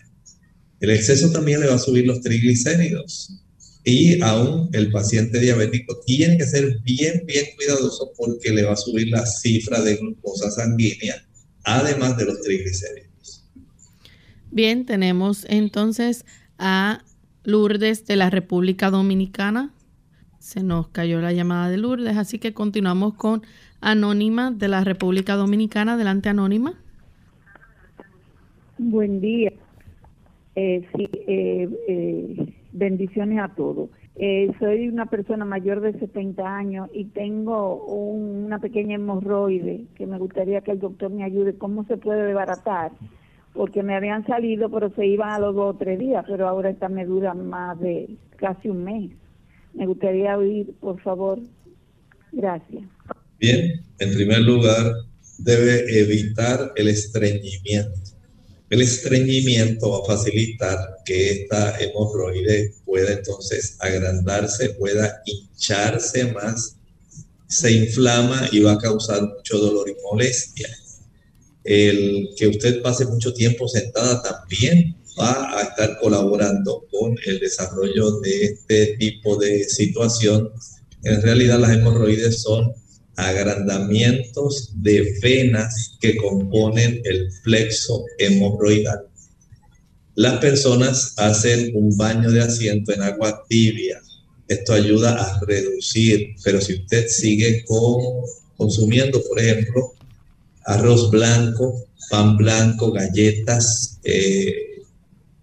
el 0.79 0.89
exceso 0.89 1.31
también 1.31 1.59
le 1.59 1.67
va 1.67 1.75
a 1.75 1.79
subir 1.79 2.05
los 2.05 2.21
triglicéridos. 2.21 3.37
Y 3.83 4.21
aún 4.21 4.69
el 4.73 4.91
paciente 4.91 5.39
diabético 5.39 5.99
tiene 6.05 6.37
que 6.37 6.45
ser 6.45 6.79
bien, 6.83 7.23
bien 7.25 7.45
cuidadoso 7.55 8.11
porque 8.15 8.51
le 8.51 8.63
va 8.63 8.73
a 8.73 8.77
subir 8.77 9.07
la 9.09 9.25
cifra 9.25 9.81
de 9.81 9.95
glucosa 9.95 10.51
sanguínea 10.51 11.25
además 11.63 12.17
de 12.17 12.25
los 12.25 12.41
triglicéridos. 12.41 13.47
Bien, 14.51 14.85
tenemos 14.85 15.45
entonces 15.49 16.25
a 16.57 17.03
Lourdes 17.43 18.05
de 18.05 18.15
la 18.15 18.29
República 18.29 18.89
Dominicana. 18.89 19.73
Se 20.39 20.63
nos 20.63 20.89
cayó 20.89 21.21
la 21.21 21.33
llamada 21.33 21.69
de 21.69 21.77
Lourdes, 21.77 22.17
así 22.17 22.39
que 22.39 22.53
continuamos 22.53 23.13
con 23.13 23.43
Anónima 23.79 24.51
de 24.51 24.67
la 24.67 24.83
República 24.83 25.35
Dominicana. 25.35 25.93
Adelante, 25.93 26.29
Anónima. 26.29 26.80
Buen 28.83 29.21
día. 29.21 29.53
Eh, 30.55 30.83
sí, 30.95 31.07
eh, 31.27 31.69
eh, 31.87 32.53
bendiciones 32.71 33.39
a 33.39 33.53
todos. 33.53 33.91
Eh, 34.15 34.51
soy 34.57 34.87
una 34.87 35.05
persona 35.05 35.45
mayor 35.45 35.81
de 35.81 35.93
70 35.99 36.43
años 36.43 36.89
y 36.91 37.05
tengo 37.05 37.75
una 37.85 38.57
pequeña 38.57 38.95
hemorroide 38.95 39.85
que 39.95 40.07
me 40.07 40.17
gustaría 40.17 40.61
que 40.61 40.71
el 40.71 40.79
doctor 40.79 41.11
me 41.11 41.23
ayude. 41.23 41.59
¿Cómo 41.59 41.85
se 41.85 41.97
puede 41.97 42.23
desbaratar? 42.23 42.91
Porque 43.53 43.83
me 43.83 43.95
habían 43.95 44.25
salido, 44.25 44.71
pero 44.71 44.89
se 44.95 45.05
iban 45.05 45.29
a 45.29 45.39
los 45.39 45.53
dos 45.53 45.75
o 45.75 45.77
tres 45.77 45.99
días, 45.99 46.25
pero 46.27 46.47
ahora 46.47 46.71
esta 46.71 46.89
me 46.89 47.05
dura 47.05 47.35
más 47.35 47.79
de 47.79 48.17
casi 48.37 48.67
un 48.67 48.83
mes. 48.83 49.11
Me 49.75 49.85
gustaría 49.85 50.35
oír, 50.39 50.73
por 50.79 50.99
favor. 51.01 51.37
Gracias. 52.31 52.83
Bien, 53.39 53.79
en 53.99 54.13
primer 54.15 54.41
lugar, 54.41 54.91
debe 55.37 56.01
evitar 56.01 56.71
el 56.75 56.87
estreñimiento 56.87 58.10
el 58.71 58.81
estreñimiento 58.81 59.91
va 59.91 59.97
a 59.99 60.17
facilitar 60.17 60.77
que 61.03 61.29
esta 61.31 61.77
hemorroide 61.77 62.73
pueda 62.85 63.11
entonces 63.11 63.75
agrandarse, 63.79 64.69
pueda 64.69 65.21
hincharse 65.25 66.31
más, 66.31 66.77
se 67.49 67.69
inflama 67.69 68.47
y 68.49 68.61
va 68.61 68.71
a 68.71 68.77
causar 68.77 69.23
mucho 69.23 69.57
dolor 69.57 69.89
y 69.89 70.01
molestia. 70.01 70.69
El 71.65 72.29
que 72.37 72.47
usted 72.47 72.81
pase 72.81 73.05
mucho 73.05 73.33
tiempo 73.33 73.67
sentada 73.67 74.23
también 74.23 74.95
va 75.19 75.59
a 75.59 75.63
estar 75.63 75.99
colaborando 75.99 76.87
con 76.89 77.17
el 77.25 77.41
desarrollo 77.41 78.21
de 78.21 78.45
este 78.45 78.95
tipo 78.97 79.35
de 79.35 79.65
situación. 79.65 80.49
En 81.03 81.21
realidad 81.21 81.59
las 81.59 81.73
hemorroides 81.73 82.41
son 82.41 82.73
agrandamientos 83.15 84.71
de 84.75 85.17
venas 85.21 85.97
que 85.99 86.15
componen 86.17 87.01
el 87.03 87.29
plexo 87.43 88.03
hemorroidal. 88.17 89.07
Las 90.15 90.39
personas 90.39 91.13
hacen 91.17 91.71
un 91.75 91.95
baño 91.97 92.31
de 92.31 92.41
asiento 92.41 92.93
en 92.93 93.01
agua 93.01 93.43
tibia. 93.47 94.01
Esto 94.47 94.73
ayuda 94.73 95.15
a 95.15 95.39
reducir, 95.45 96.35
pero 96.43 96.59
si 96.59 96.75
usted 96.75 97.07
sigue 97.07 97.63
con, 97.65 98.01
consumiendo, 98.57 99.21
por 99.23 99.39
ejemplo, 99.39 99.93
arroz 100.65 101.09
blanco, 101.09 101.85
pan 102.09 102.37
blanco, 102.37 102.91
galletas, 102.91 103.99
eh, 104.03 104.83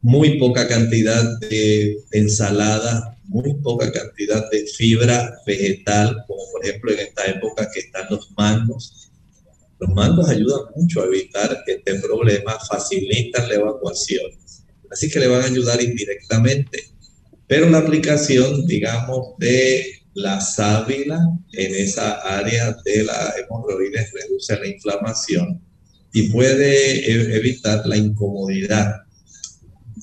muy 0.02 0.38
poca 0.38 0.68
cantidad 0.68 1.38
de 1.40 1.98
ensalada, 2.12 3.17
muy 3.28 3.54
poca 3.62 3.92
cantidad 3.92 4.50
de 4.50 4.66
fibra 4.66 5.38
vegetal, 5.46 6.24
como 6.26 6.40
por 6.50 6.64
ejemplo 6.64 6.92
en 6.92 7.00
esta 7.00 7.26
época 7.26 7.68
que 7.72 7.80
están 7.80 8.06
los 8.10 8.30
mangos. 8.36 9.10
Los 9.78 9.90
mangos 9.90 10.28
ayudan 10.28 10.62
mucho 10.74 11.02
a 11.02 11.06
evitar 11.06 11.62
este 11.66 11.94
problema, 12.00 12.58
facilitan 12.68 13.48
la 13.48 13.54
evacuación. 13.54 14.32
Así 14.90 15.10
que 15.10 15.20
le 15.20 15.28
van 15.28 15.42
a 15.42 15.46
ayudar 15.46 15.80
indirectamente. 15.82 16.82
Pero 17.46 17.68
la 17.68 17.78
aplicación, 17.78 18.66
digamos, 18.66 19.36
de 19.38 19.84
la 20.14 20.40
sábila 20.40 21.20
en 21.52 21.74
esa 21.74 22.14
área 22.38 22.76
de 22.84 23.04
la 23.04 23.34
hemorroides 23.38 24.10
reduce 24.12 24.58
la 24.58 24.66
inflamación 24.66 25.62
y 26.12 26.30
puede 26.30 27.10
e-, 27.10 27.36
evitar 27.36 27.86
la 27.86 27.96
incomodidad. 27.96 29.02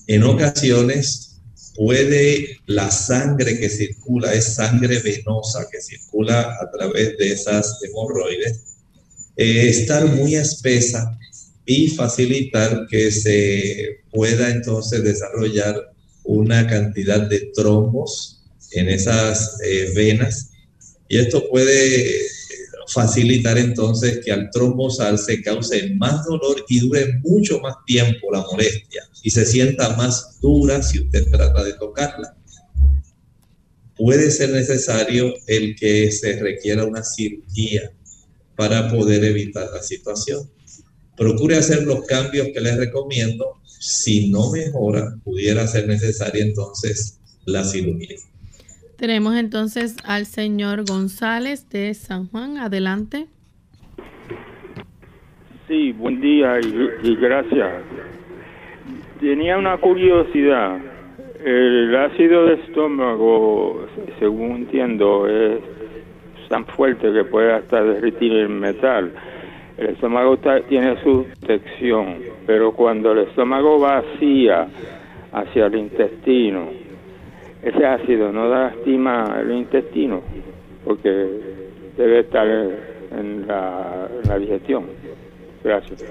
En 0.07 0.23
ocasiones 0.23 1.34
puede 1.75 2.59
la 2.65 2.89
sangre 2.89 3.59
que 3.59 3.69
circula, 3.69 4.33
es 4.33 4.55
sangre 4.55 4.99
venosa 4.99 5.67
que 5.71 5.81
circula 5.81 6.57
a 6.61 6.71
través 6.71 7.17
de 7.17 7.31
esas 7.31 7.79
hemorroides, 7.83 8.61
eh, 9.37 9.69
estar 9.69 10.05
muy 10.05 10.35
espesa 10.35 11.17
y 11.65 11.89
facilitar 11.89 12.87
que 12.89 13.11
se 13.11 13.99
pueda 14.11 14.49
entonces 14.49 15.03
desarrollar 15.03 15.93
una 16.23 16.67
cantidad 16.67 17.21
de 17.21 17.51
trombos 17.53 18.41
en 18.71 18.89
esas 18.89 19.59
eh, 19.63 19.91
venas. 19.95 20.51
Y 21.07 21.17
esto 21.17 21.47
puede 21.49 22.25
facilitar 22.87 23.57
entonces 23.57 24.19
que 24.23 24.31
al 24.31 24.49
trombosal 24.51 25.17
se 25.17 25.41
cause 25.41 25.93
más 25.97 26.25
dolor 26.25 26.63
y 26.67 26.79
dure 26.79 27.19
mucho 27.23 27.59
más 27.59 27.75
tiempo 27.85 28.31
la 28.31 28.41
molestia 28.41 29.03
y 29.23 29.31
se 29.31 29.45
sienta 29.45 29.95
más 29.95 30.39
dura 30.41 30.81
si 30.83 30.99
usted 30.99 31.29
trata 31.31 31.63
de 31.63 31.73
tocarla. 31.73 32.35
Puede 33.97 34.29
ser 34.29 34.49
necesario 34.49 35.33
el 35.47 35.75
que 35.75 36.11
se 36.11 36.37
requiera 36.39 36.83
una 36.83 37.03
cirugía 37.03 37.91
para 38.55 38.91
poder 38.91 39.23
evitar 39.23 39.69
la 39.73 39.81
situación. 39.81 40.49
Procure 41.15 41.57
hacer 41.57 41.83
los 41.83 42.05
cambios 42.05 42.49
que 42.53 42.59
les 42.59 42.75
recomiendo. 42.75 43.61
Si 43.79 44.29
no 44.29 44.51
mejora, 44.51 45.17
pudiera 45.23 45.65
ser 45.67 45.87
necesaria 45.87 46.43
entonces 46.43 47.19
la 47.45 47.63
cirugía. 47.63 48.17
Tenemos 48.97 49.35
entonces 49.35 49.97
al 50.05 50.25
señor 50.25 50.85
González 50.85 51.69
de 51.69 51.93
San 51.93 52.27
Juan. 52.27 52.57
Adelante. 52.57 53.27
Sí, 55.67 55.91
buen 55.91 56.21
día 56.21 56.59
y, 56.59 57.15
gracias. 57.15 57.81
Tenía 59.19 59.57
una 59.57 59.77
curiosidad. 59.77 60.77
El 61.43 61.95
ácido 61.95 62.45
de 62.45 62.53
estómago, 62.53 63.85
según 64.19 64.51
entiendo, 64.51 65.27
es 65.27 65.59
tan 66.47 66.65
fuerte 66.65 67.11
que 67.11 67.23
puede 67.25 67.51
hasta 67.51 67.83
derretir 67.83 68.31
el 68.31 68.49
metal. 68.49 69.11
El 69.77 69.87
estómago 69.87 70.37
tiene 70.69 70.95
su 71.03 71.25
texción, 71.45 72.19
pero 72.47 72.71
cuando 72.71 73.11
el 73.11 73.27
estómago 73.27 73.77
vacía 73.79 74.67
hacia 75.33 75.65
el 75.65 75.75
intestino, 75.75 76.69
ese 77.65 77.83
ácido 77.83 78.31
no 78.31 78.47
lastima 78.47 79.39
el 79.41 79.51
intestino 79.51 80.21
porque 80.83 81.09
debe 81.97 82.19
estar 82.19 82.47
en 82.47 83.47
la, 83.47 84.37
digestión. 84.39 84.85
Gracias. 85.63 86.03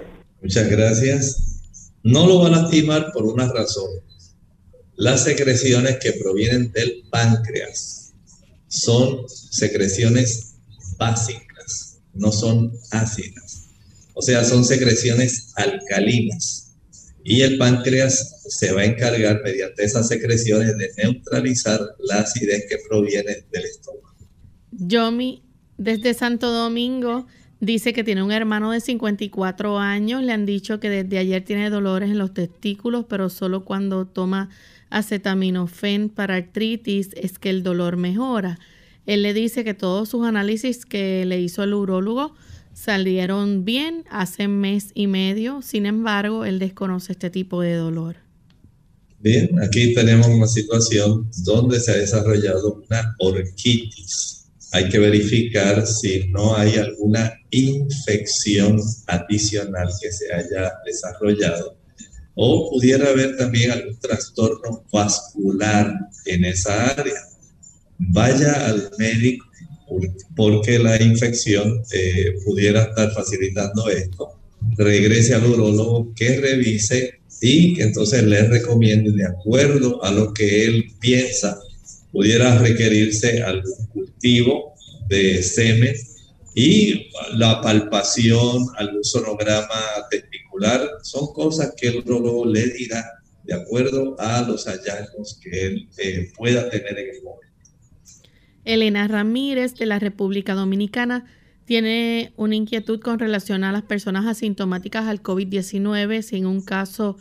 Muchas 0.42 0.68
gracias. 0.68 1.60
No 2.02 2.26
lo 2.26 2.40
va 2.40 2.48
a 2.48 2.50
lastimar 2.50 3.12
por 3.12 3.24
una 3.24 3.46
razón. 3.52 3.88
Las 4.96 5.24
secreciones 5.24 5.98
que 6.02 6.12
provienen 6.20 6.72
del 6.72 7.04
páncreas 7.10 8.14
son 8.66 9.28
secreciones 9.28 10.56
básicas, 10.98 12.00
no 12.14 12.32
son 12.32 12.72
ácidas. 12.90 13.68
O 14.14 14.22
sea, 14.22 14.44
son 14.44 14.64
secreciones 14.64 15.52
alcalinas. 15.56 16.63
Y 17.24 17.40
el 17.40 17.56
páncreas 17.56 18.42
se 18.48 18.72
va 18.72 18.82
a 18.82 18.84
encargar 18.84 19.40
mediante 19.42 19.82
esas 19.82 20.06
secreciones 20.06 20.76
de 20.76 20.90
neutralizar 20.98 21.80
la 21.98 22.20
acidez 22.20 22.66
que 22.68 22.76
proviene 22.86 23.44
del 23.50 23.64
estómago. 23.64 24.14
Yomi, 24.72 25.42
desde 25.78 26.12
Santo 26.12 26.52
Domingo, 26.52 27.26
dice 27.60 27.94
que 27.94 28.04
tiene 28.04 28.22
un 28.22 28.30
hermano 28.30 28.72
de 28.72 28.80
54 28.80 29.78
años. 29.78 30.22
Le 30.22 30.32
han 30.32 30.44
dicho 30.44 30.80
que 30.80 30.90
desde 30.90 31.16
ayer 31.16 31.42
tiene 31.42 31.70
dolores 31.70 32.10
en 32.10 32.18
los 32.18 32.34
testículos, 32.34 33.06
pero 33.08 33.30
solo 33.30 33.64
cuando 33.64 34.06
toma 34.06 34.50
acetaminofén 34.90 36.10
para 36.10 36.36
artritis 36.36 37.10
es 37.14 37.38
que 37.38 37.50
el 37.50 37.62
dolor 37.62 37.96
mejora. 37.96 38.58
Él 39.06 39.22
le 39.22 39.34
dice 39.34 39.64
que 39.64 39.74
todos 39.74 40.08
sus 40.10 40.26
análisis 40.26 40.86
que 40.86 41.24
le 41.24 41.40
hizo 41.40 41.62
el 41.62 41.74
urólogo 41.74 42.34
salieron 42.74 43.64
bien 43.64 44.04
hace 44.10 44.48
mes 44.48 44.90
y 44.94 45.06
medio, 45.06 45.62
sin 45.62 45.86
embargo, 45.86 46.44
él 46.44 46.58
desconoce 46.58 47.12
este 47.12 47.30
tipo 47.30 47.62
de 47.62 47.74
dolor. 47.74 48.16
Bien, 49.20 49.48
aquí 49.62 49.94
tenemos 49.94 50.26
una 50.26 50.46
situación 50.46 51.30
donde 51.44 51.80
se 51.80 51.92
ha 51.92 51.96
desarrollado 51.96 52.82
una 52.86 53.14
orquitis. 53.18 54.50
Hay 54.72 54.88
que 54.88 54.98
verificar 54.98 55.86
si 55.86 56.28
no 56.28 56.56
hay 56.56 56.76
alguna 56.76 57.32
infección 57.50 58.78
adicional 59.06 59.88
que 60.02 60.12
se 60.12 60.32
haya 60.34 60.72
desarrollado 60.84 61.78
o 62.34 62.70
pudiera 62.70 63.08
haber 63.10 63.36
también 63.36 63.70
algún 63.70 63.98
trastorno 63.98 64.84
vascular 64.92 65.94
en 66.26 66.44
esa 66.44 66.90
área. 66.90 67.20
Vaya 67.98 68.66
al 68.66 68.90
médico 68.98 69.46
porque 70.36 70.78
la 70.78 71.00
infección 71.02 71.82
eh, 71.92 72.34
pudiera 72.44 72.84
estar 72.84 73.12
facilitando 73.12 73.88
esto. 73.88 74.40
Regrese 74.76 75.34
al 75.34 75.46
urólogo 75.46 76.12
que 76.14 76.40
revise 76.40 77.20
y 77.40 77.74
que 77.74 77.82
entonces 77.82 78.22
le 78.22 78.42
recomiende 78.48 79.12
de 79.12 79.26
acuerdo 79.26 80.02
a 80.02 80.10
lo 80.10 80.32
que 80.32 80.64
él 80.64 80.92
piensa 81.00 81.58
pudiera 82.14 82.56
requerirse 82.58 83.42
algún 83.42 83.86
cultivo 83.92 84.74
de 85.08 85.42
semen 85.42 85.96
y 86.54 87.10
la 87.34 87.60
palpación, 87.60 88.68
algún 88.76 89.02
sonograma 89.02 90.06
testicular, 90.08 90.88
son 91.02 91.32
cosas 91.34 91.74
que 91.76 91.88
el 91.88 91.96
urólogo 91.98 92.46
le 92.46 92.68
dirá 92.68 93.04
de 93.42 93.54
acuerdo 93.54 94.14
a 94.20 94.42
los 94.42 94.64
hallazgos 94.66 95.40
que 95.42 95.66
él 95.66 95.88
eh, 95.98 96.30
pueda 96.38 96.70
tener 96.70 96.96
en 96.96 97.16
el 97.16 97.22
momento. 97.24 97.43
Elena 98.64 99.06
Ramírez 99.08 99.74
de 99.74 99.86
la 99.86 99.98
República 99.98 100.54
Dominicana 100.54 101.26
tiene 101.64 102.32
una 102.36 102.56
inquietud 102.56 103.00
con 103.00 103.18
relación 103.18 103.64
a 103.64 103.72
las 103.72 103.82
personas 103.82 104.26
asintomáticas 104.26 105.06
al 105.06 105.22
COVID-19. 105.22 106.22
Si 106.22 106.36
en 106.36 106.46
un 106.46 106.62
caso 106.62 107.16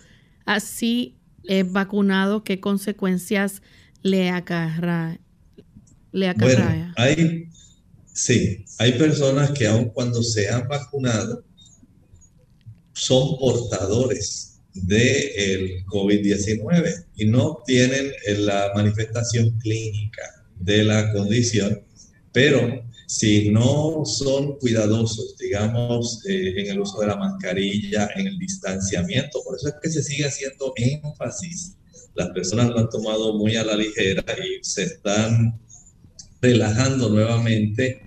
así 0.46 1.18
es 1.46 1.72
vacunado, 1.72 2.44
¿qué 2.44 2.60
consecuencias 2.60 3.62
le 4.02 4.30
acarrea? 4.30 5.20
Le 6.12 6.34
Bueno, 6.34 6.94
hay, 6.96 7.50
sí, 8.14 8.66
hay 8.78 8.92
personas 8.94 9.52
que 9.52 9.66
aun 9.66 9.90
cuando 9.90 10.22
se 10.22 10.48
han 10.50 10.68
vacunado 10.68 11.44
son 12.94 13.40
portadores 13.40 14.62
del 14.74 15.84
COVID-19 15.86 17.06
y 17.16 17.26
no 17.26 17.64
tienen 17.66 18.12
la 18.46 18.72
manifestación 18.76 19.58
clínica 19.60 20.43
de 20.64 20.84
la 20.84 21.12
condición, 21.12 21.82
pero 22.32 22.84
si 23.08 23.52
no 23.52 24.04
son 24.06 24.58
cuidadosos, 24.58 25.38
digamos, 25.38 26.26
eh, 26.28 26.54
en 26.58 26.72
el 26.72 26.80
uso 26.80 27.00
de 27.00 27.08
la 27.08 27.16
mascarilla, 27.16 28.10
en 28.16 28.28
el 28.28 28.40
distanciamiento, 28.40 29.44
por 29.44 29.56
eso 29.56 29.68
es 29.68 29.76
que 29.82 29.90
se 29.90 30.04
sigue 30.04 30.26
haciendo 30.26 30.74
énfasis. 30.76 31.76
Las 32.16 32.30
personas 32.30 32.70
lo 32.70 32.80
han 32.80 32.90
tomado 32.90 33.38
muy 33.38 33.56
a 33.56 33.64
la 33.64 33.76
ligera 33.76 34.24
y 34.40 34.64
se 34.64 34.84
están 34.84 35.60
relajando 36.42 37.10
nuevamente 37.10 38.02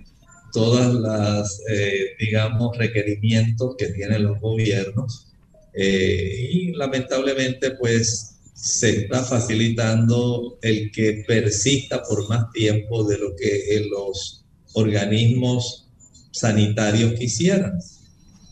todas 0.51 0.93
las, 0.93 1.61
eh, 1.69 2.15
digamos, 2.19 2.77
requerimientos 2.77 3.75
que 3.77 3.87
tienen 3.87 4.23
los 4.23 4.39
gobiernos. 4.39 5.27
Eh, 5.73 6.49
y 6.51 6.71
lamentablemente, 6.73 7.71
pues, 7.71 8.36
se 8.57 9.01
está 9.01 9.23
facilitando 9.23 10.57
el 10.63 10.91
que 10.91 11.23
persista 11.27 12.01
por 12.01 12.27
más 12.27 12.51
tiempo 12.51 13.03
de 13.03 13.19
lo 13.19 13.35
que 13.35 13.85
los 13.87 14.43
organismos 14.73 15.87
sanitarios 16.31 17.13
quisieran. 17.13 17.79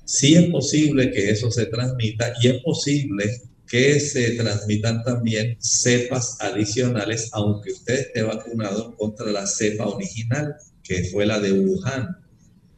Sí 0.05 0.35
es 0.35 0.51
posible 0.51 1.11
que 1.11 1.31
eso 1.31 1.49
se 1.49 1.65
transmita 1.65 2.33
y 2.39 2.49
es 2.49 2.61
posible 2.61 3.25
que 3.67 3.99
se 3.99 4.31
transmitan 4.35 5.03
también 5.03 5.57
cepas 5.59 6.37
adicionales, 6.39 7.29
aunque 7.33 7.71
usted 7.71 7.95
esté 7.95 8.21
vacunado 8.21 8.95
contra 8.95 9.31
la 9.31 9.47
cepa 9.47 9.87
original, 9.87 10.53
que 10.83 11.05
fue 11.05 11.25
la 11.25 11.39
de 11.39 11.51
Wuhan. 11.51 12.15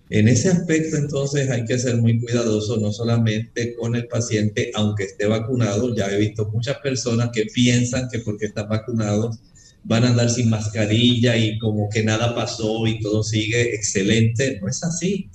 En 0.10 0.30
ese 0.30 0.50
aspecto, 0.50 0.96
entonces, 0.96 1.50
hay 1.50 1.66
que 1.66 1.78
ser 1.78 1.98
muy 1.98 2.20
cuidadoso, 2.20 2.78
no 2.78 2.94
solamente 2.94 3.76
con 3.76 3.96
el 3.96 4.08
paciente, 4.08 4.72
aunque 4.74 5.04
esté 5.04 5.26
vacunado. 5.26 5.94
Ya 5.96 6.10
he 6.10 6.18
visto 6.18 6.50
muchas 6.52 6.78
personas 6.78 7.30
que 7.34 7.46
piensan 7.46 8.08
que 8.10 8.20
porque 8.20 8.46
están 8.46 8.70
vacunados 8.70 9.40
van 9.84 10.04
a 10.04 10.10
andar 10.10 10.30
sin 10.30 10.50
mascarilla 10.50 11.38
y 11.38 11.58
como 11.60 11.90
que 11.90 12.04
nada 12.04 12.36
pasó 12.36 12.86
y 12.88 13.00
todo 13.00 13.24
sigue 13.24 13.74
excelente. 13.76 14.60
No 14.62 14.68
es 14.70 14.84
así. 14.84 15.30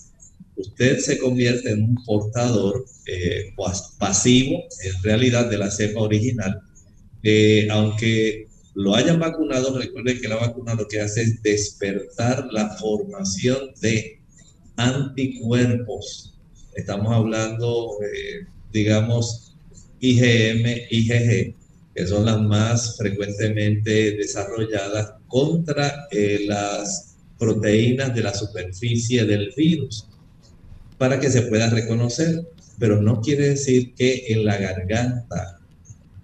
Usted 0.56 0.98
se 0.98 1.18
convierte 1.18 1.70
en 1.70 1.82
un 1.82 1.94
portador 2.04 2.84
eh, 3.06 3.54
pasivo, 3.98 4.64
en 4.84 5.02
realidad, 5.02 5.50
de 5.50 5.58
la 5.58 5.70
cepa 5.70 6.00
original. 6.00 6.60
Eh, 7.22 7.68
aunque 7.70 8.48
lo 8.74 8.94
hayan 8.94 9.18
vacunado, 9.18 9.78
recuerde 9.78 10.20
que 10.20 10.28
la 10.28 10.36
vacuna 10.36 10.74
lo 10.74 10.88
que 10.88 11.00
hace 11.00 11.22
es 11.22 11.42
despertar 11.42 12.48
la 12.52 12.70
formación 12.76 13.58
de 13.80 14.21
anticuerpos. 14.76 16.38
Estamos 16.74 17.12
hablando, 17.12 17.98
digamos, 18.72 19.54
IgM, 20.00 20.66
IgG, 20.90 21.54
que 21.94 22.06
son 22.06 22.24
las 22.24 22.40
más 22.40 22.96
frecuentemente 22.96 24.16
desarrolladas 24.16 25.14
contra 25.28 26.06
eh, 26.10 26.44
las 26.46 27.16
proteínas 27.38 28.14
de 28.14 28.22
la 28.22 28.34
superficie 28.34 29.24
del 29.24 29.52
virus, 29.56 30.08
para 30.98 31.20
que 31.20 31.30
se 31.30 31.42
pueda 31.42 31.68
reconocer. 31.70 32.46
Pero 32.78 33.00
no 33.00 33.20
quiere 33.20 33.50
decir 33.50 33.94
que 33.94 34.24
en 34.28 34.44
la 34.44 34.56
garganta 34.56 35.60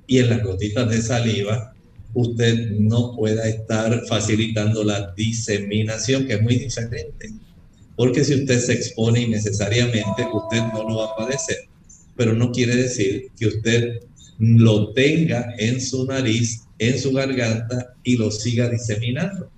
y 0.06 0.18
en 0.18 0.30
las 0.30 0.42
gotitas 0.42 0.88
de 0.90 1.02
saliva 1.02 1.74
usted 2.14 2.70
no 2.70 3.14
pueda 3.14 3.46
estar 3.46 4.02
facilitando 4.06 4.82
la 4.82 5.12
diseminación, 5.14 6.26
que 6.26 6.34
es 6.34 6.42
muy 6.42 6.56
diferente 6.56 7.30
porque 7.98 8.22
si 8.22 8.32
usted 8.32 8.60
se 8.60 8.74
expone 8.74 9.22
innecesariamente, 9.22 10.24
usted 10.32 10.62
no 10.72 10.88
lo 10.88 10.98
va 10.98 11.06
a 11.06 11.16
padecer. 11.16 11.56
Pero 12.14 12.32
no 12.32 12.52
quiere 12.52 12.76
decir 12.76 13.32
que 13.36 13.48
usted 13.48 13.98
lo 14.38 14.92
tenga 14.92 15.52
en 15.58 15.80
su 15.80 16.06
nariz, 16.06 16.62
en 16.78 16.96
su 16.96 17.12
garganta 17.12 17.94
y 18.04 18.16
lo 18.16 18.30
siga 18.30 18.68
diseminando. 18.68 19.50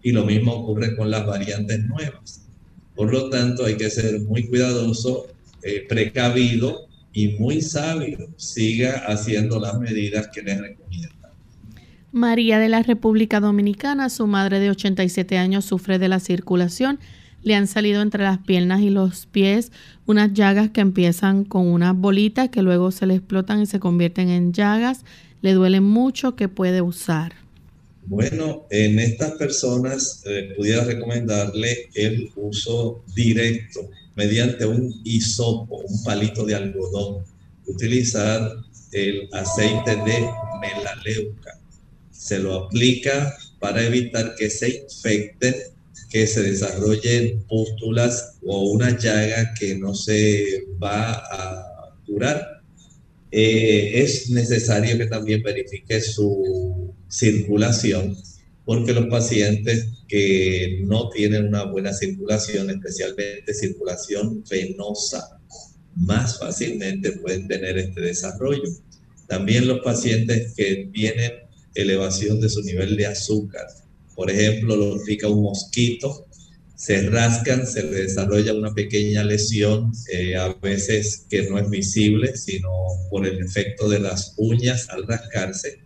Y 0.00 0.12
lo 0.12 0.24
mismo 0.24 0.54
ocurre 0.54 0.94
con 0.94 1.10
las 1.10 1.26
variantes 1.26 1.84
nuevas. 1.86 2.46
Por 2.94 3.12
lo 3.12 3.30
tanto, 3.30 3.64
hay 3.64 3.76
que 3.76 3.90
ser 3.90 4.20
muy 4.20 4.46
cuidadoso, 4.46 5.26
eh, 5.64 5.84
precavido 5.88 6.86
y 7.12 7.30
muy 7.30 7.60
sabio. 7.60 8.28
Siga 8.36 9.06
haciendo 9.08 9.58
las 9.58 9.76
medidas 9.80 10.28
que 10.32 10.42
le 10.42 10.56
recomiendan. 10.56 11.32
María 12.12 12.60
de 12.60 12.68
la 12.68 12.84
República 12.84 13.40
Dominicana, 13.40 14.08
su 14.08 14.28
madre 14.28 14.60
de 14.60 14.70
87 14.70 15.36
años 15.36 15.64
sufre 15.64 15.98
de 15.98 16.06
la 16.06 16.20
circulación 16.20 17.00
le 17.42 17.54
han 17.54 17.66
salido 17.66 18.02
entre 18.02 18.24
las 18.24 18.38
piernas 18.38 18.80
y 18.80 18.90
los 18.90 19.26
pies 19.26 19.72
unas 20.06 20.32
llagas 20.32 20.70
que 20.70 20.80
empiezan 20.80 21.44
con 21.44 21.66
unas 21.66 21.94
bolitas 21.96 22.48
que 22.48 22.62
luego 22.62 22.90
se 22.90 23.06
le 23.06 23.14
explotan 23.14 23.62
y 23.62 23.66
se 23.66 23.80
convierten 23.80 24.28
en 24.28 24.52
llagas. 24.52 25.04
Le 25.42 25.52
duele 25.52 25.80
mucho 25.80 26.34
que 26.34 26.48
puede 26.48 26.82
usar. 26.82 27.34
Bueno, 28.06 28.66
en 28.70 28.98
estas 28.98 29.32
personas 29.32 30.22
eh, 30.24 30.54
pudiera 30.56 30.84
recomendarle 30.84 31.90
el 31.94 32.30
uso 32.36 33.04
directo 33.14 33.90
mediante 34.16 34.64
un 34.64 34.94
hisopo, 35.04 35.76
un 35.76 36.02
palito 36.02 36.44
de 36.44 36.54
algodón. 36.54 37.22
Utilizar 37.66 38.50
el 38.92 39.28
aceite 39.32 39.90
de 39.90 40.26
melaleuca. 40.60 41.58
Se 42.10 42.38
lo 42.38 42.64
aplica 42.64 43.36
para 43.60 43.84
evitar 43.84 44.34
que 44.36 44.48
se 44.48 44.84
infecten 44.84 45.54
que 46.08 46.26
se 46.26 46.42
desarrollen 46.42 47.44
pústulas 47.44 48.38
o 48.44 48.70
una 48.72 48.96
llaga 48.96 49.52
que 49.54 49.76
no 49.76 49.94
se 49.94 50.64
va 50.82 51.12
a 51.12 51.94
curar. 52.06 52.62
Eh, 53.30 54.02
es 54.02 54.30
necesario 54.30 54.96
que 54.96 55.06
también 55.06 55.42
verifique 55.42 56.00
su 56.00 56.94
circulación, 57.08 58.16
porque 58.64 58.92
los 58.92 59.06
pacientes 59.06 59.88
que 60.08 60.80
no 60.84 61.10
tienen 61.10 61.48
una 61.48 61.64
buena 61.64 61.92
circulación, 61.92 62.70
especialmente 62.70 63.52
circulación 63.52 64.42
venosa, 64.48 65.38
más 65.94 66.38
fácilmente 66.38 67.12
pueden 67.12 67.48
tener 67.48 67.76
este 67.76 68.00
desarrollo. 68.00 68.70
También 69.26 69.68
los 69.68 69.80
pacientes 69.80 70.54
que 70.54 70.88
tienen 70.92 71.32
elevación 71.74 72.40
de 72.40 72.48
su 72.48 72.62
nivel 72.62 72.96
de 72.96 73.06
azúcar, 73.06 73.66
por 74.18 74.32
ejemplo, 74.32 74.74
lo 74.74 75.04
pica 75.04 75.28
un 75.28 75.44
mosquito, 75.44 76.26
se 76.74 77.08
rascan, 77.08 77.64
se 77.64 77.84
le 77.84 78.02
desarrolla 78.02 78.52
una 78.52 78.74
pequeña 78.74 79.22
lesión, 79.22 79.92
eh, 80.12 80.34
a 80.34 80.52
veces 80.54 81.24
que 81.30 81.48
no 81.48 81.56
es 81.56 81.70
visible, 81.70 82.36
sino 82.36 82.68
por 83.10 83.28
el 83.28 83.38
efecto 83.38 83.88
de 83.88 84.00
las 84.00 84.34
uñas 84.36 84.88
al 84.90 85.06
rascarse. 85.06 85.78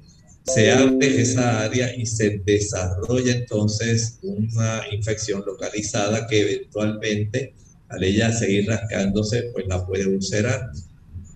Se 0.46 0.72
abre 0.72 1.20
esa 1.20 1.62
área 1.62 1.94
y 1.94 2.06
se 2.06 2.40
desarrolla 2.46 3.34
entonces 3.34 4.18
una 4.22 4.80
infección 4.90 5.42
localizada 5.46 6.26
que 6.26 6.40
eventualmente, 6.40 7.52
al 7.90 8.02
ella 8.02 8.32
seguir 8.32 8.66
rascándose, 8.66 9.42
pues 9.52 9.66
la 9.68 9.86
puede 9.86 10.06
ulcerar. 10.06 10.70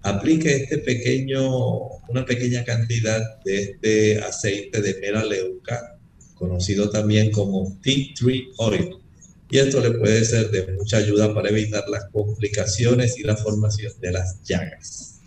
Aplique 0.01 0.63
este 0.63 0.79
pequeño, 0.79 1.45
una 2.09 2.25
pequeña 2.25 2.65
cantidad 2.65 3.21
de 3.45 3.63
este 3.63 4.19
aceite 4.21 4.81
de 4.81 4.99
melaleuca 4.99 5.96
conocido 6.37 6.91
también 6.91 7.31
como 7.33 7.77
tea 7.83 8.15
tree 8.15 8.49
oil. 8.59 8.97
Y 9.51 9.59
esto 9.59 9.81
le 9.81 9.93
puede 9.93 10.25
ser 10.25 10.51
de 10.51 10.73
mucha 10.73 10.99
ayuda 10.99 11.33
para 11.35 11.51
evitar 11.51 11.85
las 11.89 12.07
complicaciones 12.11 13.19
y 13.19 13.23
la 13.23 13.37
formación 13.37 13.93
de 14.01 14.13
las 14.13 14.43
llagas. 14.43 15.21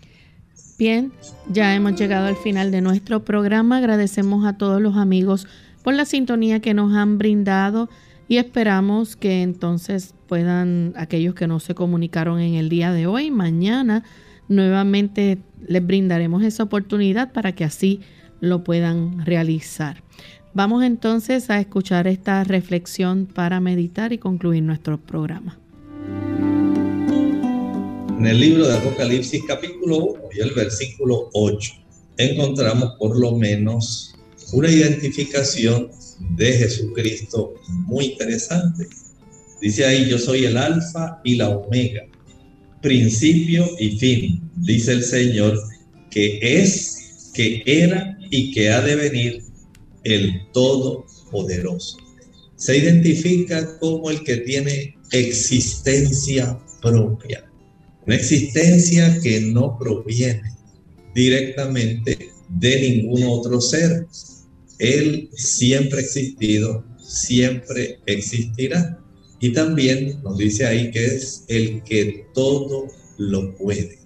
Bien, 0.78 1.12
ya 1.50 1.74
hemos 1.74 1.94
llegado 1.98 2.26
al 2.26 2.36
final 2.36 2.70
de 2.70 2.80
nuestro 2.80 3.24
programa. 3.24 3.78
Agradecemos 3.78 4.46
a 4.46 4.56
todos 4.56 4.80
los 4.80 4.96
amigos 4.96 5.46
por 5.82 5.94
la 5.94 6.04
sintonía 6.04 6.60
que 6.60 6.74
nos 6.74 6.94
han 6.94 7.18
brindado 7.18 7.88
y 8.28 8.36
esperamos 8.36 9.16
que 9.16 9.42
entonces 9.42 10.14
puedan, 10.28 10.92
aquellos 10.96 11.34
que 11.34 11.46
no 11.46 11.60
se 11.60 11.74
comunicaron 11.74 12.40
en 12.40 12.54
el 12.54 12.68
día 12.68 12.92
de 12.92 13.06
hoy, 13.06 13.30
mañana 13.30 14.04
nuevamente 14.48 15.38
les 15.66 15.86
brindaremos 15.86 16.42
esa 16.42 16.62
oportunidad 16.62 17.32
para 17.32 17.52
que 17.52 17.64
así 17.64 18.00
lo 18.40 18.64
puedan 18.64 19.24
realizar. 19.24 20.02
Vamos 20.52 20.82
entonces 20.82 21.48
a 21.48 21.60
escuchar 21.60 22.08
esta 22.08 22.42
reflexión 22.42 23.26
para 23.26 23.60
meditar 23.60 24.12
y 24.12 24.18
concluir 24.18 24.64
nuestro 24.64 24.98
programa. 24.98 25.56
En 28.18 28.26
el 28.26 28.40
libro 28.40 28.66
de 28.66 28.76
Apocalipsis 28.76 29.42
capítulo 29.46 30.06
1 30.06 30.22
y 30.36 30.40
el 30.40 30.50
versículo 30.52 31.30
8 31.34 31.72
encontramos 32.16 32.96
por 32.98 33.16
lo 33.18 33.36
menos 33.36 34.16
una 34.52 34.68
identificación 34.68 35.88
de 36.36 36.52
Jesucristo 36.52 37.54
muy 37.86 38.06
interesante. 38.06 38.88
Dice 39.60 39.86
ahí, 39.86 40.10
yo 40.10 40.18
soy 40.18 40.46
el 40.46 40.56
alfa 40.56 41.20
y 41.22 41.36
la 41.36 41.48
omega, 41.50 42.02
principio 42.82 43.68
y 43.78 43.98
fin, 43.98 44.50
dice 44.56 44.92
el 44.94 45.04
Señor, 45.04 45.56
que 46.10 46.40
es, 46.42 47.30
que 47.34 47.62
era 47.64 48.18
y 48.30 48.50
que 48.50 48.70
ha 48.70 48.80
de 48.80 48.96
venir 48.96 49.49
el 50.04 50.42
Todopoderoso. 50.52 51.98
Se 52.56 52.76
identifica 52.76 53.78
como 53.78 54.10
el 54.10 54.22
que 54.22 54.38
tiene 54.38 54.96
existencia 55.12 56.58
propia, 56.82 57.50
una 58.06 58.16
existencia 58.16 59.18
que 59.22 59.40
no 59.40 59.78
proviene 59.78 60.54
directamente 61.14 62.30
de 62.48 62.80
ningún 62.80 63.24
otro 63.24 63.60
ser. 63.60 64.06
Él 64.78 65.28
siempre 65.34 65.98
ha 65.98 66.02
existido, 66.02 66.84
siempre 66.98 67.98
existirá. 68.06 68.98
Y 69.40 69.52
también 69.52 70.20
nos 70.22 70.36
dice 70.36 70.66
ahí 70.66 70.90
que 70.90 71.04
es 71.04 71.44
el 71.48 71.82
que 71.82 72.26
todo 72.34 72.88
lo 73.16 73.56
puede. 73.56 73.98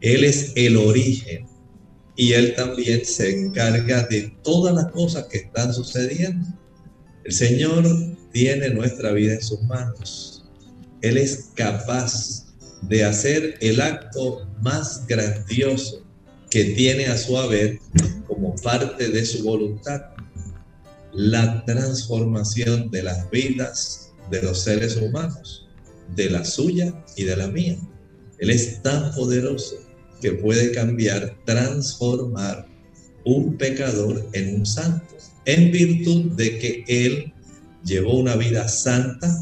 Él 0.00 0.24
es 0.24 0.52
el 0.56 0.76
origen, 0.76 1.46
y 2.16 2.32
Él 2.32 2.54
también 2.54 3.04
se 3.04 3.30
encarga 3.30 4.04
de 4.04 4.32
todas 4.42 4.74
las 4.74 4.90
cosas 4.92 5.26
que 5.26 5.38
están 5.38 5.74
sucediendo. 5.74 6.46
El 7.24 7.32
Señor 7.32 7.84
tiene 8.32 8.70
nuestra 8.70 9.12
vida 9.12 9.34
en 9.34 9.42
sus 9.42 9.62
manos. 9.62 10.44
Él 11.00 11.16
es 11.16 11.50
capaz 11.54 12.46
de 12.82 13.04
hacer 13.04 13.56
el 13.60 13.80
acto 13.80 14.46
más 14.60 15.06
grandioso 15.06 16.02
que 16.50 16.64
tiene 16.64 17.06
a 17.06 17.18
su 17.18 17.36
haber 17.36 17.80
como 18.26 18.54
parte 18.56 19.08
de 19.08 19.24
su 19.24 19.42
voluntad, 19.42 20.02
la 21.12 21.64
transformación 21.64 22.90
de 22.90 23.02
las 23.02 23.28
vidas 23.30 24.12
de 24.30 24.42
los 24.42 24.62
seres 24.62 24.96
humanos, 24.96 25.66
de 26.14 26.30
la 26.30 26.44
suya 26.44 26.94
y 27.16 27.24
de 27.24 27.36
la 27.36 27.48
mía. 27.48 27.76
Él 28.38 28.50
es 28.50 28.82
tan 28.82 29.12
poderoso 29.14 29.76
que 30.20 30.32
puede 30.32 30.72
cambiar, 30.72 31.36
transformar 31.44 32.66
un 33.24 33.56
pecador 33.56 34.28
en 34.32 34.56
un 34.56 34.66
santo, 34.66 35.14
en 35.44 35.70
virtud 35.70 36.32
de 36.32 36.58
que 36.58 36.84
Él 36.86 37.32
llevó 37.84 38.18
una 38.18 38.36
vida 38.36 38.68
santa, 38.68 39.36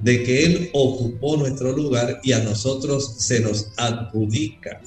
de 0.00 0.22
que 0.22 0.44
Él 0.44 0.70
ocupó 0.72 1.36
nuestro 1.36 1.72
lugar 1.72 2.20
y 2.22 2.32
a 2.32 2.40
nosotros 2.40 3.16
se 3.18 3.40
nos 3.40 3.70
adjudica 3.76 4.80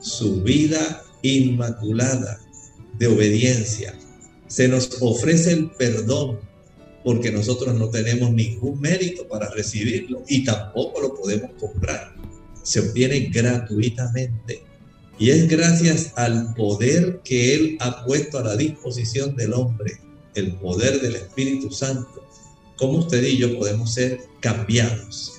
su 0.00 0.42
vida 0.42 1.04
inmaculada 1.22 2.40
de 2.98 3.06
obediencia. 3.06 3.94
Se 4.46 4.68
nos 4.68 4.98
ofrece 5.00 5.52
el 5.52 5.70
perdón 5.70 6.38
porque 7.04 7.32
nosotros 7.32 7.74
no 7.74 7.88
tenemos 7.88 8.32
ningún 8.32 8.80
mérito 8.80 9.26
para 9.26 9.50
recibirlo 9.50 10.22
y 10.28 10.44
tampoco 10.44 11.00
lo 11.00 11.14
podemos 11.14 11.50
comprar. 11.58 12.21
Se 12.62 12.80
obtiene 12.80 13.30
gratuitamente 13.32 14.62
y 15.18 15.30
es 15.30 15.48
gracias 15.48 16.12
al 16.16 16.54
poder 16.54 17.20
que 17.24 17.54
Él 17.54 17.76
ha 17.80 18.04
puesto 18.04 18.38
a 18.38 18.44
la 18.44 18.56
disposición 18.56 19.36
del 19.36 19.52
hombre, 19.52 20.00
el 20.34 20.54
poder 20.54 21.00
del 21.00 21.16
Espíritu 21.16 21.70
Santo, 21.70 22.26
como 22.76 22.98
usted 22.98 23.22
y 23.22 23.36
yo 23.36 23.58
podemos 23.58 23.92
ser 23.92 24.20
cambiados. 24.40 25.34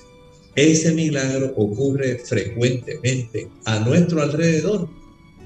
Ese 0.54 0.92
milagro 0.92 1.52
ocurre 1.56 2.18
frecuentemente 2.24 3.50
a 3.64 3.80
nuestro 3.80 4.22
alrededor, 4.22 4.88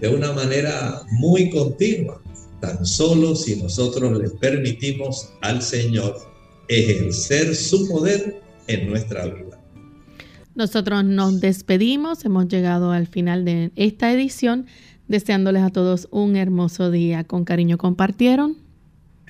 de 0.01 0.09
una 0.09 0.33
manera 0.33 1.03
muy 1.13 1.51
continua, 1.51 2.23
tan 2.61 2.85
solo 2.85 3.35
si 3.35 3.57
nosotros 3.57 4.21
le 4.21 4.31
permitimos 4.31 5.31
al 5.41 5.63
Señor 5.63 6.17
ejercer 6.69 7.57
su 7.57 7.89
poder 7.89 8.41
en 8.67 8.89
nuestra 8.89 9.25
vida. 9.27 9.48
Nosotros 10.59 11.05
nos 11.05 11.41
despedimos, 11.41 12.25
hemos 12.25 12.49
llegado 12.49 12.91
al 12.91 13.07
final 13.07 13.45
de 13.45 13.71
esta 13.77 14.13
edición, 14.13 14.67
deseándoles 15.07 15.63
a 15.63 15.71
todos 15.71 16.09
un 16.11 16.35
hermoso 16.35 16.91
día. 16.91 17.23
Con 17.23 17.45
cariño 17.45 17.79
compartieron 17.79 18.57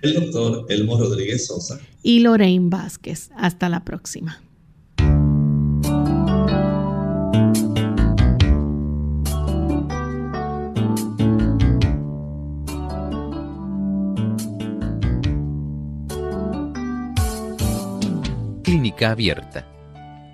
el 0.00 0.14
doctor 0.14 0.64
Elmo 0.70 0.96
Rodríguez 0.96 1.46
Sosa 1.46 1.78
y 2.02 2.20
Lorraine 2.20 2.70
Vázquez. 2.70 3.30
Hasta 3.36 3.68
la 3.68 3.84
próxima. 3.84 4.40
Clínica 18.62 19.10
Abierta 19.10 19.77